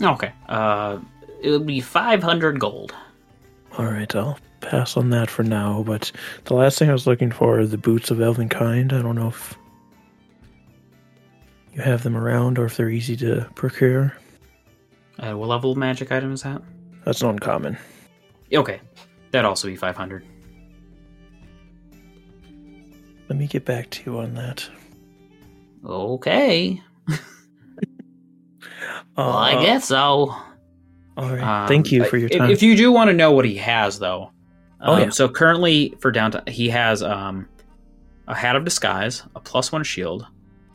Okay. 0.01 0.32
Uh, 0.47 0.99
it 1.41 1.51
would 1.51 1.68
be 1.68 1.82
five 1.82 2.24
hundred 2.24 2.60
gold. 2.60 2.95
Alright, 3.78 4.16
I'll 4.16 4.39
pass 4.62 4.97
on 4.97 5.10
that 5.12 5.30
for 5.30 5.43
now, 5.43 5.84
but 5.84 6.12
the 6.45 6.53
last 6.53 6.80
thing 6.80 6.89
I 6.89 6.93
was 6.93 7.05
looking 7.05 7.32
for 7.32 7.60
are 7.60 7.66
the 7.66 7.78
boots 7.78 8.10
of 8.10 8.22
elven 8.22 8.49
kind. 8.49 8.91
I 8.91 9.01
don't 9.01 9.16
know 9.16 9.28
if 9.28 9.55
you 11.74 11.82
have 11.82 12.03
them 12.03 12.18
around 12.18 12.57
or 12.57 12.66
if 12.66 12.78
they're 12.78 12.89
easy 12.89 13.16
to 13.18 13.47
procure. 13.55 14.16
Uh, 15.20 15.34
what 15.38 15.49
level 15.49 15.76
magic 15.76 16.11
item 16.11 16.32
is 16.34 16.43
that? 16.43 16.61
That's 17.05 17.22
not 17.22 17.32
uncommon. 17.32 17.78
Okay, 18.53 18.80
that'd 19.32 19.45
also 19.45 19.67
be 19.67 19.76
five 19.76 19.95
hundred. 19.97 20.26
Let 23.28 23.38
me 23.38 23.47
get 23.47 23.65
back 23.65 23.89
to 23.91 24.11
you 24.11 24.20
on 24.20 24.34
that. 24.36 24.67
Okay. 25.86 26.82
Well, 29.17 29.30
I 29.36 29.53
Uh, 29.55 29.61
guess 29.61 29.86
so. 29.86 30.34
Alright. 31.17 31.43
Um, 31.43 31.67
Thank 31.67 31.91
you 31.91 32.05
for 32.05 32.15
your 32.15 32.30
time. 32.30 32.49
If 32.49 32.63
you 32.63 32.78
do 32.78 32.89
want 32.91 33.09
to 33.09 33.13
know 33.13 33.32
what 33.34 33.43
he 33.43 33.55
has, 33.57 33.99
though, 33.99 34.32
Oh, 34.80 34.93
um, 34.93 34.99
yeah. 35.01 35.09
so 35.09 35.28
currently 35.28 35.93
for 35.99 36.09
downtown, 36.09 36.43
he 36.47 36.70
has 36.70 37.03
um, 37.03 37.45
a 38.28 38.36
hat 38.36 38.55
of 38.55 38.63
disguise, 38.63 39.24
a 39.36 39.41
plus 39.41 39.74
one 39.74 39.84
shield, 39.84 40.26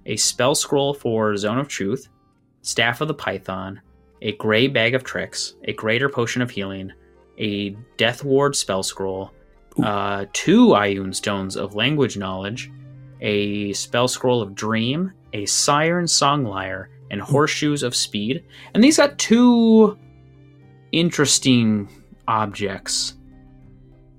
a 0.04 0.16
spell 0.16 0.54
scroll 0.54 0.92
for 0.92 1.34
zone 1.38 1.58
of 1.58 1.68
truth, 1.68 2.08
staff 2.60 3.00
of 3.00 3.08
the 3.08 3.14
python, 3.14 3.80
a 4.24 4.32
gray 4.32 4.66
bag 4.66 4.94
of 4.94 5.04
tricks, 5.04 5.54
a 5.64 5.72
greater 5.72 6.08
potion 6.08 6.42
of 6.42 6.50
healing, 6.50 6.90
a 7.38 7.76
death 7.98 8.24
ward 8.24 8.56
spell 8.56 8.82
scroll, 8.82 9.30
uh, 9.82 10.24
two 10.32 10.68
Ioun 10.68 11.14
stones 11.14 11.56
of 11.56 11.74
language 11.74 12.16
knowledge, 12.16 12.72
a 13.20 13.72
spell 13.74 14.08
scroll 14.08 14.40
of 14.40 14.54
dream, 14.54 15.12
a 15.34 15.44
siren 15.46 16.08
song 16.08 16.44
lyre, 16.44 16.88
and 17.10 17.20
horseshoes 17.20 17.82
of 17.82 17.94
speed. 17.94 18.44
And 18.72 18.82
these 18.82 18.96
got 18.96 19.18
two 19.18 19.98
interesting 20.90 21.88
objects. 22.26 23.14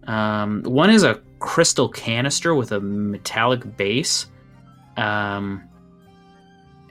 Um, 0.06 0.62
one 0.64 0.92
is 0.92 1.04
a 1.04 1.22
crystal 1.40 1.90
canister 1.90 2.54
with 2.54 2.72
a 2.72 2.80
metallic 2.80 3.76
base, 3.76 4.28
um, 4.98 5.64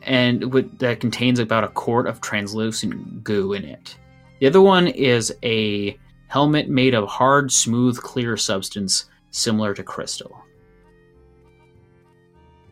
and 0.05 0.53
with, 0.53 0.79
that 0.79 1.01
contains 1.01 1.39
about 1.39 1.65
a 1.65 1.69
quart 1.69 2.07
of 2.07 2.21
translucent 2.21 3.25
goo 3.25 3.53
in 3.53 3.65
it. 3.65 3.97
The 4.41 4.47
other 4.47 4.61
one 4.61 4.89
is 4.89 5.35
a 5.43 5.99
helmet 6.29 6.69
made 6.69 6.95
of 6.95 7.09
hard, 7.09 7.53
smooth, 7.53 7.99
clear 7.99 8.37
substance 8.37 9.07
similar 9.31 9.75
to 9.75 9.83
crystal. 9.83 10.37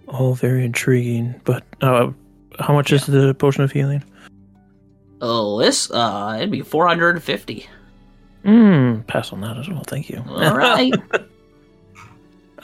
All 0.09 0.35
very 0.35 0.65
intriguing, 0.65 1.41
but 1.45 1.65
uh, 1.81 2.11
how 2.59 2.75
much 2.75 2.93
is 2.93 3.07
the 3.07 3.35
potion 3.35 3.65
of 3.65 3.73
healing? 3.73 4.03
Oh, 5.21 5.59
this 5.61 5.91
uh, 5.91 6.35
it'd 6.37 6.51
be 6.51 6.63
four 6.63 6.87
hundred 6.87 7.11
and 7.11 7.23
fifty. 7.23 7.67
Mm, 8.45 9.07
pass 9.07 9.33
on 9.33 9.41
that 9.43 9.57
as 9.57 9.69
well. 9.69 9.85
Thank 9.87 10.11
you. 10.11 10.23
All 10.29 10.57
right. 10.57 10.93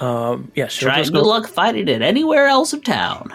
um, 0.01 0.51
yeah, 0.55 0.69
she'll 0.69 0.89
Try 0.89 0.99
just 0.99 1.13
good 1.13 1.23
go. 1.25 1.29
luck 1.29 1.49
finding 1.49 1.89
it 1.89 2.03
anywhere 2.03 2.47
else 2.47 2.73
in 2.73 2.81
town. 2.83 3.31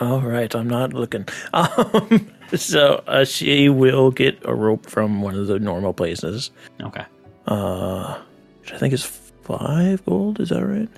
All 0.00 0.20
right, 0.20 0.52
I'm 0.54 0.68
not 0.68 0.92
looking. 0.92 1.26
Um, 1.52 2.30
so 2.56 3.02
uh, 3.06 3.24
she 3.26 3.68
will 3.68 4.10
get 4.10 4.38
a 4.44 4.54
rope 4.54 4.86
from 4.88 5.20
one 5.20 5.34
of 5.34 5.46
the 5.48 5.58
normal 5.58 5.92
places. 5.92 6.50
Okay. 6.80 7.04
Uh, 7.46 8.18
which 8.60 8.72
I 8.72 8.78
think 8.78 8.94
is 8.94 9.04
five 9.04 10.02
gold. 10.06 10.40
Is 10.40 10.48
that 10.48 10.64
right? 10.64 10.88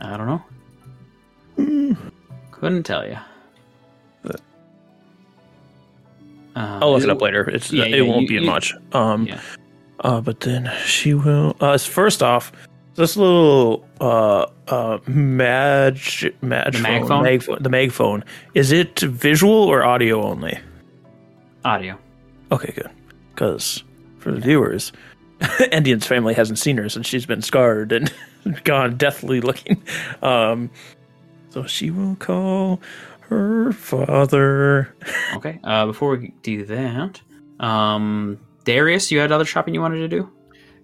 I 0.00 0.16
don't 0.16 0.26
know. 0.26 0.42
Mm. 1.58 1.96
Couldn't 2.50 2.82
tell 2.82 3.06
you. 3.06 3.16
Uh, 6.56 6.78
I'll 6.82 6.92
look 6.92 7.02
it 7.02 7.10
up 7.10 7.20
later. 7.20 7.48
It's 7.50 7.72
yeah, 7.72 7.84
it 7.84 7.96
yeah, 7.96 8.02
won't 8.02 8.22
you- 8.22 8.28
be 8.28 8.34
you- 8.34 8.42
much. 8.42 8.74
Um, 8.92 9.26
yeah. 9.26 9.40
uh, 10.00 10.20
but 10.20 10.40
then 10.40 10.70
she 10.84 11.14
will. 11.14 11.56
Uh, 11.60 11.76
first 11.78 12.22
off, 12.22 12.52
this 12.94 13.16
little 13.16 13.86
uh 14.00 14.46
uh 14.68 14.98
mag 15.06 15.98
mag 16.42 16.72
The 16.72 16.78
phone, 16.78 16.82
mag 16.82 17.06
phone? 17.06 17.22
mag 17.22 17.42
phone- 17.42 17.62
the 17.62 17.68
mag 17.68 17.92
phone 17.92 18.24
is 18.54 18.72
it 18.72 19.00
visual 19.00 19.52
or 19.54 19.84
audio 19.84 20.22
only? 20.22 20.58
Audio. 21.64 21.98
Okay, 22.52 22.72
good. 22.76 22.90
Because 23.34 23.82
for 24.18 24.30
the 24.32 24.40
viewers, 24.40 24.92
Endien's 25.72 26.06
family 26.06 26.34
hasn't 26.34 26.58
seen 26.58 26.76
her 26.76 26.88
since 26.88 27.06
she's 27.06 27.26
been 27.26 27.42
scarred 27.42 27.90
and 27.92 28.12
gone 28.64 28.96
deathly 28.96 29.40
looking. 29.40 29.82
Um, 30.22 30.70
so 31.50 31.64
she 31.66 31.90
will 31.90 32.16
call 32.16 32.80
her 33.28 33.72
father. 33.72 34.94
Okay. 35.36 35.58
Uh, 35.64 35.86
before 35.86 36.16
we 36.16 36.32
do 36.42 36.64
that, 36.66 37.20
um, 37.58 38.38
Darius, 38.64 39.10
you 39.10 39.18
had 39.18 39.32
other 39.32 39.44
shopping 39.44 39.74
you 39.74 39.80
wanted 39.80 39.98
to 39.98 40.08
do? 40.08 40.30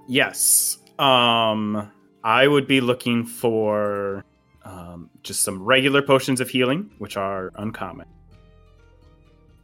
Yes. 0.08 0.78
Um, 0.98 1.88
I 2.24 2.46
would 2.46 2.66
be 2.66 2.80
looking 2.80 3.24
for 3.24 4.24
um, 4.64 5.08
just 5.22 5.42
some 5.42 5.62
regular 5.62 6.02
potions 6.02 6.40
of 6.40 6.48
healing, 6.50 6.90
which 6.98 7.16
are 7.16 7.50
uncommon, 7.56 8.06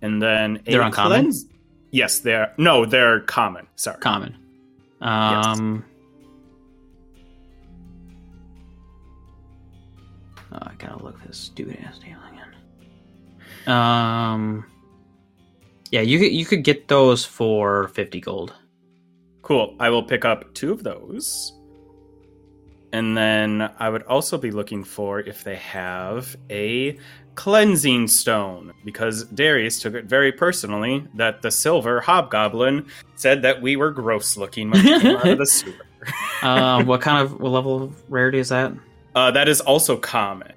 and 0.03 0.21
then 0.23 0.63
a 0.67 0.71
They're 0.73 0.83
uncommon? 0.83 1.21
cleanse- 1.23 1.49
Yes, 1.93 2.19
they're 2.21 2.53
no, 2.59 2.85
they're 2.85 3.21
common. 3.21 3.67
Sorry. 3.77 3.99
Common. 4.01 4.37
Um. 5.01 5.85
Oh, 10.53 10.59
I 10.63 10.73
gotta 10.79 11.03
look 11.03 11.23
this 11.27 11.39
stupid 11.39 11.79
ass 11.85 11.99
deal 11.99 12.19
again. 12.33 13.73
Um. 13.75 14.65
Yeah, 15.91 16.01
you 16.03 16.19
could 16.19 16.33
you 16.33 16.45
could 16.45 16.65
get 16.65 16.89
those 16.89 17.25
for 17.25 17.89
fifty 17.89 18.21
gold. 18.21 18.55
Cool. 19.43 19.75
I 19.79 19.89
will 19.91 20.03
pick 20.03 20.25
up 20.25 20.53
two 20.55 20.73
of 20.73 20.83
those. 20.83 21.53
And 22.93 23.17
then 23.17 23.71
I 23.79 23.89
would 23.89 24.05
also 24.05 24.39
be 24.39 24.51
looking 24.51 24.85
for 24.85 25.21
if 25.21 25.45
they 25.45 25.57
have 25.57 26.37
a 26.51 26.99
cleansing 27.35 28.09
stone, 28.09 28.73
because 28.85 29.25
Darius 29.25 29.81
took 29.81 29.95
it 29.95 30.07
very 30.07 30.33
personally 30.33 31.07
that 31.15 31.43
the 31.43 31.51
silver 31.51 32.01
hobgoblin 32.01 32.87
said 33.17 33.43
that 33.43 33.61
we 33.61 33.77
were 33.77 33.91
gross 33.91 34.37
looking 34.37 34.71
when 34.71 34.83
we 34.85 35.01
came 35.01 35.17
out 35.17 35.29
of 35.29 35.39
the 35.39 35.47
sewer. 35.47 35.75
Uh, 36.43 36.83
what 36.85 37.01
kind 37.01 37.23
of 37.23 37.41
what 37.41 37.51
level 37.51 37.83
of 37.83 38.03
rarity 38.11 38.39
is 38.39 38.49
that? 38.49 38.73
Uh, 39.15 39.31
that 39.31 39.49
is 39.49 39.61
also 39.61 39.97
common. 39.97 40.53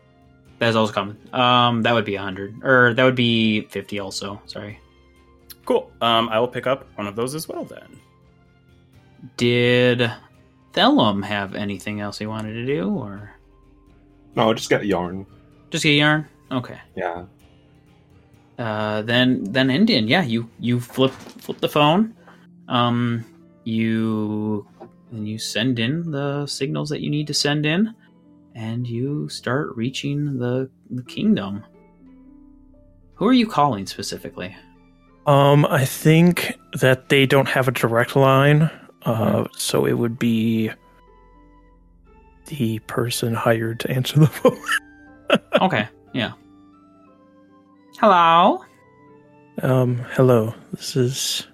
That 0.60 0.70
is 0.70 0.76
also 0.76 0.94
common. 0.94 1.18
Um, 1.34 1.82
that 1.84 1.94
would 1.94 2.06
be 2.06 2.16
100. 2.16 2.64
Or 2.64 2.94
that 2.94 3.04
would 3.04 3.16
be 3.16 3.62
50 3.62 4.00
also. 4.00 4.42
Sorry. 4.46 4.80
Cool. 5.66 5.90
Um, 6.02 6.30
I 6.30 6.40
will 6.40 6.48
pick 6.48 6.68
up 6.68 6.88
one 6.96 7.08
of 7.08 7.16
those 7.16 7.36
as 7.36 7.48
well 7.48 7.64
then. 7.64 8.00
Did 9.38 10.12
Thellum 10.74 11.22
have 11.24 11.56
anything 11.56 12.00
else 12.00 12.18
he 12.20 12.26
wanted 12.28 12.54
to 12.54 12.66
do? 12.66 12.90
Or 12.90 13.32
No, 14.36 14.54
just 14.54 14.70
get 14.70 14.86
yarn. 14.86 15.26
just 15.72 15.84
get 15.84 15.92
yarn? 15.94 16.28
Okay. 16.52 16.80
Yeah. 16.96 17.26
Uh, 18.58 19.02
then 19.04 19.44
then 19.46 19.70
Endien, 19.70 20.08
yeah, 20.10 20.22
you 20.24 20.50
you 20.60 20.80
flip 20.80 21.12
flip 21.12 21.60
the 21.60 21.70
phone, 21.70 22.14
um, 22.68 23.24
you 23.64 24.68
and 25.12 25.28
you 25.28 25.38
send 25.40 25.80
in 25.80 26.12
the 26.12 26.46
signals 26.46 26.90
that 26.90 27.02
you 27.02 27.10
need 27.10 27.26
to 27.28 27.34
send 27.34 27.66
in, 27.66 27.96
and 28.56 28.86
you 28.86 29.30
start 29.30 29.76
reaching 29.78 30.38
the 30.40 30.70
the 30.90 31.04
kingdom. 31.04 31.64
Who 33.16 33.28
are 33.28 33.34
you 33.34 33.48
calling 33.48 33.86
specifically? 33.86 34.56
Um, 35.26 35.66
I 35.66 35.86
think 35.86 36.58
that 36.74 37.10
they 37.10 37.26
don't 37.26 37.48
have 37.48 37.68
a 37.68 37.72
direct 37.72 38.16
line, 38.16 38.70
uh, 39.04 39.46
so 39.56 39.86
it 39.86 39.94
would 39.94 40.20
be 40.20 40.72
the 42.48 42.80
person 42.80 43.34
hired 43.34 43.80
to 43.82 43.92
answer 43.92 44.20
the 44.20 44.28
phone. 44.28 44.62
Okay, 45.62 45.88
yeah. 46.14 46.34
Hello. 48.00 48.64
Um, 49.62 49.98
hello, 50.12 50.54
this 50.72 50.96
is 50.96 51.48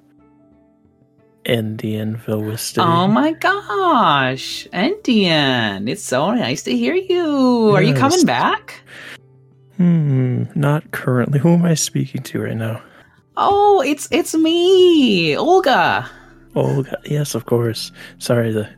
Endien 1.46 2.20
Vilwiston. 2.24 2.86
Oh 2.86 3.08
my 3.08 3.34
gosh, 3.34 4.68
Endien! 4.74 5.90
It's 5.90 6.04
so 6.04 6.32
nice 6.34 6.64
to 6.64 6.76
hear 6.76 6.94
you. 6.96 7.72
Are 7.76 7.82
you 7.82 7.94
coming 7.94 8.26
back? 8.26 8.82
Hmm, 9.78 10.44
not 10.56 10.92
currently. 10.92 11.40
Who 11.40 11.50
am 11.54 11.66
I 11.66 11.74
speaking 11.74 12.22
to 12.24 12.44
right 12.44 12.56
now? 12.56 12.82
Oh, 13.38 13.82
it's 13.86 14.08
it's 14.12 14.34
me, 14.34 15.36
Olga. 15.36 16.10
Oh, 16.56 16.84
g- 16.84 16.92
yes, 17.06 17.36
of 17.36 17.46
course. 17.46 17.92
Sorry, 18.18 18.52
the 18.52 18.70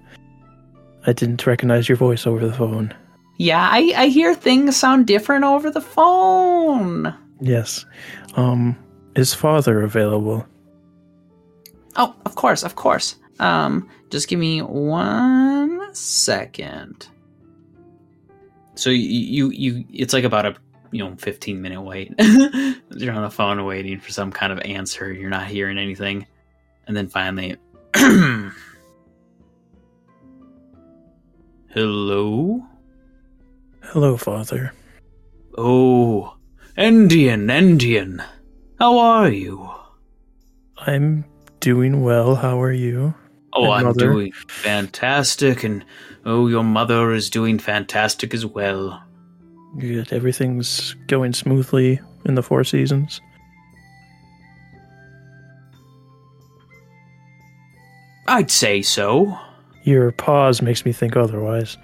I 1.06 1.14
didn't 1.14 1.46
recognize 1.46 1.88
your 1.88 1.98
voice 1.98 2.28
over 2.28 2.46
the 2.46 2.54
phone. 2.54 2.94
Yeah, 3.38 3.68
I, 3.72 3.94
I 3.96 4.08
hear 4.08 4.34
things 4.34 4.76
sound 4.76 5.06
different 5.08 5.44
over 5.46 5.70
the 5.70 5.82
phone. 5.82 7.16
Yes. 7.40 7.86
Um, 8.36 8.76
is 9.16 9.34
father 9.34 9.84
available? 9.84 10.46
Oh, 11.96 12.16
of 12.26 12.36
course, 12.36 12.64
of 12.64 12.76
course. 12.76 13.16
Um, 13.40 13.88
just 14.10 14.28
give 14.28 14.40
me 14.40 14.62
one 14.62 15.94
second. 15.94 17.08
So 18.76 18.90
you 18.90 19.50
you, 19.50 19.50
you 19.52 19.86
it's 19.92 20.14
like 20.14 20.24
about 20.24 20.46
a 20.46 20.56
you 20.92 21.04
know 21.04 21.16
15 21.16 21.62
minute 21.62 21.82
wait. 21.82 22.14
You're 22.20 23.14
on 23.14 23.24
the 23.24 23.30
phone 23.30 23.64
waiting 23.66 24.00
for 24.00 24.12
some 24.12 24.32
kind 24.32 24.52
of 24.52 24.60
answer. 24.60 25.12
You're 25.12 25.30
not 25.30 25.48
hearing 25.48 25.78
anything, 25.78 26.26
and 26.88 26.96
then 26.96 27.08
finally, 27.08 27.56
hello. 31.70 32.66
Hello, 33.84 34.18
father. 34.18 34.74
Oh, 35.58 36.36
Endien, 36.78 37.46
Endien. 37.50 38.24
How 38.80 38.98
are 39.00 39.30
you? 39.30 39.70
I'm 40.78 41.26
doing 41.60 42.04
well. 42.04 42.36
How 42.36 42.62
are 42.62 42.72
you? 42.72 43.16
Oh, 43.54 43.72
I'm 43.72 43.86
mother? 43.86 44.12
doing 44.12 44.32
fantastic, 44.48 45.64
and 45.64 45.84
oh, 46.26 46.48
your 46.48 46.64
mother 46.64 47.14
is 47.14 47.30
doing 47.30 47.58
fantastic 47.58 48.34
as 48.34 48.46
well. 48.46 49.02
Good. 49.80 50.14
Everything's 50.14 50.94
going 51.08 51.34
smoothly 51.34 52.00
in 52.26 52.36
the 52.36 52.44
Four 52.44 52.64
Seasons. 52.64 53.20
I'd 58.28 58.52
say 58.52 58.82
so. 58.82 59.38
Your 59.84 60.12
pause 60.12 60.62
makes 60.62 60.86
me 60.86 60.92
think 60.92 61.16
otherwise. 61.16 61.78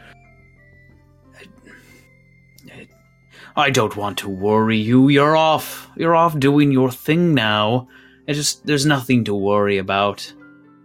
I 3.55 3.69
don't 3.69 3.95
want 3.95 4.17
to 4.19 4.29
worry 4.29 4.77
you. 4.77 5.09
You're 5.09 5.37
off. 5.37 5.89
You're 5.95 6.15
off 6.15 6.37
doing 6.39 6.71
your 6.71 6.91
thing 6.91 7.33
now. 7.33 7.87
It 8.27 8.33
just 8.33 8.65
there's 8.65 8.85
nothing 8.85 9.23
to 9.25 9.35
worry 9.35 9.77
about. 9.77 10.33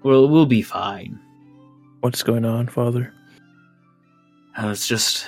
We'll 0.03 0.29
we'll 0.29 0.47
be 0.47 0.63
fine. 0.63 1.19
What's 2.01 2.23
going 2.23 2.45
on, 2.45 2.69
father? 2.69 3.13
And 4.57 4.71
it's 4.71 4.87
just, 4.87 5.27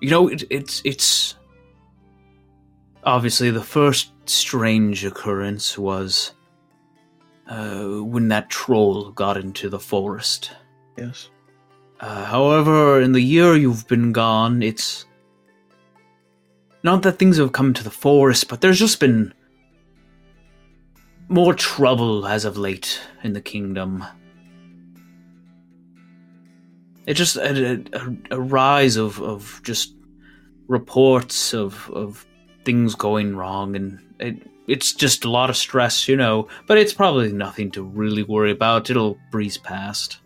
you 0.00 0.10
know, 0.10 0.28
it, 0.28 0.44
it's 0.50 0.82
it's 0.84 1.34
obviously 3.04 3.50
the 3.50 3.62
first 3.62 4.12
strange 4.26 5.04
occurrence 5.04 5.76
was 5.76 6.32
uh, 7.52 8.02
when 8.02 8.28
that 8.28 8.48
troll 8.48 9.10
got 9.10 9.36
into 9.36 9.68
the 9.68 9.78
forest. 9.78 10.52
Yes. 10.96 11.28
Uh, 12.00 12.24
however, 12.24 13.00
in 13.00 13.12
the 13.12 13.20
year 13.20 13.56
you've 13.56 13.86
been 13.86 14.12
gone, 14.12 14.62
it's 14.62 15.04
not 16.82 17.02
that 17.02 17.18
things 17.18 17.36
have 17.36 17.52
come 17.52 17.74
to 17.74 17.84
the 17.84 17.90
forest, 17.90 18.48
but 18.48 18.60
there's 18.60 18.78
just 18.78 19.00
been 19.00 19.34
more 21.28 21.52
trouble 21.54 22.26
as 22.26 22.44
of 22.46 22.56
late 22.56 23.00
in 23.22 23.34
the 23.34 23.40
kingdom. 23.40 24.04
It 27.06 27.14
just 27.14 27.36
a, 27.36 27.84
a, 27.92 28.36
a 28.36 28.40
rise 28.40 28.96
of, 28.96 29.20
of 29.20 29.60
just 29.62 29.94
reports 30.68 31.52
of 31.52 31.90
of 31.90 32.24
things 32.64 32.94
going 32.94 33.36
wrong, 33.36 33.76
and 33.76 33.98
it, 34.20 34.36
it's 34.66 34.92
just 34.92 35.24
a 35.24 35.30
lot 35.30 35.50
of 35.50 35.56
stress, 35.56 36.08
you 36.08 36.16
know. 36.16 36.48
But 36.66 36.78
it's 36.78 36.92
probably 36.92 37.32
nothing 37.32 37.70
to 37.72 37.82
really 37.82 38.22
worry 38.22 38.50
about. 38.52 38.90
It'll 38.90 39.18
breeze 39.30 39.58
past. 39.58 40.18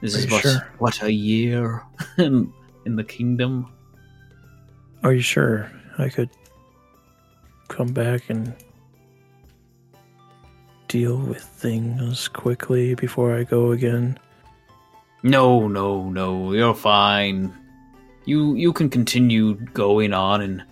This 0.00 0.16
Are 0.16 0.18
is 0.20 0.30
what 0.30 0.42
sure? 0.42 0.72
what 0.78 1.02
a 1.02 1.12
year 1.12 1.82
in 2.18 2.52
in 2.86 2.96
the 2.96 3.04
kingdom. 3.04 3.70
Are 5.02 5.12
you 5.12 5.20
sure 5.20 5.70
I 5.98 6.08
could 6.08 6.30
come 7.68 7.88
back 7.88 8.28
and 8.28 8.54
deal 10.88 11.16
with 11.16 11.42
things 11.42 12.28
quickly 12.28 12.94
before 12.94 13.34
I 13.36 13.44
go 13.44 13.70
again? 13.72 14.18
No, 15.22 15.68
no, 15.68 16.08
no. 16.08 16.52
You're 16.52 16.74
fine. 16.74 17.54
You 18.24 18.54
you 18.54 18.72
can 18.72 18.88
continue 18.88 19.54
going 19.54 20.12
on, 20.12 20.40
and 20.40 20.64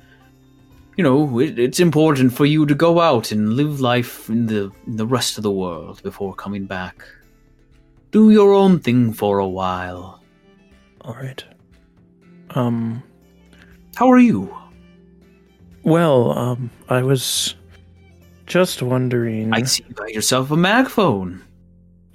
you 0.99 1.05
know 1.05 1.39
it, 1.39 1.59
it's 1.59 1.79
important 1.79 2.33
for 2.35 2.45
you 2.45 2.67
to 2.67 2.75
go 2.75 3.01
out 3.01 3.31
and 3.31 3.55
live 3.55 3.81
life 3.81 4.29
in 4.29 4.47
the 4.47 4.71
in 4.87 4.97
the 4.97 5.07
rest 5.07 5.39
of 5.39 5.45
the 5.45 5.51
world 5.51 6.03
before 6.03 6.35
coming 6.35 6.67
back. 6.67 7.05
Do 8.11 8.31
your 8.31 8.53
own 8.53 8.81
thing 8.81 9.13
for 9.13 9.39
a 9.39 9.49
while. 9.49 10.23
All 11.03 11.15
right. 11.15 11.43
Um. 12.51 13.03
How 13.95 14.11
are 14.11 14.19
you? 14.19 14.55
Well, 15.85 16.37
um, 16.37 16.71
I 16.89 17.03
was 17.03 17.55
just 18.47 18.83
wondering. 18.83 19.53
I 19.55 19.63
see 19.63 19.85
you 19.89 19.95
got 19.95 20.13
yourself 20.13 20.51
a 20.51 20.57
mag 20.57 20.89
phone. 20.89 21.43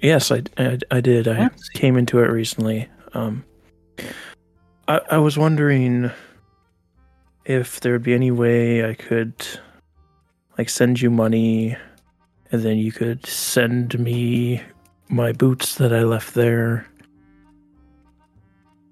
Yes, 0.00 0.30
I, 0.30 0.42
I, 0.58 0.78
I 0.90 1.00
did. 1.00 1.26
I 1.26 1.48
came 1.72 1.96
into 1.96 2.18
it 2.18 2.30
recently. 2.30 2.88
Um, 3.14 3.44
I, 4.86 5.00
I 5.10 5.18
was 5.18 5.38
wondering 5.38 6.10
if 7.44 7.80
there 7.80 7.92
would 7.92 8.02
be 8.02 8.14
any 8.14 8.30
way 8.30 8.88
I 8.88 8.94
could, 8.94 9.34
like, 10.58 10.68
send 10.68 11.00
you 11.00 11.10
money, 11.10 11.76
and 12.52 12.62
then 12.62 12.78
you 12.78 12.92
could 12.92 13.26
send 13.26 13.98
me 13.98 14.62
my 15.08 15.32
boots 15.32 15.74
that 15.76 15.92
I 15.92 16.02
left 16.04 16.34
there. 16.34 16.86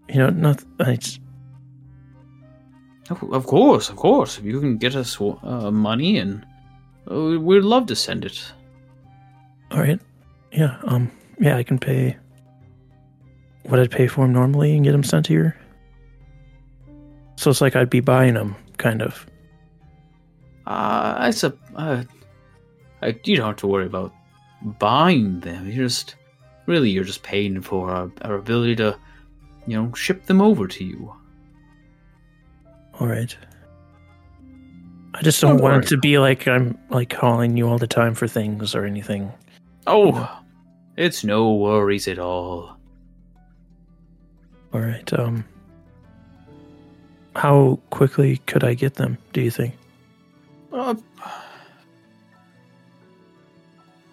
You 0.09 0.17
know, 0.17 0.31
not. 0.31 0.63
I, 0.81 0.97
just- 0.97 1.21
Of 3.11 3.47
course, 3.47 3.89
of 3.89 3.97
course. 3.97 4.39
If 4.39 4.45
you 4.45 4.61
can 4.61 4.77
get 4.79 4.95
us 4.97 5.21
uh, 5.21 5.71
money, 5.71 6.19
and 6.19 6.45
uh, 7.11 7.39
we'd 7.41 7.61
love 7.65 7.87
to 7.87 7.97
send 7.97 8.25
it. 8.25 8.53
all 9.71 9.81
right. 9.81 10.01
Yeah. 10.53 10.77
Um. 10.85 11.11
Yeah, 11.41 11.57
I 11.57 11.63
can 11.63 11.79
pay 11.79 12.17
what 13.65 13.81
I'd 13.81 13.91
pay 13.91 14.07
for 14.07 14.25
them 14.25 14.33
normally 14.35 14.75
and 14.75 14.85
get 14.85 14.93
them 14.93 15.03
sent 15.03 15.27
here. 15.27 15.57
So 17.43 17.51
it's 17.51 17.61
like 17.61 17.75
I'd 17.75 17.91
be 17.91 17.99
buying 17.99 18.35
them, 18.35 18.55
kind 18.79 19.03
of. 19.03 19.27
Uh, 20.65 21.17
I 21.19 21.31
sup. 21.33 21.59
Uh, 21.75 22.05
I, 23.03 23.19
you 23.25 23.35
don't 23.37 23.47
have 23.49 23.57
to 23.57 23.67
worry 23.67 23.85
about 23.87 24.15
buying 24.79 25.41
them. 25.41 25.67
You're 25.67 25.89
just 25.89 26.15
really 26.67 26.89
you're 26.89 27.03
just 27.03 27.25
paying 27.25 27.61
for 27.61 27.91
our, 27.91 28.13
our 28.23 28.35
ability 28.37 28.77
to 28.77 28.97
you 29.67 29.77
know, 29.77 29.93
ship 29.95 30.27
them 30.27 30.41
over 30.41 30.69
to 30.69 30.85
you. 30.85 31.13
All 33.01 33.09
right. 33.09 33.37
I 35.15 35.23
just 35.23 35.41
don't 35.41 35.59
Oh, 35.59 35.63
want 35.65 35.73
alright. 35.73 35.85
it 35.87 35.89
to 35.89 35.97
be 35.97 36.21
like 36.21 36.47
I'm 36.47 36.79
like 36.91 37.11
calling 37.11 37.57
you 37.57 37.69
all 37.69 37.79
the 37.79 37.89
time 37.89 38.15
for 38.15 38.29
things 38.29 38.73
or 38.77 38.85
anything. 38.85 39.33
Oh, 39.89 40.41
it's 40.97 41.25
no 41.25 41.55
worries 41.55 42.07
at 42.07 42.21
all. 42.21 42.77
All 44.73 44.81
right. 44.81 45.13
Um. 45.19 45.45
How 47.35 47.79
quickly 47.91 48.39
could 48.47 48.65
I 48.65 48.75
get 48.75 48.95
them? 48.95 49.19
Do 49.33 49.41
you 49.41 49.51
think? 49.51 49.75
Uh, 50.73 50.95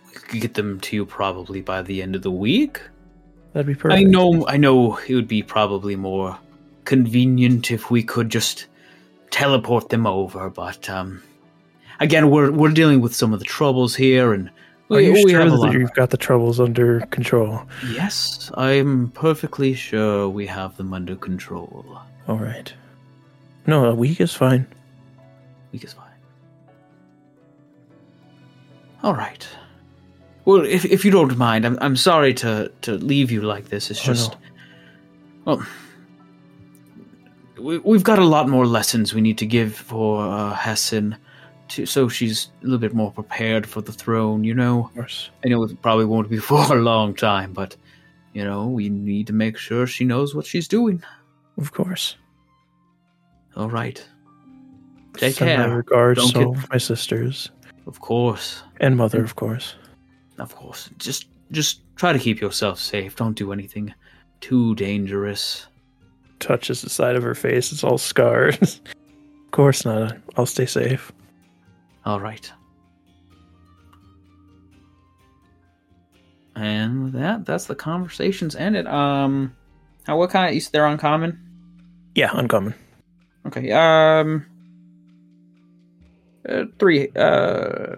we 0.07 0.11
could 0.19 0.41
get 0.41 0.53
them 0.53 0.79
to 0.81 0.95
you 0.95 1.05
probably 1.05 1.61
by 1.61 1.81
the 1.81 2.01
end 2.01 2.15
of 2.15 2.21
the 2.21 2.31
week. 2.31 2.81
That'd 3.53 3.67
be 3.67 3.75
perfect. 3.75 3.99
I 3.99 4.03
know, 4.03 4.47
I 4.47 4.57
know, 4.57 4.97
it 5.07 5.15
would 5.15 5.27
be 5.27 5.41
probably 5.41 5.95
more 5.95 6.37
convenient 6.85 7.71
if 7.71 7.89
we 7.91 8.03
could 8.03 8.29
just 8.29 8.67
teleport 9.31 9.89
them 9.89 10.05
over. 10.05 10.49
But 10.49 10.89
um, 10.89 11.21
again, 11.99 12.29
we're 12.29 12.51
we're 12.51 12.71
dealing 12.71 13.01
with 13.01 13.15
some 13.15 13.33
of 13.33 13.39
the 13.39 13.45
troubles 13.45 13.95
here, 13.95 14.33
and 14.33 14.49
Are 14.89 15.01
you 15.01 15.13
we 15.13 15.31
sure 15.31 15.49
that 15.49 15.73
you've 15.73 15.93
got 15.93 16.09
the 16.11 16.17
troubles 16.17 16.59
under 16.59 17.01
control? 17.07 17.61
Yes, 17.91 18.51
I'm 18.55 19.09
perfectly 19.11 19.73
sure 19.73 20.29
we 20.29 20.45
have 20.47 20.77
them 20.77 20.93
under 20.93 21.15
control. 21.15 21.99
All 22.27 22.37
right. 22.37 22.71
No, 23.69 23.85
a 23.85 23.93
week 23.95 24.19
is 24.19 24.33
fine. 24.33 24.65
Week 25.71 25.83
is 25.83 25.93
fine. 25.93 26.05
All 29.03 29.13
right. 29.15 29.47
Well, 30.45 30.65
if 30.65 30.85
if 30.85 31.05
you 31.05 31.11
don't 31.11 31.37
mind, 31.37 31.65
I'm 31.65 31.77
I'm 31.81 31.95
sorry 31.95 32.33
to 32.35 32.71
to 32.81 32.93
leave 32.93 33.31
you 33.31 33.41
like 33.41 33.69
this. 33.69 33.91
It's 33.91 34.01
Oh, 34.07 34.07
no. 34.11 34.13
just, 34.15 34.35
well, 35.45 35.65
we 37.59 37.77
we've 37.79 38.03
got 38.03 38.19
a 38.19 38.25
lot 38.25 38.49
more 38.49 38.65
lessons 38.65 39.13
we 39.13 39.21
need 39.21 39.37
to 39.37 39.45
give 39.45 39.75
for 39.75 40.21
uh, 40.25 40.53
Hessen, 40.55 41.15
to 41.69 41.85
so 41.85 42.09
she's 42.09 42.49
a 42.61 42.65
little 42.65 42.79
bit 42.79 42.93
more 42.95 43.11
prepared 43.11 43.67
for 43.67 43.81
the 43.81 43.91
throne. 43.93 44.43
You 44.43 44.55
know, 44.55 44.85
Of 44.87 44.93
course. 44.95 45.29
I 45.45 45.49
know 45.49 45.63
it 45.63 45.81
probably 45.81 46.05
won't 46.05 46.29
be 46.29 46.37
for 46.49 46.75
a 46.75 46.81
long 46.81 47.13
time, 47.13 47.53
but 47.53 47.75
you 48.33 48.43
know, 48.43 48.67
we 48.67 48.89
need 48.89 49.27
to 49.27 49.33
make 49.33 49.57
sure 49.57 49.85
she 49.87 50.05
knows 50.05 50.33
what 50.33 50.45
she's 50.47 50.67
doing. 50.67 51.03
Of 51.57 51.71
course. 51.73 52.15
All 53.59 53.69
right. 53.69 54.03
Take 55.17 55.35
Send 55.35 55.49
care. 55.49 55.67
My 55.67 55.73
regards 55.75 56.31
Don't 56.31 56.55
to 56.55 56.59
get- 56.61 56.69
my 56.71 56.77
sisters 56.77 57.51
Of 57.85 57.99
course. 57.99 58.63
and 58.79 58.95
mother, 58.95 59.21
of 59.23 59.35
course. 59.35 59.75
Of 60.37 60.55
course. 60.55 60.89
Just 60.97 61.27
just 61.51 61.81
try 61.97 62.13
to 62.13 62.19
keep 62.19 62.39
yourself 62.39 62.79
safe. 62.79 63.15
Don't 63.17 63.35
do 63.35 63.51
anything 63.51 63.93
too 64.39 64.75
dangerous. 64.75 65.67
Touches 66.39 66.81
the 66.81 66.89
side 66.89 67.17
of 67.17 67.23
her 67.23 67.35
face. 67.35 67.73
It's 67.73 67.83
all 67.83 67.97
scarred. 67.97 68.57
of 68.61 69.51
course 69.51 69.83
not. 69.83 70.15
I'll 70.37 70.45
stay 70.45 70.65
safe. 70.65 71.11
All 72.05 72.21
right. 72.21 72.49
And 76.55 77.03
with 77.03 77.13
that, 77.13 77.45
that's 77.45 77.65
the 77.65 77.75
conversations 77.75 78.55
ended. 78.55 78.87
Um, 78.87 79.55
how 80.05 80.17
what 80.17 80.29
kind? 80.29 80.53
You 80.53 80.61
said 80.61 80.71
they're 80.71 80.85
uncommon. 80.85 81.39
Yeah, 82.15 82.31
uncommon. 82.33 82.73
Okay. 83.47 83.71
Um, 83.71 84.45
uh, 86.47 86.65
three. 86.77 87.09
Uh, 87.15 87.95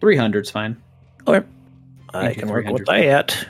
three 0.00 0.16
hundred's 0.16 0.50
fine. 0.50 0.80
Okay. 1.26 1.46
I 2.12 2.26
Thank 2.26 2.38
can 2.38 2.48
work 2.48 2.66
with 2.66 2.86
300. 2.86 3.08
that. 3.08 3.46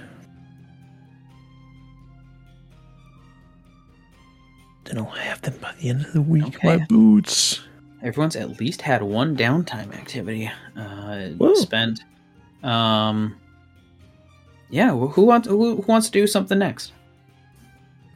Then 4.85 4.99
I'll 4.99 5.05
have 5.05 5.41
them 5.43 5.55
by 5.61 5.73
the 5.81 5.89
end 5.89 6.05
of 6.05 6.13
the 6.13 6.21
week. 6.21 6.45
Okay. 6.57 6.77
My 6.79 6.85
boots. 6.89 7.61
Everyone's 8.03 8.37
at 8.37 8.59
least 8.59 8.83
had 8.83 9.03
one 9.03 9.37
downtime 9.37 9.95
activity 9.95 10.51
uh, 10.77 11.29
Woo. 11.39 11.55
spent. 11.55 12.01
Um, 12.63 13.37
yeah. 14.69 14.91
Who 14.91 15.23
wants 15.23 15.49
who, 15.49 15.77
who 15.77 15.83
wants 15.83 16.07
to 16.07 16.13
do 16.13 16.27
something 16.27 16.59
next? 16.59 16.93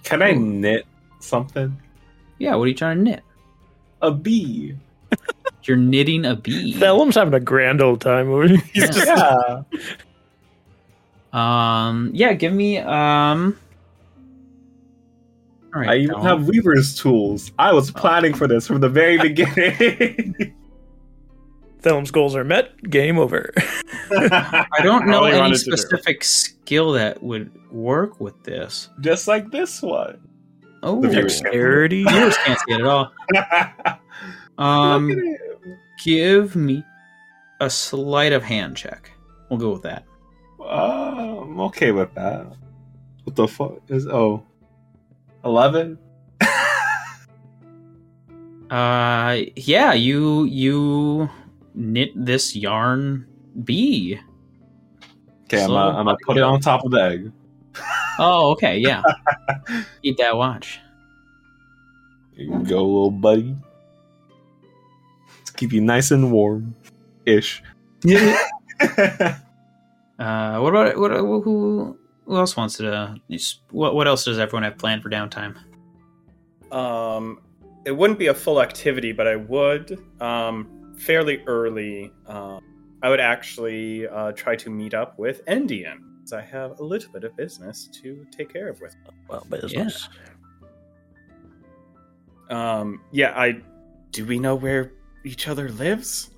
Can 0.02 0.20
I 0.22 0.32
knit 0.32 0.86
something? 1.20 1.80
Yeah. 2.38 2.54
What 2.56 2.64
are 2.64 2.68
you 2.68 2.74
trying 2.74 2.98
to 2.98 3.02
knit? 3.04 3.22
A 4.02 4.10
bee. 4.10 4.74
You're 5.64 5.76
knitting 5.78 6.26
a 6.26 6.36
bee. 6.36 6.74
Thellum's 6.78 7.14
having 7.14 7.32
a 7.34 7.40
grand 7.40 7.80
old 7.80 8.00
time 8.00 8.30
over 8.30 8.48
here. 8.48 8.58
Yeah. 8.74 8.90
Yeah. 8.94 9.62
Um. 11.32 12.10
Yeah. 12.14 12.32
Give 12.34 12.52
me. 12.52 12.78
Um. 12.78 13.58
All 15.74 15.80
right. 15.80 15.90
I 15.90 15.96
even 15.96 16.14
Dom. 16.14 16.22
have 16.22 16.46
weaver's 16.48 16.94
tools. 16.94 17.50
I 17.58 17.72
was 17.72 17.90
planning 17.90 18.34
for 18.34 18.46
this 18.46 18.68
from 18.68 18.80
the 18.80 18.88
very 18.88 19.18
beginning. 19.18 20.54
Thellum's 21.80 22.12
goals 22.12 22.36
are 22.36 22.44
met. 22.44 22.80
Game 22.88 23.18
over. 23.18 23.52
I 24.12 24.78
don't 24.84 25.06
know 25.08 25.18
All 25.18 25.26
any 25.26 25.38
wanted 25.38 25.54
do. 25.54 25.76
specific 25.76 26.22
skill 26.22 26.92
that 26.92 27.20
would 27.20 27.50
work 27.72 28.20
with 28.20 28.40
this. 28.44 28.88
Just 29.00 29.26
like 29.26 29.50
this 29.50 29.82
one. 29.82 30.20
Oh, 30.84 31.00
The 31.00 31.08
viewers 31.08 31.40
can't- 31.40 31.44
Dexterity. 31.52 32.04
viewers 32.04 32.36
can't 32.44 32.58
see 32.68 32.74
it 32.74 32.80
at 32.80 32.86
all. 32.86 33.10
Um, 34.56 35.08
Look 35.08 35.18
at 35.18 35.24
it. 35.24 35.78
give 36.04 36.54
me 36.54 36.84
a 37.60 37.68
sleight 37.68 38.32
of 38.32 38.44
hand 38.44 38.76
check. 38.76 39.10
We'll 39.50 39.58
go 39.58 39.72
with 39.72 39.82
that. 39.82 40.04
Uh, 40.60 41.40
I'm 41.42 41.58
okay 41.62 41.90
with 41.90 42.14
that. 42.14 42.46
What 43.24 43.34
the 43.34 43.48
fuck 43.48 43.80
is 43.88 44.06
oh 44.06 44.44
11? 45.44 45.98
Uh, 48.70 49.38
yeah, 49.56 49.92
you 49.92 50.44
you 50.44 51.28
knit 51.74 52.10
this 52.14 52.56
yarn 52.56 53.26
bee. 53.64 54.18
Okay, 55.44 55.64
So- 55.66 55.76
I'm 55.76 56.06
gonna 56.06 56.16
put 56.24 56.36
it 56.36 56.42
on 56.42 56.60
top 56.60 56.84
of 56.84 56.90
the 56.92 57.02
egg. 57.02 57.32
Oh, 58.18 58.52
okay, 58.52 58.78
yeah. 58.78 59.02
Eat 60.02 60.16
that 60.18 60.36
watch. 60.36 60.80
Here 62.36 62.46
you 62.46 62.64
go, 62.64 62.84
little 62.84 63.10
buddy. 63.10 63.56
To 65.46 65.52
keep 65.52 65.72
you 65.72 65.80
nice 65.80 66.10
and 66.10 66.32
warm, 66.32 66.74
ish. 67.26 67.62
Yeah. 68.02 68.38
Uh, 70.16 70.58
what 70.60 70.68
about 70.70 70.96
what? 70.96 71.10
Who 71.10 71.98
who 72.24 72.36
else 72.36 72.56
wants 72.56 72.76
to? 72.76 73.16
What 73.70 73.94
what 73.94 74.06
else 74.06 74.24
does 74.24 74.38
everyone 74.38 74.62
have 74.62 74.78
planned 74.78 75.02
for 75.02 75.10
downtime? 75.10 75.56
Um, 76.70 77.40
it 77.84 77.90
wouldn't 77.92 78.18
be 78.18 78.28
a 78.28 78.34
full 78.34 78.62
activity, 78.62 79.10
but 79.12 79.26
I 79.26 79.36
would 79.36 79.98
um, 80.20 80.94
fairly 80.96 81.42
early. 81.46 82.12
Um, 82.26 82.60
I 83.02 83.08
would 83.08 83.20
actually 83.20 84.06
uh, 84.06 84.32
try 84.32 84.56
to 84.56 84.70
meet 84.70 84.94
up 84.94 85.18
with 85.18 85.44
Endien, 85.46 85.98
because 85.98 86.13
I 86.32 86.40
have 86.42 86.78
a 86.80 86.82
little 86.84 87.12
bit 87.12 87.24
of 87.24 87.36
business 87.36 87.88
to 88.02 88.26
take 88.30 88.52
care 88.52 88.68
of 88.68 88.80
with. 88.80 88.94
Well, 89.28 89.46
business. 89.50 90.08
Um, 92.50 93.00
yeah, 93.12 93.32
I. 93.38 93.60
Do 94.10 94.24
we 94.24 94.38
know 94.38 94.54
where 94.54 94.92
each 95.24 95.48
other 95.48 95.68
lives? 95.70 96.30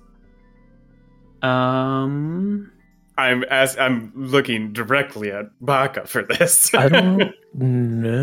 Um, 1.43 2.71
I'm 3.17 3.43
as 3.45 3.77
I'm 3.77 4.11
looking 4.15 4.73
directly 4.73 5.31
at 5.31 5.45
Baka 5.61 6.07
for 6.07 6.23
this. 6.23 6.73
I 6.73 6.89
don't 6.89 7.31
know. 7.53 8.21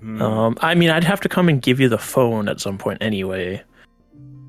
Hmm. 0.00 0.22
Um, 0.22 0.56
I 0.60 0.74
mean, 0.74 0.90
I'd 0.90 1.04
have 1.04 1.20
to 1.22 1.28
come 1.28 1.48
and 1.48 1.60
give 1.60 1.80
you 1.80 1.88
the 1.88 1.98
phone 1.98 2.48
at 2.48 2.60
some 2.60 2.78
point 2.78 2.98
anyway. 3.00 3.62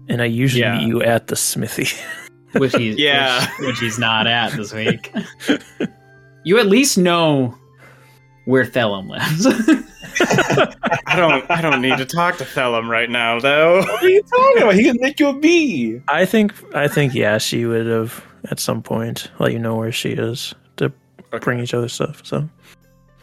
And 0.10 0.22
I 0.22 0.26
usually 0.26 0.62
Yeah. 0.62 0.78
meet 0.78 0.88
you 0.88 1.02
at 1.02 1.28
the 1.28 1.36
smithy. 1.36 1.88
which 2.60 2.76
he's 2.76 2.98
Yeah. 2.98 3.48
which, 3.60 3.68
which 3.68 3.80
he's 3.80 4.00
not 4.00 4.28
at 4.28 4.52
this 4.54 4.74
week. 4.74 5.12
you 6.44 6.58
at 6.60 6.68
least 6.68 6.98
know 6.98 7.56
where 8.46 8.66
Thellum 8.66 9.08
lives. 9.10 9.46
I 10.20 11.16
don't. 11.16 11.50
I 11.52 11.62
don't 11.62 11.82
need 11.82 11.98
to 11.98 12.06
talk 12.06 12.38
to 12.38 12.46
Thellum 12.46 12.90
right 12.90 13.10
now, 13.10 13.40
though. 13.40 13.80
what 13.82 14.04
are 14.04 14.10
you 14.10 14.24
talking 14.24 14.64
about? 14.64 14.74
He 14.76 14.84
can 14.84 14.98
make 15.00 15.20
you 15.20 15.28
a 15.28 15.34
bee. 15.34 16.02
I 16.08 16.26
think, 16.26 16.54
I 16.76 16.88
think, 16.88 17.14
yeah, 17.14 17.38
she 17.38 17.66
would 17.66 17.86
have 17.86 18.24
at 18.50 18.60
some 18.60 18.82
point 18.82 19.30
let 19.40 19.52
you 19.54 19.60
know 19.60 19.76
where 19.76 19.92
she 19.92 20.10
is 20.10 20.56
to 20.78 20.92
bring 21.42 21.60
each 21.60 21.74
other 21.74 21.90
stuff. 21.90 22.22
So 22.26 22.48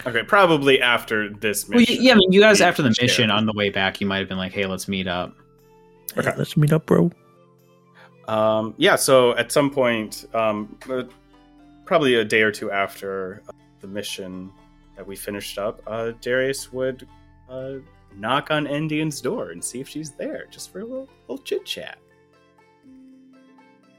Okay, 0.06 0.22
probably 0.22 0.80
after 0.82 1.30
this 1.30 1.68
mission. 1.68 1.96
y- 1.96 2.00
yeah, 2.02 2.12
I 2.12 2.16
mean, 2.16 2.30
you 2.32 2.40
guys 2.40 2.60
after 2.60 2.82
the 2.82 2.94
mission 3.00 3.30
on 3.30 3.46
the 3.46 3.52
way 3.54 3.70
back, 3.70 4.00
you 4.00 4.06
might 4.06 4.18
have 4.18 4.28
been 4.28 4.36
like, 4.38 4.52
"Hey, 4.52 4.66
let's 4.66 4.86
meet 4.86 5.06
up." 5.08 5.34
Okay. 6.18 6.30
hey, 6.30 6.36
let's 6.36 6.56
meet 6.56 6.72
up, 6.72 6.84
bro. 6.86 7.10
Um, 8.28 8.74
yeah, 8.78 8.96
so 8.96 9.36
at 9.36 9.52
some 9.52 9.70
point, 9.70 10.26
um, 10.34 10.78
uh, 10.88 11.04
probably 11.84 12.14
a 12.14 12.24
day 12.24 12.42
or 12.42 12.50
two 12.50 12.70
after 12.70 13.42
uh, 13.48 13.52
the 13.80 13.86
mission 13.86 14.50
that 14.96 15.06
we 15.06 15.16
finished 15.16 15.58
up, 15.58 15.82
uh, 15.86 16.12
Darius 16.20 16.72
would 16.72 17.06
uh, 17.48 17.74
knock 18.16 18.50
on 18.50 18.66
Endien's 18.66 19.20
door 19.20 19.50
and 19.50 19.62
see 19.62 19.80
if 19.80 19.88
she's 19.88 20.10
there, 20.12 20.46
just 20.50 20.72
for 20.72 20.80
a 20.80 20.84
little, 20.84 21.08
little 21.28 21.44
chit 21.44 21.64
chat. 21.64 21.98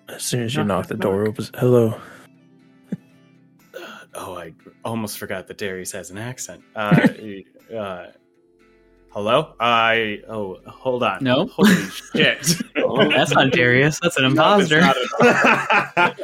As 0.07 0.23
soon 0.23 0.43
as 0.43 0.55
you 0.55 0.63
Knock, 0.63 0.67
knock 0.67 0.87
the 0.87 0.93
knock, 0.95 1.01
door 1.01 1.19
knock. 1.23 1.29
opens, 1.29 1.51
hello. 1.55 1.99
oh, 4.13 4.35
I 4.35 4.53
almost 4.83 5.17
forgot 5.17 5.47
that 5.47 5.57
Darius 5.57 5.91
has 5.91 6.11
an 6.11 6.17
accent. 6.17 6.63
Hello? 9.15 9.53
I 9.61 10.19
oh, 10.27 10.57
hold 10.67 11.01
on. 11.01 11.23
No. 11.23 11.47
Holy 11.47 11.73
shit. 12.13 12.43
That's 12.75 13.31
not 13.31 13.51
Darius. 13.51 13.97
That's 14.01 14.17
an 14.17 14.23
No, 14.23 14.29
imposter. 14.31 14.81
not 14.81 14.97
a- 15.21 16.15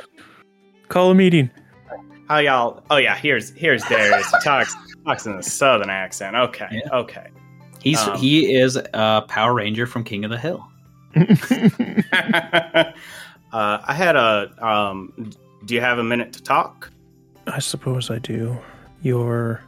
Call 0.90 1.12
a 1.12 1.16
meeting. 1.16 1.50
How 2.28 2.40
y'all? 2.40 2.84
Oh 2.90 2.98
yeah, 2.98 3.16
here's 3.16 3.52
here's 3.52 3.82
Darius. 3.86 4.30
He 4.30 4.40
talks 4.44 4.76
talks 5.06 5.26
in 5.26 5.32
a 5.36 5.42
southern 5.42 5.90
accent. 5.90 6.36
Okay, 6.36 6.68
Yeah. 6.70 6.90
okay. 6.98 7.28
He's 7.82 7.98
Um, 8.00 8.18
he 8.18 8.54
is 8.54 8.76
a 8.76 9.24
Power 9.30 9.54
Ranger 9.54 9.88
from 9.88 10.04
King 10.04 10.26
of 10.26 10.32
the 10.32 10.38
Hill. 10.38 10.68
uh, 11.16 12.92
I 13.54 13.94
had 13.94 14.18
a. 14.18 14.52
Um, 14.66 15.32
do 15.66 15.76
you 15.76 15.82
have 15.82 15.98
a 15.98 16.04
minute 16.04 16.34
to 16.34 16.44
talk? 16.44 16.92
I 17.48 17.60
suppose 17.60 18.12
I 18.12 18.20
do. 18.20 18.58
Your. 19.02 19.62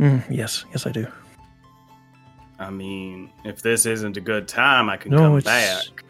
Mm, 0.00 0.22
yes, 0.30 0.64
yes, 0.70 0.86
I 0.86 0.90
do. 0.90 1.06
I 2.58 2.70
mean, 2.70 3.30
if 3.44 3.62
this 3.62 3.84
isn't 3.86 4.16
a 4.16 4.20
good 4.20 4.46
time, 4.48 4.88
I 4.88 4.96
can 4.96 5.10
No, 5.10 5.18
come 5.18 5.36
it's. 5.38 5.44
back. 5.44 6.04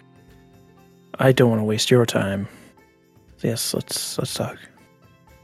I 1.19 1.33
don't 1.33 1.49
want 1.49 1.61
to 1.61 1.65
waste 1.65 1.91
your 1.91 2.05
time. 2.07 2.49
Yes, 3.43 3.73
let's 3.75 4.19
let's 4.19 4.35
talk. 4.35 4.59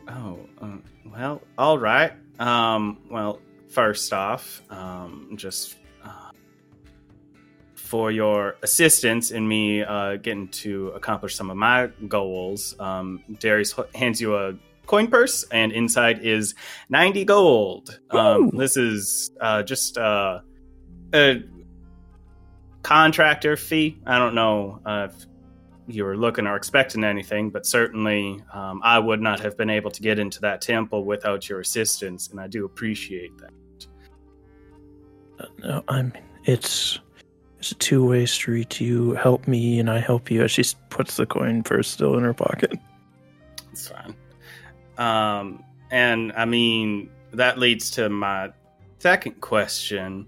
Oh, 0.08 0.38
um, 0.60 0.82
well, 1.12 1.40
all 1.58 1.78
right. 1.78 2.12
Um, 2.40 2.98
well, 3.10 3.40
first 3.68 4.12
off, 4.12 4.62
um, 4.70 5.32
just 5.36 5.76
uh, 6.04 6.30
for 7.74 8.10
your 8.10 8.56
assistance 8.62 9.30
in 9.30 9.46
me 9.46 9.82
uh, 9.82 10.16
getting 10.16 10.48
to 10.48 10.88
accomplish 10.88 11.34
some 11.36 11.50
of 11.50 11.56
my 11.56 11.88
goals, 12.08 12.74
um, 12.80 13.22
Darius 13.38 13.74
hands 13.94 14.20
you 14.20 14.34
a 14.36 14.54
coin 14.86 15.06
purse, 15.06 15.44
and 15.52 15.70
inside 15.72 16.20
is 16.24 16.54
90 16.88 17.24
gold. 17.26 18.00
Um, 18.10 18.50
this 18.54 18.76
is 18.76 19.30
uh, 19.40 19.62
just 19.62 19.96
uh, 19.98 20.40
a 21.12 21.42
contractor 22.82 23.56
fee. 23.56 23.98
I 24.06 24.18
don't 24.18 24.34
know 24.34 24.80
uh, 24.84 25.08
if 25.10 25.26
you 25.86 26.04
were 26.04 26.16
looking 26.16 26.46
or 26.46 26.56
expecting 26.56 27.04
anything, 27.04 27.50
but 27.50 27.66
certainly 27.66 28.42
um, 28.52 28.80
I 28.84 28.98
would 28.98 29.20
not 29.20 29.40
have 29.40 29.56
been 29.56 29.70
able 29.70 29.90
to 29.90 30.02
get 30.02 30.18
into 30.18 30.40
that 30.42 30.60
temple 30.60 31.04
without 31.04 31.48
your 31.48 31.60
assistance, 31.60 32.28
and 32.28 32.40
I 32.40 32.46
do 32.46 32.64
appreciate 32.64 33.32
that. 33.38 33.86
Uh, 35.38 35.46
no, 35.58 35.84
I'm. 35.88 36.12
It's 36.44 36.98
it's 37.58 37.72
a 37.72 37.74
two 37.74 38.06
way 38.06 38.26
street. 38.26 38.80
You 38.80 39.12
help 39.12 39.46
me, 39.46 39.78
and 39.78 39.90
I 39.90 39.98
help 39.98 40.30
you. 40.30 40.46
She 40.48 40.64
puts 40.88 41.16
the 41.16 41.26
coin 41.26 41.62
purse 41.62 41.88
still 41.88 42.16
in 42.16 42.24
her 42.24 42.34
pocket. 42.34 42.78
It's 43.72 43.88
fine. 43.88 44.16
Um, 44.96 45.64
and 45.90 46.32
I 46.32 46.44
mean, 46.44 47.10
that 47.32 47.58
leads 47.58 47.90
to 47.92 48.08
my 48.08 48.50
second 48.98 49.40
question. 49.40 50.26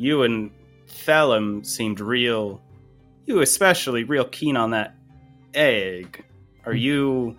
You 0.00 0.22
and 0.22 0.50
Thellum 0.88 1.62
seemed 1.62 2.00
real, 2.00 2.62
you 3.26 3.42
especially, 3.42 4.04
real 4.04 4.24
keen 4.24 4.56
on 4.56 4.70
that 4.70 4.94
egg. 5.52 6.24
Are 6.64 6.72
hmm. 6.72 6.78
you. 6.78 7.36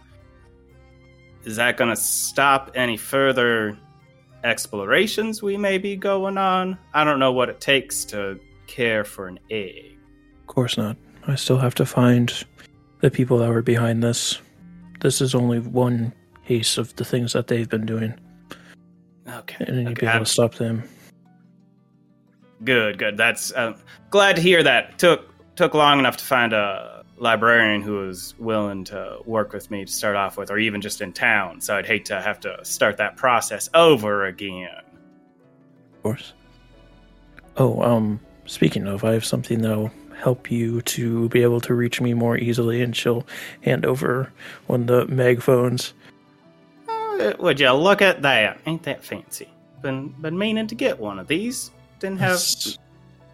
Is 1.44 1.56
that 1.56 1.76
going 1.76 1.90
to 1.90 1.96
stop 2.00 2.70
any 2.76 2.98
further 2.98 3.76
explorations 4.44 5.42
we 5.42 5.58
may 5.58 5.80
be 5.80 5.96
going 5.96 6.38
on? 6.38 6.78
I 6.94 7.04
don't 7.04 7.18
know 7.18 7.32
what 7.32 7.50
it 7.50 7.60
takes 7.60 8.06
to 8.06 8.40
care 8.68 9.04
for 9.04 9.28
an 9.28 9.40
egg. 9.50 9.98
Of 10.42 10.46
course 10.46 10.78
not. 10.78 10.98
I 11.26 11.34
still 11.34 11.58
have 11.58 11.74
to 11.76 11.86
find 11.86 12.32
the 13.00 13.10
people 13.10 13.40
that 13.40 13.50
were 13.50 13.64
behind 13.64 14.04
this. 14.04 14.38
This 15.00 15.20
is 15.20 15.34
only 15.34 15.62
one 15.62 16.14
case 16.46 16.78
of 16.78 16.96
the 16.96 17.06
things 17.06 17.34
that 17.34 17.48
they've 17.48 17.68
been 17.68 17.88
doing, 17.88 18.14
Okay. 19.28 19.66
and 19.68 19.88
to 19.88 19.92
okay, 19.94 20.02
be 20.02 20.08
able 20.08 20.26
to 20.26 20.32
stop 20.32 20.54
them. 20.56 20.84
Good, 22.64 22.98
good. 22.98 23.18
That's 23.18 23.52
uh, 23.52 23.78
glad 24.10 24.36
to 24.36 24.42
hear 24.42 24.64
that. 24.64 25.00
Took 25.00 25.28
took 25.56 25.74
long 25.74 26.00
enough 26.00 26.18
to 26.18 26.24
find 26.24 26.54
a 26.54 27.04
librarian 27.18 27.82
who 27.82 28.08
was 28.08 28.34
willing 28.40 28.84
to 28.84 29.20
work 29.26 29.54
with 29.54 29.70
me 29.70 29.86
to 29.86 29.92
start 29.92 30.16
off 30.16 30.38
with, 30.38 30.50
or 30.50 30.58
even 30.58 30.82
just 30.82 31.02
in 31.02 31.14
town. 31.14 31.62
So 31.62 31.76
I'd 31.76 31.86
hate 31.86 32.06
to 32.06 32.20
have 32.22 32.40
to 32.42 32.64
start 32.64 32.98
that 32.98 33.16
process 33.16 33.70
over 33.74 34.26
again. 34.26 34.82
Of 35.94 36.04
course. 36.04 36.34
Oh, 37.58 37.82
um, 37.84 38.20
speaking 38.46 38.88
of, 38.88 39.04
I 39.04 39.14
have 39.14 39.26
something 39.26 39.62
that'll 39.62 39.92
help 40.18 40.52
you 40.52 40.82
to 40.82 41.30
be 41.30 41.42
able 41.42 41.62
to 41.62 41.74
reach 41.74 42.00
me 42.00 42.14
more 42.14 42.38
easily, 42.38 42.82
and 42.82 42.96
she'll 42.96 43.26
hand 43.62 43.86
over 43.86 44.32
one 44.68 44.82
of 44.82 44.88
the 44.88 45.06
mag 45.08 45.42
phones. 45.42 45.94
Uh, 46.88 47.34
would 47.40 47.60
you 47.60 47.72
look 47.74 48.02
at 48.02 48.22
that? 48.22 48.60
Ain't 48.66 48.84
that 48.84 49.04
fancy? 49.04 49.50
Been 49.82 50.10
been 50.10 50.38
meaning 50.38 50.68
to 50.68 50.76
get 50.76 51.00
one 51.00 51.20
of 51.20 51.28
these. 51.28 51.72
Didn't 52.02 52.20
have. 52.20 52.34
It's 52.34 52.80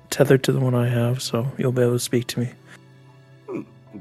tethered 0.09 0.43
to 0.43 0.51
the 0.51 0.59
one 0.59 0.75
I 0.75 0.89
have, 0.89 1.21
so 1.21 1.47
you'll 1.57 1.71
be 1.71 1.81
able 1.81 1.93
to 1.93 1.99
speak 1.99 2.27
to 2.27 2.41
me. 2.41 2.49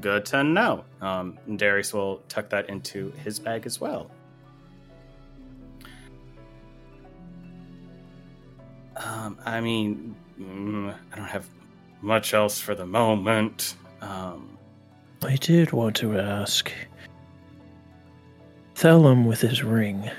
Good 0.01 0.25
to 0.27 0.43
know. 0.43 0.83
Um, 1.01 1.39
Darius 1.55 1.93
will 1.93 2.17
tuck 2.27 2.49
that 2.49 2.69
into 2.69 3.11
his 3.23 3.39
bag 3.39 3.65
as 3.65 3.79
well. 3.79 4.11
Um, 8.97 9.37
I 9.45 9.61
mean, 9.61 10.13
mm, 10.39 10.93
I 11.13 11.15
don't 11.15 11.25
have 11.25 11.47
much 12.01 12.33
else 12.33 12.59
for 12.59 12.75
the 12.75 12.85
moment. 12.85 13.75
Um, 14.01 14.57
I 15.23 15.37
did 15.37 15.71
want 15.71 15.95
to 15.97 16.19
ask. 16.19 16.71
Thellum 18.75 19.25
with 19.25 19.39
his 19.39 19.63
ring. 19.63 20.11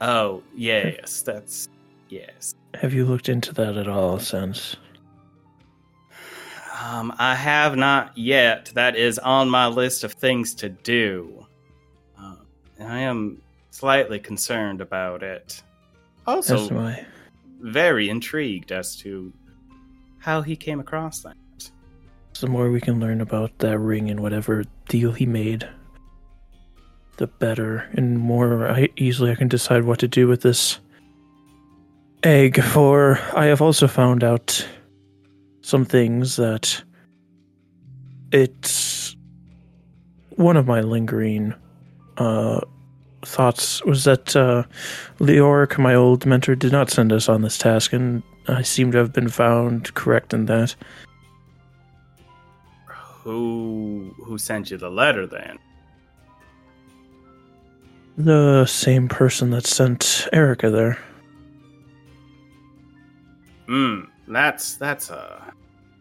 oh, 0.00 0.42
yes, 0.56 1.20
that's 1.20 1.68
yes. 2.08 2.54
Have 2.80 2.92
you 2.92 3.04
looked 3.04 3.28
into 3.28 3.52
that 3.54 3.76
at 3.76 3.88
all 3.88 4.18
since? 4.18 4.76
Um, 6.82 7.14
I 7.18 7.34
have 7.34 7.76
not 7.76 8.16
yet. 8.16 8.70
That 8.74 8.96
is 8.96 9.18
on 9.18 9.48
my 9.48 9.66
list 9.68 10.04
of 10.04 10.12
things 10.12 10.54
to 10.56 10.68
do. 10.68 11.46
Um, 12.18 12.46
I 12.80 13.00
am 13.00 13.40
slightly 13.70 14.18
concerned 14.18 14.80
about 14.80 15.22
it. 15.22 15.62
Also, 16.26 16.68
I. 16.78 17.06
very 17.60 18.08
intrigued 18.08 18.72
as 18.72 18.96
to 18.96 19.32
how 20.18 20.42
he 20.42 20.56
came 20.56 20.80
across 20.80 21.20
that. 21.20 21.36
The 22.40 22.46
more 22.48 22.70
we 22.70 22.80
can 22.80 22.98
learn 22.98 23.20
about 23.20 23.58
that 23.58 23.78
ring 23.78 24.10
and 24.10 24.20
whatever 24.20 24.64
deal 24.88 25.12
he 25.12 25.26
made, 25.26 25.68
the 27.16 27.28
better, 27.28 27.88
and 27.92 28.18
more 28.18 28.68
I, 28.68 28.88
easily 28.96 29.30
I 29.30 29.36
can 29.36 29.48
decide 29.48 29.84
what 29.84 30.00
to 30.00 30.08
do 30.08 30.26
with 30.26 30.42
this 30.42 30.80
egg. 32.24 32.62
For 32.62 33.20
I 33.34 33.46
have 33.46 33.62
also 33.62 33.86
found 33.86 34.24
out 34.24 34.66
some 35.60 35.84
things 35.84 36.36
that 36.36 36.82
it's 38.32 39.16
one 40.30 40.56
of 40.56 40.66
my 40.66 40.80
lingering 40.80 41.54
uh, 42.16 42.60
thoughts 43.22 43.84
was 43.84 44.04
that 44.04 44.34
uh, 44.34 44.64
Leoric, 45.18 45.78
my 45.78 45.94
old 45.94 46.26
mentor, 46.26 46.54
did 46.54 46.72
not 46.72 46.90
send 46.90 47.12
us 47.12 47.28
on 47.28 47.42
this 47.42 47.58
task, 47.58 47.92
and 47.92 48.22
I 48.48 48.62
seem 48.62 48.92
to 48.92 48.98
have 48.98 49.12
been 49.12 49.28
found 49.28 49.94
correct 49.94 50.34
in 50.34 50.46
that. 50.46 50.74
Who 53.22 54.14
who 54.22 54.36
sent 54.36 54.70
you 54.70 54.76
the 54.76 54.90
letter 54.90 55.26
then? 55.26 55.58
The 58.16 58.66
same 58.66 59.08
person 59.08 59.50
that 59.50 59.66
sent 59.66 60.28
Erica 60.32 60.70
there. 60.70 60.98
Hmm, 63.66 64.00
that's 64.28 64.76
that's 64.76 65.10
a 65.10 65.52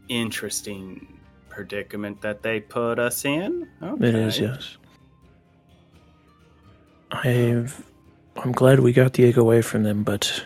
interesting 0.10 1.20
predicament 1.50 2.22
that 2.22 2.42
they 2.42 2.60
put 2.60 3.00
us 3.00 3.26
in. 3.26 3.70
It 3.82 4.16
is, 4.16 4.40
yes. 4.40 4.78
I've, 7.12 7.86
I'm 8.38 8.52
glad 8.52 8.80
we 8.80 8.92
got 8.92 9.14
the 9.14 9.26
egg 9.26 9.38
away 9.38 9.62
from 9.62 9.84
them, 9.84 10.04
but 10.04 10.44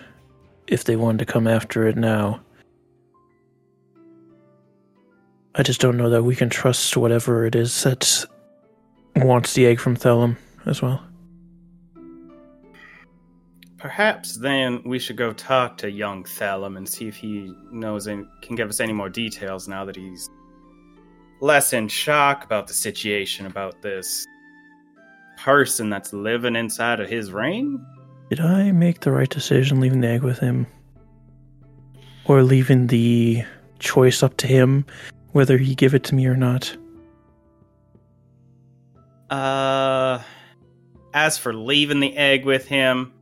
if 0.67 0.83
they 0.83 0.97
wanted 0.97 1.19
to 1.19 1.25
come 1.25 1.47
after 1.47 1.87
it 1.87 1.95
now, 1.95 2.41
I 5.55 5.63
just 5.63 5.79
don't 5.79 5.97
know 5.97 6.09
that 6.09 6.23
we 6.23 6.35
can 6.35 6.49
trust 6.49 6.97
whatever 6.97 7.45
it 7.45 7.55
is 7.55 7.83
that 7.83 8.25
wants 9.15 9.53
the 9.53 9.65
egg 9.65 9.79
from 9.79 9.95
Thellum 9.95 10.37
as 10.65 10.81
well. 10.81 11.01
Perhaps 13.77 14.37
then 14.37 14.81
we 14.85 14.97
should 14.97 15.17
go 15.17 15.33
talk 15.33 15.77
to 15.77 15.91
young 15.91 16.23
Thellum 16.23 16.77
and 16.77 16.89
see 16.89 17.07
if 17.07 17.15
he 17.15 17.53
knows 17.71 18.07
and 18.07 18.27
can 18.41 18.55
give 18.55 18.69
us 18.69 18.79
any 18.79 18.93
more 18.93 19.09
details 19.09 19.67
now 19.67 19.85
that 19.85 19.95
he's 19.95 20.29
less 21.41 21.73
in 21.73 21.87
shock 21.87 22.43
about 22.43 22.67
the 22.67 22.73
situation, 22.73 23.45
about 23.45 23.81
this 23.83 24.25
person 25.37 25.91
that's 25.91 26.11
living 26.11 26.55
inside 26.55 26.99
of 26.99 27.07
his 27.07 27.31
ring. 27.31 27.85
Did 28.29 28.39
I 28.39 28.71
make 28.71 29.01
the 29.01 29.11
right 29.11 29.29
decision 29.29 29.79
leaving 29.79 30.01
the 30.01 30.07
egg 30.07 30.23
with 30.23 30.39
him? 30.39 30.65
Or 32.25 32.41
leaving 32.41 32.87
the 32.87 33.43
choice 33.79 34.23
up 34.23 34.37
to 34.37 34.47
him 34.47 34.85
whether 35.33 35.57
he 35.57 35.75
give 35.75 35.93
it 35.93 36.03
to 36.05 36.15
me 36.15 36.25
or 36.25 36.35
not? 36.35 36.75
Uh, 39.29 40.19
as 41.13 41.37
for 41.37 41.53
leaving 41.53 41.99
the 41.99 42.17
egg 42.17 42.43
with 42.43 42.67
him, 42.67 43.13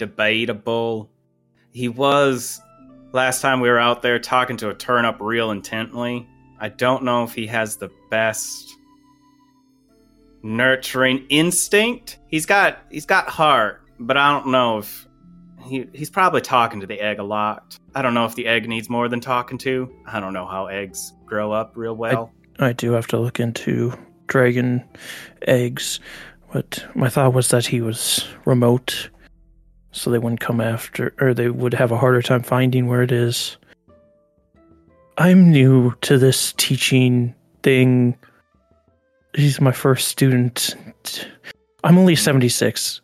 debatable. 0.00 1.10
He 1.72 1.88
was 1.88 2.60
last 3.12 3.42
time 3.42 3.60
we 3.60 3.68
were 3.68 3.78
out 3.78 4.02
there 4.02 4.18
talking 4.18 4.56
to 4.56 4.70
a 4.70 4.74
turnip 4.74 5.18
real 5.20 5.50
intently. 5.50 6.26
I 6.58 6.70
don't 6.70 7.04
know 7.04 7.22
if 7.22 7.34
he 7.34 7.46
has 7.46 7.76
the 7.76 7.90
best 8.10 8.76
nurturing 10.42 11.26
instinct. 11.28 12.18
He's 12.28 12.46
got 12.46 12.78
he's 12.90 13.06
got 13.06 13.28
heart, 13.28 13.82
but 13.98 14.16
I 14.16 14.32
don't 14.32 14.48
know 14.48 14.78
if 14.78 15.06
he 15.64 15.86
he's 15.92 16.10
probably 16.10 16.40
talking 16.40 16.80
to 16.80 16.86
the 16.86 16.98
egg 16.98 17.18
a 17.18 17.22
lot. 17.22 17.78
I 17.94 18.02
don't 18.02 18.14
know 18.14 18.24
if 18.24 18.34
the 18.34 18.46
egg 18.46 18.68
needs 18.68 18.88
more 18.88 19.08
than 19.08 19.20
talking 19.20 19.58
to. 19.58 19.94
I 20.06 20.18
don't 20.18 20.32
know 20.32 20.46
how 20.46 20.66
eggs 20.66 21.12
grow 21.26 21.52
up 21.52 21.76
real 21.76 21.94
well. 21.94 22.32
I 22.58 22.72
do 22.72 22.92
have 22.92 23.06
to 23.08 23.18
look 23.18 23.38
into 23.38 23.92
dragon 24.26 24.82
eggs, 25.42 26.00
but 26.52 26.84
my 26.94 27.08
thought 27.08 27.34
was 27.34 27.48
that 27.48 27.66
he 27.66 27.80
was 27.80 28.26
remote, 28.44 29.10
so 29.92 30.10
they 30.10 30.18
wouldn't 30.18 30.40
come 30.40 30.60
after, 30.60 31.14
or 31.20 31.34
they 31.34 31.48
would 31.48 31.74
have 31.74 31.92
a 31.92 31.98
harder 31.98 32.22
time 32.22 32.42
finding 32.42 32.86
where 32.86 33.02
it 33.02 33.12
is. 33.12 33.56
I'm 35.18 35.50
new 35.50 35.94
to 36.02 36.16
this 36.16 36.54
teaching 36.56 37.34
thing. 37.62 38.16
He's 39.34 39.60
my 39.60 39.72
first 39.72 40.08
student. 40.08 40.76
I'm 41.84 41.98
only 41.98 42.16
76. 42.16 43.00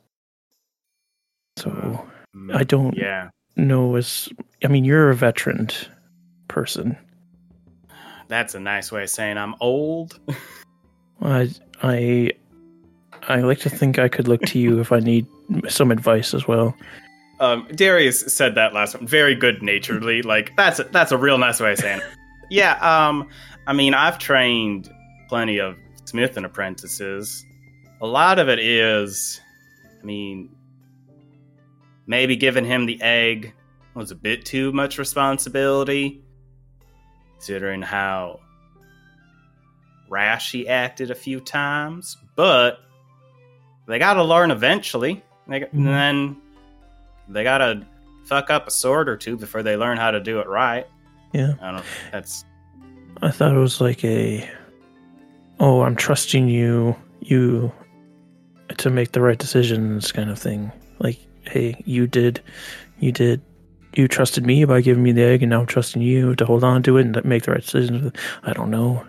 So 1.58 2.06
mm, 2.34 2.54
I 2.54 2.64
don't 2.64 2.96
yeah. 2.96 3.30
know 3.56 3.96
as 3.96 4.28
I 4.64 4.68
mean 4.68 4.84
you're 4.84 5.10
a 5.10 5.14
veteran 5.14 5.68
person. 6.48 6.96
That's 8.28 8.54
a 8.54 8.60
nice 8.60 8.90
way 8.90 9.04
of 9.04 9.10
saying 9.10 9.38
I'm 9.38 9.54
old. 9.60 10.18
I 11.22 11.50
I 11.82 12.32
I 13.22 13.40
like 13.40 13.60
to 13.60 13.70
think 13.70 13.98
I 13.98 14.08
could 14.08 14.28
look 14.28 14.42
to 14.42 14.58
you 14.58 14.80
if 14.80 14.92
I 14.92 15.00
need 15.00 15.26
some 15.68 15.90
advice 15.90 16.34
as 16.34 16.46
well. 16.46 16.76
Um, 17.38 17.68
Darius 17.74 18.20
said 18.32 18.54
that 18.54 18.72
last 18.72 18.94
one 18.94 19.06
very 19.06 19.34
good 19.34 19.62
naturedly. 19.62 20.22
Like 20.22 20.56
that's 20.56 20.78
a, 20.78 20.84
that's 20.84 21.12
a 21.12 21.18
real 21.18 21.38
nice 21.38 21.60
way 21.60 21.72
of 21.72 21.78
saying 21.78 22.00
it. 22.00 22.04
Yeah. 22.50 22.76
Um. 22.80 23.28
I 23.66 23.72
mean, 23.72 23.94
I've 23.94 24.18
trained 24.18 24.88
plenty 25.28 25.58
of 25.58 25.76
Smith 26.04 26.36
and 26.36 26.46
apprentices. 26.46 27.44
A 28.00 28.06
lot 28.06 28.38
of 28.38 28.48
it 28.48 28.60
is, 28.60 29.40
I 30.00 30.04
mean, 30.04 30.54
maybe 32.06 32.36
giving 32.36 32.64
him 32.64 32.86
the 32.86 33.00
egg 33.02 33.54
was 33.94 34.12
a 34.12 34.14
bit 34.14 34.44
too 34.44 34.70
much 34.72 34.98
responsibility, 34.98 36.22
considering 37.32 37.82
how 37.82 38.38
rash 40.08 40.52
he 40.52 40.68
acted 40.68 41.10
a 41.10 41.14
few 41.14 41.40
times. 41.40 42.16
But 42.36 42.78
they 43.88 43.98
got 43.98 44.14
to 44.14 44.22
learn 44.24 44.50
eventually. 44.50 45.24
They. 45.48 45.62
And 45.62 45.66
mm-hmm. 45.66 45.84
then 45.84 46.36
they 47.28 47.44
got 47.44 47.58
to 47.58 47.86
fuck 48.24 48.50
up 48.50 48.66
a 48.66 48.70
sword 48.70 49.08
or 49.08 49.16
two 49.16 49.36
before 49.36 49.62
they 49.62 49.76
learn 49.76 49.96
how 49.96 50.10
to 50.10 50.20
do 50.20 50.40
it 50.40 50.48
right. 50.48 50.86
Yeah. 51.32 51.54
I 51.60 51.72
don't. 51.72 51.84
That's 52.12 52.44
I 53.22 53.30
thought 53.30 53.54
it 53.54 53.58
was 53.58 53.80
like 53.80 54.04
a 54.04 54.48
oh, 55.60 55.82
I'm 55.82 55.96
trusting 55.96 56.48
you 56.48 56.96
you 57.20 57.72
to 58.76 58.90
make 58.90 59.12
the 59.12 59.20
right 59.20 59.38
decisions 59.38 60.12
kind 60.12 60.30
of 60.30 60.38
thing. 60.38 60.72
Like, 60.98 61.18
hey, 61.42 61.82
you 61.86 62.06
did 62.06 62.40
you 62.98 63.12
did 63.12 63.42
you 63.94 64.08
trusted 64.08 64.44
me 64.44 64.64
by 64.64 64.80
giving 64.82 65.02
me 65.02 65.12
the 65.12 65.22
egg 65.22 65.42
and 65.42 65.50
now 65.50 65.60
I'm 65.60 65.66
trusting 65.66 66.02
you 66.02 66.34
to 66.36 66.44
hold 66.44 66.64
on 66.64 66.82
to 66.84 66.98
it 66.98 67.06
and 67.06 67.24
make 67.24 67.44
the 67.44 67.52
right 67.52 67.62
decisions. 67.62 68.12
I 68.42 68.52
don't 68.52 68.70
know. 68.70 69.06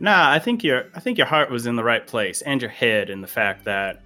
Nah, 0.00 0.30
I 0.30 0.38
think 0.38 0.64
your 0.64 0.86
I 0.94 1.00
think 1.00 1.18
your 1.18 1.26
heart 1.26 1.50
was 1.50 1.66
in 1.66 1.76
the 1.76 1.84
right 1.84 2.06
place 2.06 2.42
and 2.42 2.60
your 2.60 2.70
head 2.70 3.10
in 3.10 3.20
the 3.20 3.28
fact 3.28 3.64
that 3.64 4.02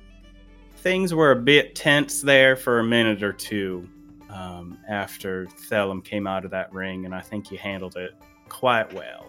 things 0.87 1.13
were 1.13 1.33
a 1.33 1.37
bit 1.37 1.75
tense 1.75 2.21
there 2.21 2.55
for 2.55 2.79
a 2.79 2.85
minute 2.85 3.21
or 3.21 3.33
two 3.33 3.89
um, 4.31 4.79
after 4.89 5.49
Thellum 5.69 6.01
came 6.01 6.29
out 6.29 6.45
of 6.45 6.53
that 6.53 6.73
ring, 6.73 7.05
and 7.05 7.13
I 7.13 7.21
think 7.21 7.51
you 7.51 7.59
handled 7.59 7.97
it 7.97 8.13
quite 8.49 8.93
well. 8.93 9.27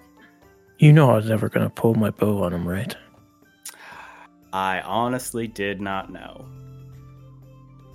You 0.78 0.94
know 0.94 1.10
I 1.10 1.16
was 1.16 1.26
never 1.26 1.50
gonna 1.50 1.72
pull 1.72 1.96
my 1.96 2.12
bow 2.12 2.44
on 2.44 2.54
him, 2.54 2.68
right? 2.68 2.96
I 4.54 4.82
honestly 4.82 5.48
did 5.48 5.82
not 5.82 6.12
know. 6.12 6.46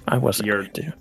I 0.09 0.19
wasn't 0.19 0.49
You're- 0.49 0.63
going 0.63 0.73
to. 0.91 0.93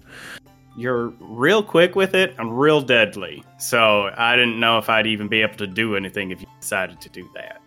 You're 0.77 1.07
real 1.19 1.63
quick 1.63 1.95
with 1.95 2.13
it 2.13 2.35
and 2.37 2.59
real 2.59 2.79
deadly, 2.79 3.43
so 3.57 4.11
I 4.15 4.35
didn't 4.35 4.59
know 4.59 4.77
if 4.77 4.87
I'd 4.87 5.07
even 5.07 5.27
be 5.27 5.41
able 5.41 5.57
to 5.57 5.67
do 5.67 5.95
anything 5.95 6.29
if 6.29 6.39
you 6.41 6.47
decided 6.59 7.01
to 7.01 7.09
do 7.09 7.27
that. 7.33 7.59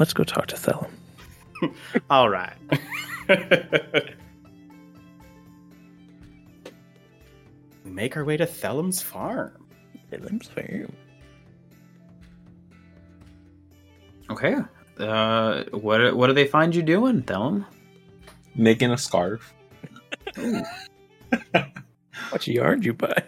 Let's 0.00 0.12
go 0.12 0.24
talk 0.24 0.48
to 0.48 0.56
Thellum. 0.56 0.90
All 2.10 2.28
right. 2.28 2.56
we 7.84 7.90
make 7.90 8.16
our 8.16 8.24
way 8.24 8.36
to 8.36 8.46
Thellum's 8.46 9.02
farm. 9.02 9.66
Thellum's 10.10 10.48
farm. 10.48 10.92
Okay. 14.30 14.56
Uh, 14.98 15.64
what 15.72 16.16
what 16.16 16.26
do 16.28 16.32
they 16.32 16.46
find 16.46 16.74
you 16.74 16.82
doing, 16.82 17.22
Thellum? 17.22 17.66
Making 18.54 18.92
a 18.92 18.98
scarf. 18.98 19.52
What 22.30 22.46
yard 22.46 22.84
you 22.84 22.92
buy? 22.92 23.22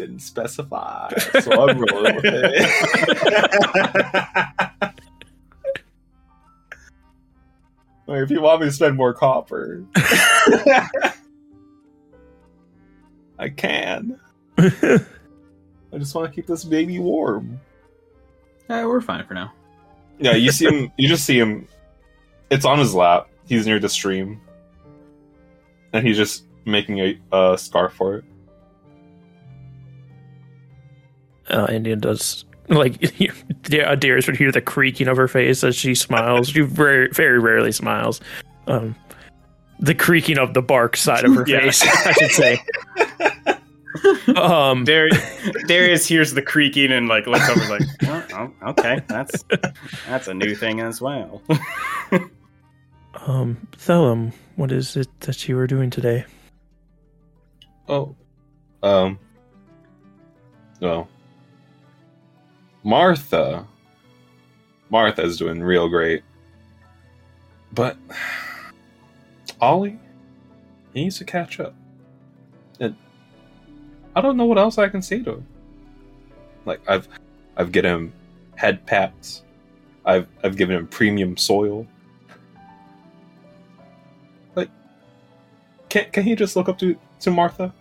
Didn't 0.00 0.20
specify, 0.20 1.12
so 1.42 1.68
I'm 1.68 1.78
rolling 1.78 2.16
with 2.16 2.24
it. 2.24 2.64
Like, 8.06 8.22
if 8.22 8.30
you 8.30 8.40
want 8.40 8.62
me 8.62 8.66
to 8.66 8.72
spend 8.72 8.96
more 8.96 9.12
copper, 9.14 9.84
I 13.38 13.50
can. 13.54 14.18
I 14.58 14.98
just 15.96 16.12
want 16.12 16.28
to 16.28 16.34
keep 16.34 16.46
this 16.48 16.64
baby 16.64 16.98
warm. 16.98 17.60
Yeah, 18.68 18.86
we're 18.86 19.00
fine 19.00 19.24
for 19.26 19.34
now. 19.34 19.52
Yeah, 20.18 20.32
you 20.32 20.50
see 20.50 20.66
him. 20.66 20.90
You 20.96 21.06
just 21.06 21.24
see 21.24 21.38
him. 21.38 21.68
It's 22.50 22.64
on 22.64 22.80
his 22.80 22.96
lap. 22.96 23.28
He's 23.46 23.64
near 23.64 23.78
the 23.78 23.88
stream, 23.88 24.40
and 25.92 26.04
he's 26.04 26.16
just 26.16 26.46
making 26.64 26.98
a, 26.98 27.20
a 27.32 27.56
scarf 27.56 27.92
for 27.92 28.16
it. 28.16 28.24
Uh, 31.50 31.66
Endien 31.66 32.00
does 32.00 32.44
like 32.68 33.18
you- 33.20 33.32
Da- 33.62 33.94
Darius 33.96 34.26
would 34.26 34.36
hear 34.36 34.52
the 34.52 34.60
creaking 34.60 35.08
of 35.08 35.16
her 35.16 35.28
face 35.28 35.62
as 35.64 35.74
she 35.76 35.94
smiles. 35.94 36.48
She 36.48 36.60
very 36.60 37.08
very 37.08 37.38
rarely 37.38 37.72
smiles. 37.72 38.20
Um, 38.66 38.94
the 39.80 39.94
creaking 39.94 40.38
of 40.38 40.54
the 40.54 40.62
bark 40.62 40.96
side 40.96 41.24
of 41.24 41.34
her 41.34 41.44
Yeah. 41.48 41.60
face, 41.60 41.82
I 42.06 42.12
should 42.12 42.30
say. 42.30 42.62
um, 44.36 44.84
Darius, 44.84 45.18
Darius 45.66 46.06
hears 46.06 46.32
the 46.34 46.42
creaking 46.42 46.92
and 46.92 47.08
like 47.08 47.26
looks 47.26 47.48
over 47.48 47.78
like, 47.78 47.82
oh, 48.04 48.24
oh, 48.62 48.70
okay, 48.70 49.00
that's 49.08 49.42
that's 50.06 50.28
a 50.28 50.34
new 50.34 50.54
thing 50.54 50.80
as 50.80 51.00
well. 51.00 51.42
um, 53.26 53.66
Thellum, 53.76 54.32
what 54.56 54.70
is 54.70 54.96
it 54.96 55.08
that 55.20 55.48
you 55.48 55.56
were 55.56 55.66
doing 55.66 55.90
today? 55.90 56.24
Oh, 57.88 58.14
um, 58.82 59.18
well, 60.80 61.08
Martha. 62.82 63.66
Martha's 64.90 65.38
doing 65.38 65.62
real 65.62 65.88
great, 65.88 66.22
but 67.72 67.96
Ollie, 69.60 69.98
he 70.92 71.04
needs 71.04 71.18
to 71.18 71.24
catch 71.24 71.60
up. 71.60 71.74
And 72.80 72.96
I 74.16 74.20
don't 74.20 74.36
know 74.36 74.46
what 74.46 74.58
else 74.58 74.78
I 74.78 74.88
can 74.88 75.00
say 75.00 75.22
to 75.22 75.34
him. 75.34 75.46
Like 76.64 76.80
I've, 76.88 77.06
I've 77.56 77.70
given 77.70 77.90
him 77.90 78.12
head 78.56 78.84
pats. 78.86 79.42
I've 80.04 80.26
I've 80.42 80.56
given 80.56 80.76
him 80.76 80.86
premium 80.88 81.36
soil. 81.36 81.86
Like, 84.56 84.70
can 85.88 86.10
can 86.10 86.24
he 86.24 86.34
just 86.34 86.56
look 86.56 86.68
up 86.68 86.78
to 86.78 86.96
to 87.20 87.30
Martha? 87.30 87.72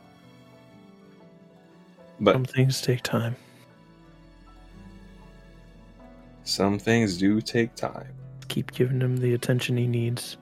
But 2.20 2.34
Some 2.34 2.46
things 2.46 2.82
take 2.82 3.02
time. 3.02 3.36
Some 6.50 6.80
things 6.80 7.18
do 7.18 7.42
take 7.42 7.76
time. 7.76 8.08
Keep 8.48 8.72
giving 8.72 9.00
him 9.02 9.18
the 9.18 9.34
attention 9.34 9.78
he 9.78 9.88
needs. 9.88 10.38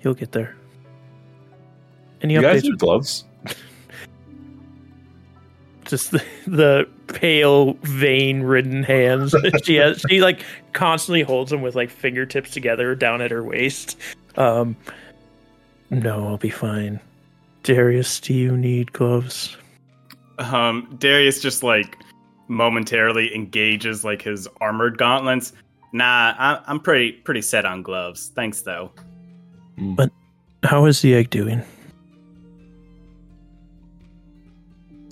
He'll 0.00 0.14
get 0.14 0.32
there. 0.32 0.56
Any 2.22 2.34
You 2.34 2.42
guys 2.42 2.62
updates? 2.62 2.78
gloves? 2.78 3.24
just 5.84 6.10
the, 6.10 6.24
the 6.46 6.88
pale 7.08 7.74
vein 7.82 8.42
ridden 8.42 8.82
hands 8.82 9.34
she 9.64 9.74
has 9.74 10.02
she 10.08 10.22
like 10.22 10.42
constantly 10.72 11.20
holds 11.20 11.50
them 11.50 11.60
with 11.60 11.74
like 11.74 11.90
fingertips 11.90 12.50
together 12.50 12.94
down 12.94 13.20
at 13.20 13.30
her 13.30 13.44
waist 13.44 13.98
um 14.36 14.74
no 15.90 16.26
i'll 16.26 16.38
be 16.38 16.48
fine 16.48 16.98
darius 17.64 18.18
do 18.18 18.32
you 18.32 18.56
need 18.56 18.90
gloves 18.94 19.58
um, 20.38 20.96
Darius 20.98 21.40
just 21.40 21.62
like 21.62 21.96
momentarily 22.48 23.34
engages 23.34 24.04
like 24.04 24.22
his 24.22 24.46
armored 24.60 24.98
gauntlets. 24.98 25.52
Nah, 25.92 26.34
I, 26.38 26.60
I'm 26.66 26.80
pretty 26.80 27.12
pretty 27.12 27.42
set 27.42 27.64
on 27.64 27.82
gloves. 27.82 28.32
Thanks 28.34 28.62
though. 28.62 28.90
But 29.78 30.10
how 30.62 30.86
is 30.86 31.00
the 31.02 31.14
egg 31.14 31.30
doing? 31.30 31.62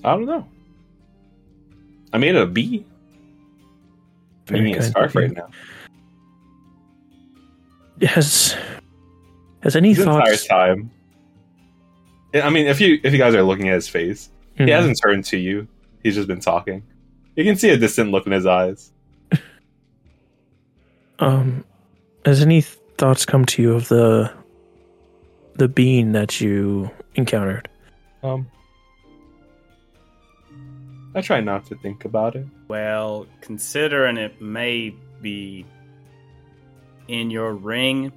I 0.05 0.13
don't 0.15 0.27
know. 0.27 0.47
I 2.13 2.19
made 2.19 2.35
it 2.35 2.43
a 2.43 2.47
bee. 2.47 2.85
Very 4.47 4.63
Making 4.63 4.75
a 4.75 4.79
kind 4.81 4.91
scarf 4.91 5.15
right 5.15 5.31
now. 5.33 5.49
Has 8.03 8.57
has 9.63 9.77
any 9.77 9.95
The 9.95 10.03
entire 10.03 10.27
thoughts? 10.35 10.47
time. 10.49 10.91
I 12.35 12.51
mean, 12.51 12.67
if 12.67 12.81
you 12.81 12.99
if 13.05 13.13
you 13.13 13.19
guys 13.19 13.35
are 13.35 13.43
looking 13.45 13.69
at 13.69 13.75
his 13.75 13.89
face, 13.89 14.31
Mhm. 14.59 14.65
he 14.65 14.71
hasn't 14.73 14.99
turned 15.01 15.25
to 15.27 15.37
you. 15.39 15.69
He's 16.03 16.17
just 16.17 16.27
been 16.27 16.41
talking. 16.41 16.83
You 17.35 17.45
can 17.45 17.57
see 17.57 17.71
a 17.71 17.77
distant 17.77 18.11
look 18.11 18.27
in 18.27 18.33
his 18.33 18.47
eyes. 18.47 18.93
Um, 21.19 21.65
has 22.25 22.43
any 22.43 22.63
thoughts 22.63 23.25
come 23.25 23.45
to 23.47 23.63
you 23.63 23.75
of 23.75 23.89
the 23.89 24.33
the 25.55 25.69
being 25.69 26.13
that 26.13 26.41
you 26.41 26.91
encountered? 27.15 27.69
Um, 28.23 28.51
I 31.15 31.21
try 31.21 31.41
not 31.41 31.67
to 31.67 31.77
think 31.77 32.05
about 32.05 32.35
it. 32.35 32.47
Well, 32.69 33.27
considering 33.41 34.17
it 34.17 34.41
may 34.41 34.95
be 35.21 35.67
in 37.09 37.31
your 37.31 37.53
ring 37.53 38.13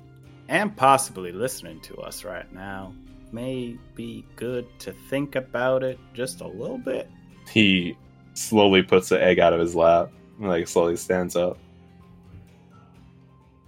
and 0.48 0.76
possibly 0.76 1.32
listening 1.32 1.82
to 1.82 1.98
us 1.98 2.24
right 2.24 2.52
now, 2.54 2.94
may 3.32 3.78
be 3.96 4.26
good 4.36 4.66
to 4.80 4.94
think 5.10 5.36
about 5.36 5.84
it 5.84 6.00
just 6.14 6.42
a 6.42 6.48
little 6.48 6.78
bit. 6.78 7.10
He 7.52 7.98
slowly 8.36 8.84
puts 8.84 9.10
the 9.10 9.22
egg 9.22 9.40
out 9.40 9.54
of 9.54 9.60
his 9.60 9.76
lap 9.76 10.12
and 10.40 10.48
like 10.48 10.68
slowly 10.68 10.96
stands 10.96 11.36
up. 11.36 11.58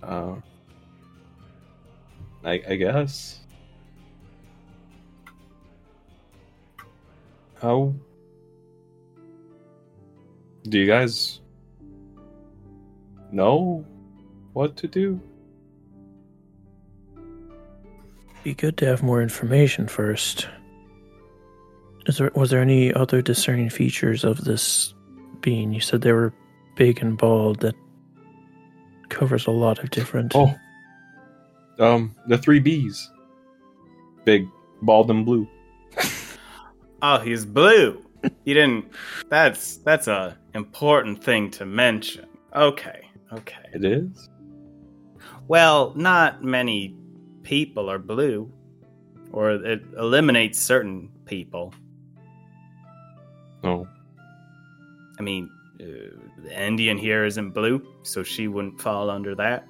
Uh, 0.04 0.36
I, 2.44 2.62
I 2.68 2.76
guess. 2.76 3.42
How 7.62 7.94
do 10.70 10.78
you 10.78 10.86
guys 10.86 11.42
know 13.32 13.84
what 14.54 14.76
to 14.78 14.88
do? 14.88 15.20
Be 18.44 18.54
good 18.54 18.78
to 18.78 18.86
have 18.86 19.02
more 19.02 19.22
information 19.22 19.88
first. 19.88 20.48
Is 22.08 22.18
there 22.18 22.32
was 22.36 22.50
there 22.50 22.62
any 22.62 22.94
other 22.94 23.22
discerning 23.22 23.70
features 23.70 24.24
of 24.24 24.46
this 24.46 24.94
being? 25.42 25.74
You 25.74 25.82
said 25.82 26.02
they 26.02 26.14
were 26.14 26.34
big 26.76 27.02
and 27.02 27.18
bald. 27.18 27.60
That 27.60 27.76
covers 29.10 29.46
a 29.46 29.52
lot 29.52 29.80
of 29.80 29.90
different. 29.90 30.34
Oh, 30.34 30.56
um, 31.80 32.16
the 32.28 32.38
three 32.38 32.60
B's, 32.60 33.12
big, 34.24 34.48
bald, 34.82 35.12
and 35.12 35.26
blue. 35.26 35.48
Oh, 37.00 37.20
he's 37.20 37.46
blue. 37.46 38.04
You 38.44 38.56
didn't. 38.56 38.92
That's 39.30 39.78
that's 39.78 40.08
a 40.08 40.36
important 40.56 41.24
thing 41.24 41.52
to 41.52 41.66
mention. 41.66 42.26
Okay, 42.56 43.08
okay. 43.32 43.66
It 43.72 43.86
is. 43.86 44.30
Well, 45.48 45.94
not 45.96 46.44
many 46.44 46.96
people 47.44 47.88
are 47.88 48.00
blue, 48.00 48.52
or 49.32 49.52
it 49.52 49.84
eliminates 49.96 50.60
certain 50.60 51.10
people. 51.26 51.72
Oh, 53.68 53.86
I 55.20 55.22
mean, 55.22 55.50
uh, 55.82 55.84
the 56.44 56.50
Endien 56.50 56.98
here 57.00 57.26
isn't 57.26 57.52
blue, 57.52 57.86
so 58.04 58.24
she 58.24 58.48
wouldn't 58.48 58.80
fall 58.80 59.10
under 59.10 59.36
that. 59.36 59.68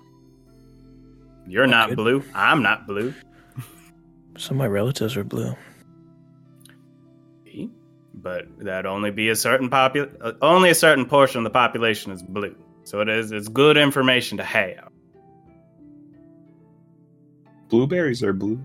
You're 1.47 1.65
not 1.67 1.87
Okay. 1.87 1.95
blue. 1.95 2.23
I'm 2.35 2.61
not 2.61 2.85
blue. 2.85 3.13
Some 4.37 4.57
of 4.57 4.59
my 4.59 4.67
relatives 4.67 5.17
are 5.17 5.23
blue. 5.23 5.55
But 8.13 8.45
that 8.65 8.85
only 8.87 9.11
be 9.11 9.29
a 9.29 9.35
certain 9.35 9.69
popu- 9.69 10.11
uh, 10.19 10.33
only 10.41 10.69
a 10.71 10.75
certain 10.75 11.05
portion 11.05 11.37
of 11.39 11.43
the 11.43 11.49
population 11.51 12.11
is 12.11 12.21
blue. 12.23 12.55
So 12.83 12.99
it 13.01 13.09
is 13.09 13.31
it's 13.31 13.47
good 13.47 13.77
information 13.77 14.37
to 14.37 14.43
have. 14.43 14.89
blueberries 17.69 18.23
are 18.23 18.33
blue. 18.33 18.59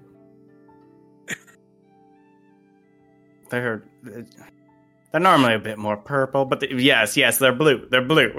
They're 3.51 3.83
they're 5.13 5.21
normally 5.21 5.55
a 5.55 5.59
bit 5.59 5.79
more 5.79 5.97
purple, 5.97 6.45
but 6.47 6.61
the, 6.61 6.75
yes, 6.75 7.17
yes, 7.17 7.39
they're 7.39 7.53
blue. 7.53 7.87
They're 7.91 8.03
blue. 8.03 8.33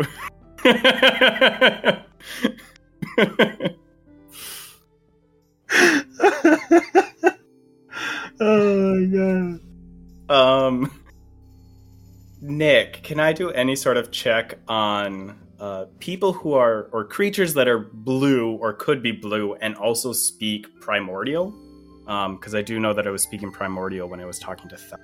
oh 8.39 8.95
my 8.95 9.05
god. 9.05 9.59
um, 10.29 10.91
Nick, 12.41 13.03
can 13.03 13.19
I 13.19 13.33
do 13.33 13.51
any 13.51 13.75
sort 13.75 13.97
of 13.97 14.11
check 14.11 14.57
on 14.67 15.37
uh, 15.59 15.85
people 15.99 16.33
who 16.33 16.53
are 16.53 16.89
or 16.91 17.05
creatures 17.05 17.53
that 17.53 17.67
are 17.67 17.79
blue 17.79 18.53
or 18.55 18.73
could 18.73 19.03
be 19.03 19.11
blue 19.11 19.53
and 19.55 19.75
also 19.75 20.11
speak 20.11 20.81
primordial? 20.81 21.53
Because 22.05 22.55
I 22.55 22.63
do 22.63 22.79
know 22.79 22.93
that 22.93 23.07
I 23.07 23.11
was 23.11 23.21
speaking 23.21 23.51
primordial 23.51 24.09
when 24.09 24.19
I 24.19 24.25
was 24.25 24.39
talking 24.39 24.67
to 24.69 24.75
Thel. 24.77 24.99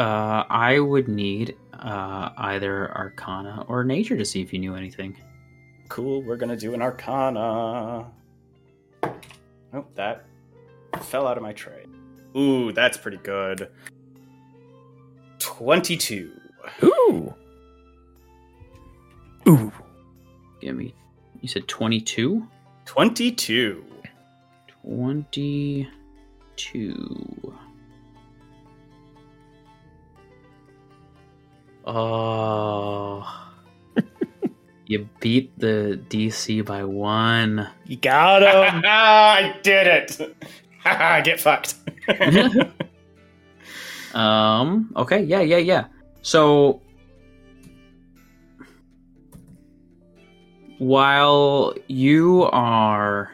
Uh, 0.00 0.46
I 0.48 0.80
would 0.80 1.08
need 1.08 1.56
uh, 1.74 2.30
either 2.38 2.90
Arcana 2.96 3.66
or 3.68 3.84
Nature 3.84 4.16
to 4.16 4.24
see 4.24 4.40
if 4.40 4.50
you 4.50 4.58
knew 4.58 4.74
anything. 4.74 5.14
Cool, 5.90 6.22
we're 6.22 6.38
gonna 6.38 6.56
do 6.56 6.72
an 6.72 6.80
arcana. 6.80 8.10
Oh, 9.04 9.84
that 9.96 10.24
fell 11.02 11.26
out 11.26 11.36
of 11.36 11.42
my 11.42 11.52
tray. 11.52 11.84
Ooh, 12.34 12.72
that's 12.72 12.96
pretty 12.96 13.18
good. 13.18 13.68
22. 15.38 16.32
Ooh. 16.82 17.34
Ooh. 19.46 19.70
Give 20.62 20.76
me. 20.76 20.94
You 21.42 21.48
said 21.48 21.68
22? 21.68 22.48
22. 22.86 23.84
22. 24.82 27.54
Oh. 31.92 33.26
you 34.86 35.08
beat 35.18 35.58
the 35.58 36.00
DC 36.08 36.64
by 36.64 36.84
one. 36.84 37.68
You 37.84 37.96
got 37.96 38.42
him! 38.42 38.82
I 38.86 39.56
did 39.62 39.86
it! 39.88 40.36
Get 41.24 41.40
fucked. 41.40 41.74
Um, 44.14 44.92
okay, 44.96 45.22
yeah, 45.22 45.40
yeah, 45.40 45.58
yeah. 45.58 45.86
So 46.22 46.80
while 50.78 51.74
you 51.88 52.44
are 52.52 53.32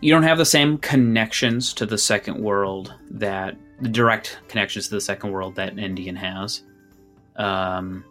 you 0.00 0.12
don't 0.12 0.22
have 0.22 0.38
the 0.38 0.44
same 0.44 0.78
connections 0.78 1.72
to 1.74 1.86
the 1.86 1.98
second 1.98 2.40
world 2.40 2.94
that 3.10 3.56
the 3.80 3.88
direct 3.88 4.38
connections 4.48 4.88
to 4.88 4.94
the 4.94 5.00
second 5.00 5.32
world 5.32 5.54
that 5.56 5.74
Endien 5.76 6.16
has. 6.16 6.62
Um 7.36 8.04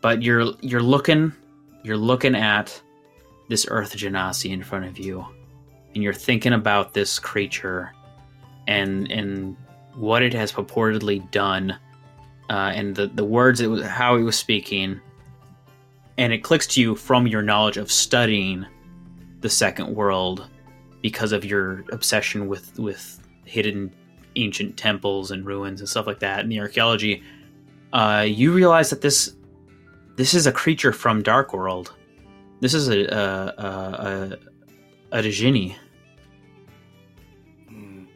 but 0.00 0.22
you're 0.22 0.52
you're 0.60 0.82
looking 0.82 1.32
you're 1.82 1.96
looking 1.96 2.34
at 2.34 2.80
this 3.48 3.66
earth 3.68 3.96
genasi 3.96 4.50
in 4.50 4.62
front 4.62 4.84
of 4.84 4.98
you 4.98 5.24
and 5.94 6.02
you're 6.02 6.12
thinking 6.12 6.52
about 6.52 6.94
this 6.94 7.18
creature 7.18 7.92
and 8.66 9.10
and 9.10 9.56
what 9.94 10.22
it 10.22 10.32
has 10.32 10.52
purportedly 10.52 11.28
done 11.30 11.76
uh, 12.52 12.70
and 12.74 12.94
the, 12.94 13.06
the 13.06 13.24
words 13.24 13.62
it 13.62 13.66
was 13.66 13.82
how 13.82 14.14
it 14.16 14.22
was 14.22 14.36
speaking. 14.36 15.00
And 16.18 16.34
it 16.34 16.38
clicks 16.38 16.66
to 16.68 16.82
you 16.82 16.94
from 16.94 17.26
your 17.26 17.40
knowledge 17.40 17.78
of 17.78 17.90
studying 17.90 18.66
the 19.40 19.48
second 19.48 19.94
world 19.94 20.48
because 21.00 21.32
of 21.32 21.46
your 21.46 21.84
obsession 21.90 22.48
with 22.48 22.78
with 22.78 23.26
hidden 23.46 23.94
ancient 24.36 24.76
temples 24.76 25.30
and 25.30 25.46
ruins 25.46 25.80
and 25.80 25.88
stuff 25.88 26.06
like 26.06 26.20
that. 26.20 26.40
And 26.40 26.52
the 26.52 26.60
archaeology 26.60 27.22
uh, 27.92 28.24
you 28.26 28.52
realize 28.52 28.90
that 28.90 29.00
this 29.00 29.34
this 30.16 30.34
is 30.34 30.46
a 30.46 30.52
creature 30.52 30.92
from 30.92 31.22
dark 31.22 31.52
world 31.52 31.92
this 32.60 32.74
is 32.74 32.88
a 32.88 33.04
a 33.06 33.24
a, 33.58 34.38
a, 35.12 35.18
a 35.18 35.22
Djinni. 35.22 35.74
Mm, 37.68 38.06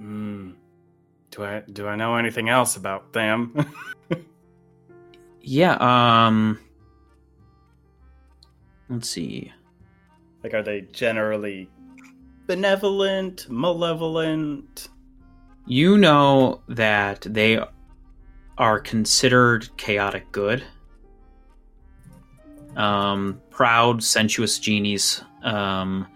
mm. 0.00 0.54
Do 1.32 1.44
I 1.44 1.62
do 1.72 1.88
I 1.88 1.96
know 1.96 2.14
anything 2.16 2.48
else 2.48 2.76
about 2.76 3.12
them? 3.12 3.52
Yeah, 5.48 5.76
um 5.78 6.58
let's 8.88 9.08
see. 9.08 9.52
like, 10.42 10.54
are 10.54 10.62
they 10.62 10.80
generally 10.80 11.70
benevolent, 12.48 13.46
malevolent? 13.48 14.88
you 15.68 15.98
know 15.98 16.62
that 16.68 17.20
they 17.22 17.60
are 18.58 18.80
considered 18.80 19.68
chaotic 19.76 20.30
good. 20.32 20.62
Um, 22.76 23.40
proud, 23.50 24.02
sensuous 24.02 24.58
genies 24.58 25.22
um, 25.42 26.06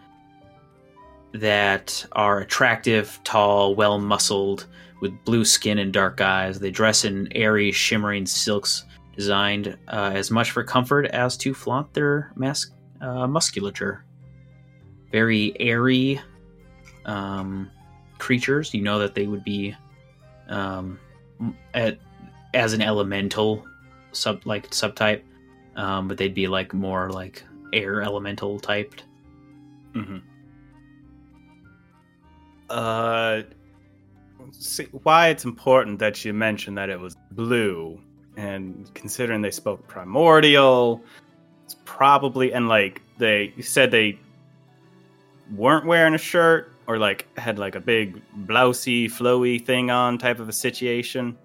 that 1.32 2.06
are 2.12 2.40
attractive, 2.40 3.18
tall, 3.24 3.74
well 3.74 3.98
muscled, 3.98 4.66
with 5.00 5.12
blue 5.24 5.44
skin 5.44 5.78
and 5.78 5.92
dark 5.92 6.20
eyes. 6.20 6.58
They 6.58 6.70
dress 6.70 7.04
in 7.04 7.28
airy, 7.34 7.72
shimmering 7.72 8.26
silks 8.26 8.84
designed 9.16 9.76
uh, 9.88 10.12
as 10.14 10.30
much 10.30 10.50
for 10.50 10.62
comfort 10.62 11.06
as 11.06 11.36
to 11.38 11.54
flaunt 11.54 11.92
their 11.94 12.32
mas- 12.36 12.72
uh, 13.00 13.26
musculature. 13.26 14.04
Very 15.10 15.54
airy 15.58 16.20
um, 17.06 17.70
creatures. 18.18 18.72
You 18.74 18.82
know 18.82 18.98
that 18.98 19.14
they 19.14 19.26
would 19.26 19.44
be 19.44 19.74
um, 20.48 20.98
at, 21.74 21.98
as 22.54 22.72
an 22.72 22.82
elemental 22.82 23.66
sub 24.12 24.44
like 24.44 24.70
subtype, 24.70 25.22
um, 25.76 26.08
but 26.08 26.18
they'd 26.18 26.34
be 26.34 26.46
like 26.48 26.74
more 26.74 27.10
like 27.10 27.44
air 27.72 28.02
elemental 28.02 28.58
typed. 28.58 29.04
Mm-hmm. 29.94 30.18
Uh, 32.68 33.42
see, 34.52 34.84
why 35.02 35.28
it's 35.28 35.44
important 35.44 35.98
that 35.98 36.24
you 36.24 36.32
mention 36.32 36.74
that 36.76 36.88
it 36.88 36.98
was 36.98 37.16
blue, 37.32 38.00
and 38.36 38.92
considering 38.94 39.42
they 39.42 39.50
spoke 39.50 39.86
primordial, 39.88 41.02
it's 41.64 41.76
probably 41.84 42.52
and 42.52 42.68
like 42.68 43.02
they 43.18 43.52
said 43.60 43.90
they 43.90 44.18
weren't 45.54 45.86
wearing 45.86 46.14
a 46.14 46.18
shirt 46.18 46.72
or 46.86 46.98
like 46.98 47.26
had 47.38 47.58
like 47.58 47.74
a 47.74 47.80
big 47.80 48.20
blousey, 48.46 49.06
flowy 49.06 49.64
thing 49.64 49.90
on 49.90 50.18
type 50.18 50.40
of 50.40 50.48
a 50.48 50.52
situation. 50.52 51.36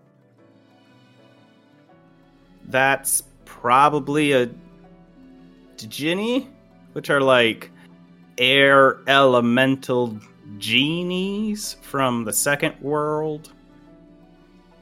That's 2.67 3.23
probably 3.45 4.31
a 4.31 4.49
Djinni, 5.77 6.47
which 6.93 7.09
are 7.09 7.21
like 7.21 7.69
air 8.37 8.99
elemental 9.07 10.17
genies 10.57 11.77
from 11.81 12.23
the 12.23 12.33
second 12.33 12.75
world, 12.81 13.51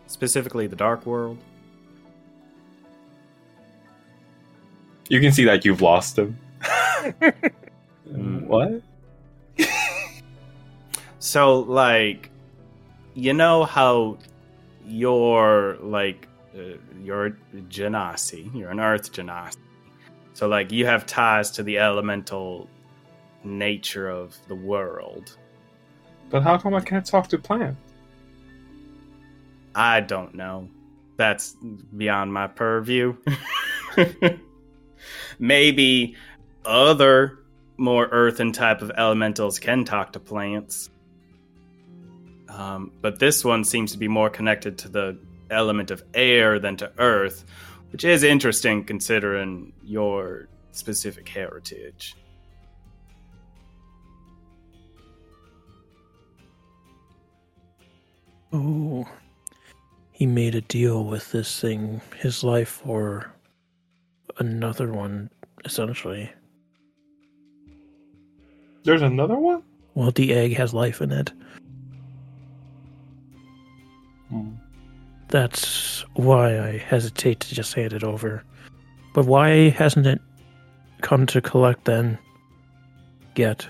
specifically 0.08 0.68
the 0.68 0.76
dark 0.76 1.06
world. 1.06 1.38
You 5.10 5.20
can 5.20 5.32
see 5.32 5.44
that 5.46 5.66
you've 5.66 5.82
lost 5.82 6.18
him. 6.18 6.38
Mm. 8.12 8.46
what? 8.48 8.82
So, 11.20 11.60
like, 11.60 12.30
you 13.14 13.34
know 13.34 13.64
how 13.64 14.18
you're 14.86 15.78
like 15.80 16.28
uh, 16.56 16.78
you're 17.02 17.38
genasi, 17.70 18.54
you're 18.56 18.70
an 18.70 18.80
earth 18.80 19.12
genasi. 19.12 19.58
So, 20.34 20.48
like, 20.48 20.72
you 20.72 20.86
have 20.86 21.06
ties 21.06 21.52
to 21.52 21.64
the 21.64 21.78
elemental 21.78 22.68
nature 23.44 24.10
of 24.10 24.38
the 24.48 24.56
world. 24.56 25.38
But 26.30 26.44
how 26.44 26.58
come 26.58 26.74
I 26.74 26.82
can't 26.82 27.06
talk 27.06 27.28
to 27.30 27.38
plants? 27.38 27.80
I 29.76 30.02
don't 30.02 30.36
know. 30.36 30.70
That's 31.18 31.56
beyond 31.96 32.34
my 32.34 32.48
purview. 32.48 33.16
Maybe 35.40 36.16
other 36.66 37.40
more 37.78 38.08
earthen 38.12 38.52
type 38.52 38.82
of 38.82 38.92
elementals 38.98 39.60
can 39.60 39.84
talk 39.84 40.14
to 40.14 40.20
plants. 40.20 40.90
Um, 42.50 42.92
but 43.02 43.20
this 43.20 43.44
one 43.44 43.64
seems 43.64 43.92
to 43.94 43.98
be 43.98 44.08
more 44.08 44.30
connected 44.30 44.78
to 44.80 44.90
the 44.90 45.18
element 45.54 45.92
of 45.92 46.04
air 46.14 46.60
than 46.60 46.76
to 46.78 46.92
earth, 46.98 47.46
which 47.92 48.04
is 48.04 48.24
interesting 48.24 48.84
considering 48.84 49.72
your 49.84 50.48
specific 50.72 51.30
heritage. 51.30 52.16
Oh, 58.52 59.08
he 60.12 60.26
made 60.28 60.54
a 60.54 60.62
deal 60.62 61.06
with 61.06 61.32
this 61.32 61.60
thing, 61.60 62.02
his 62.18 62.44
life 62.44 62.82
for 62.86 63.34
another 64.38 64.92
one, 64.92 65.30
essentially. 65.66 66.32
There's 68.84 69.02
another 69.02 69.38
one? 69.38 69.64
Well, 69.96 70.12
the 70.12 70.34
egg 70.34 70.56
has 70.56 70.74
life 70.74 71.02
in 71.02 71.12
it. 71.12 71.32
Hmm. 74.30 74.52
That's 75.34 76.06
why 76.14 76.60
I 76.60 76.78
hesitate 76.78 77.40
to 77.40 77.56
just 77.56 77.74
hand 77.74 77.92
it 77.92 78.04
over. 78.04 78.44
But 79.16 79.26
why 79.26 79.70
hasn't 79.70 80.06
it 80.06 80.22
come 81.02 81.26
to 81.26 81.42
collect 81.42 81.86
then? 81.86 82.20
Yet. 83.36 83.68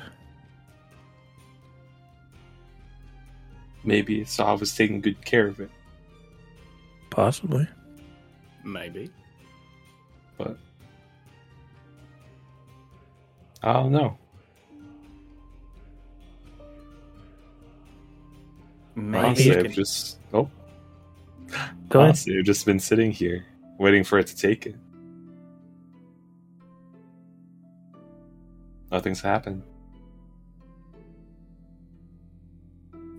Maybe 3.86 4.26
Saw 4.26 4.58
was 4.58 4.76
taking 4.76 5.00
good 5.00 5.24
care 5.24 5.48
of 5.48 5.62
it. 5.62 5.72
Possibly. 7.10 7.66
Maybe. 8.66 9.10
but 10.38 10.58
I 13.62 13.72
don't 13.72 13.94
know. 13.94 14.18
Maybe. 18.96 19.26
Honestly, 19.26 19.58
I've 19.58 19.72
just 19.72 20.18
Go 21.90 22.00
ahead. 22.00 22.10
honestly, 22.10 22.38
I've 22.38 22.46
just 22.46 22.66
been 22.66 22.80
sitting 22.80 23.12
here 23.12 23.46
waiting 23.78 24.04
for 24.04 24.20
it 24.20 24.28
to 24.28 24.36
take 24.36 24.66
it. 24.66 24.76
Nothing's 28.92 29.22
happened. 29.22 29.64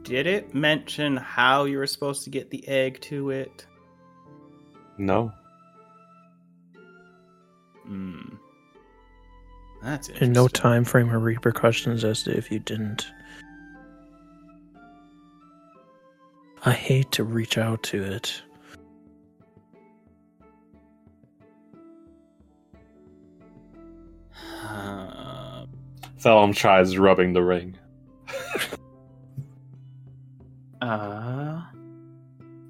Did 0.02 0.26
it 0.26 0.54
mention 0.54 1.16
how 1.16 1.64
you 1.64 1.78
were 1.78 1.86
supposed 1.86 2.24
to 2.24 2.30
get 2.30 2.50
the 2.50 2.66
egg 2.68 3.00
to 3.02 3.30
it? 3.30 3.66
No, 4.98 5.32
Hmm. 7.86 8.20
That's 9.82 10.08
And 10.08 10.32
no 10.32 10.48
time 10.48 10.84
frame 10.84 11.10
or 11.10 11.18
repercussions 11.18 12.04
as 12.04 12.22
to 12.22 12.36
if 12.36 12.50
you 12.50 12.58
didn't. 12.58 13.06
I 16.66 16.72
hate 16.72 17.12
to 17.12 17.24
reach 17.24 17.58
out 17.58 17.82
to 17.84 18.02
it. 18.02 18.42
Uh, 24.66 25.66
Thellum 26.18 26.54
tries 26.54 26.96
rubbing 26.96 27.32
the 27.32 27.42
ring. 27.42 27.76
Uh, 30.80 31.62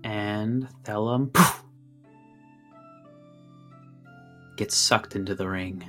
and 0.04 0.68
Thellum 0.84 1.30
poof, 1.30 1.64
gets 4.56 4.76
sucked 4.76 5.16
into 5.16 5.34
the 5.34 5.48
ring. 5.48 5.82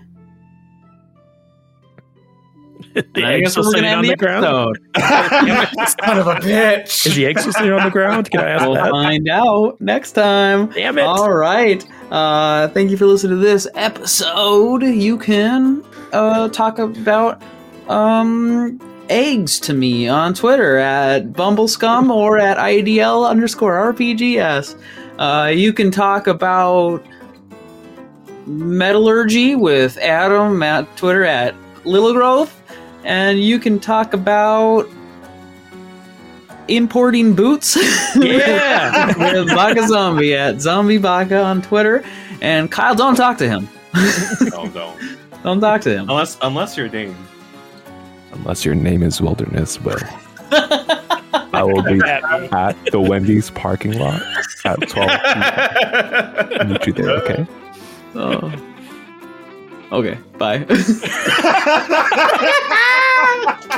The 2.95 3.25
I 3.25 3.39
guess 3.41 3.57
we're 3.57 3.63
sitting 3.63 3.83
gonna 3.83 3.97
on 3.97 4.05
end 4.05 4.09
the 4.09 4.15
ground? 4.15 4.43
Son 6.05 6.17
of 6.17 6.27
a 6.27 6.35
bitch! 6.35 7.05
Is 7.05 7.15
the 7.15 7.25
egg 7.25 7.39
still 7.39 7.51
sitting 7.51 7.71
on 7.71 7.83
the 7.83 7.91
ground? 7.91 8.31
Can 8.31 8.39
I 8.39 8.49
ask 8.51 8.63
we'll 8.65 8.75
that? 8.75 8.89
find 8.89 9.27
out 9.29 9.79
next 9.81 10.13
time. 10.13 10.67
Damn 10.67 10.97
it! 10.97 11.01
All 11.01 11.31
right. 11.31 11.85
Uh, 12.11 12.69
thank 12.69 12.91
you 12.91 12.97
for 12.97 13.05
listening 13.05 13.37
to 13.37 13.43
this 13.43 13.67
episode. 13.75 14.83
You 14.83 15.17
can 15.17 15.83
uh, 16.13 16.47
talk 16.49 16.79
about 16.79 17.41
um, 17.89 18.79
eggs 19.09 19.59
to 19.61 19.73
me 19.73 20.07
on 20.07 20.33
Twitter 20.33 20.77
at 20.77 21.33
Bumblescum 21.33 22.09
or 22.09 22.37
at 22.39 22.57
IDL 22.57 23.29
underscore 23.29 23.93
RPGS. 23.93 24.79
Uh, 25.19 25.49
you 25.49 25.73
can 25.73 25.91
talk 25.91 26.27
about 26.27 27.05
metallurgy 28.47 29.55
with 29.55 29.97
Adam 29.97 30.61
at 30.63 30.95
Twitter 30.97 31.25
at 31.25 31.55
Lilogrowth. 31.83 32.51
And 33.05 33.39
you 33.41 33.59
can 33.59 33.79
talk 33.79 34.13
about 34.13 34.87
importing 36.67 37.33
boots. 37.35 37.77
Yeah. 38.15 39.07
with 39.33 39.47
Baka 39.49 39.87
Zombie 39.87 40.33
at 40.35 40.61
Zombie 40.61 40.97
Baka 40.97 41.41
on 41.43 41.61
Twitter. 41.61 42.03
And 42.41 42.71
Kyle, 42.71 42.95
don't 42.95 43.15
talk 43.15 43.37
to 43.39 43.47
him. 43.49 43.67
no, 44.51 44.63
no. 44.73 44.97
Don't 45.43 45.59
talk 45.61 45.81
to 45.81 45.91
him. 45.91 46.09
Unless, 46.09 46.39
unless 46.41 46.75
your 46.75 46.89
name. 46.89 47.15
Unless 48.31 48.65
your 48.65 48.73
name 48.73 49.03
is 49.03 49.21
Wilderness, 49.21 49.79
well, 49.79 49.99
I 50.51 51.61
will 51.61 51.83
be 51.83 52.01
at 52.03 52.75
the 52.91 52.99
Wendy's 52.99 53.51
parking 53.51 53.99
lot 53.99 54.21
at 54.65 54.79
12 54.89 55.09
p.m. 56.49 56.69
Meet 56.69 56.87
you 56.87 56.93
there, 56.93 57.09
okay? 57.11 57.47
Oh. 58.15 58.51
Okay, 59.91 60.17
bye. 60.39 60.65
Ha 63.35 63.51
ha 63.51 63.59
ha! 63.69 63.74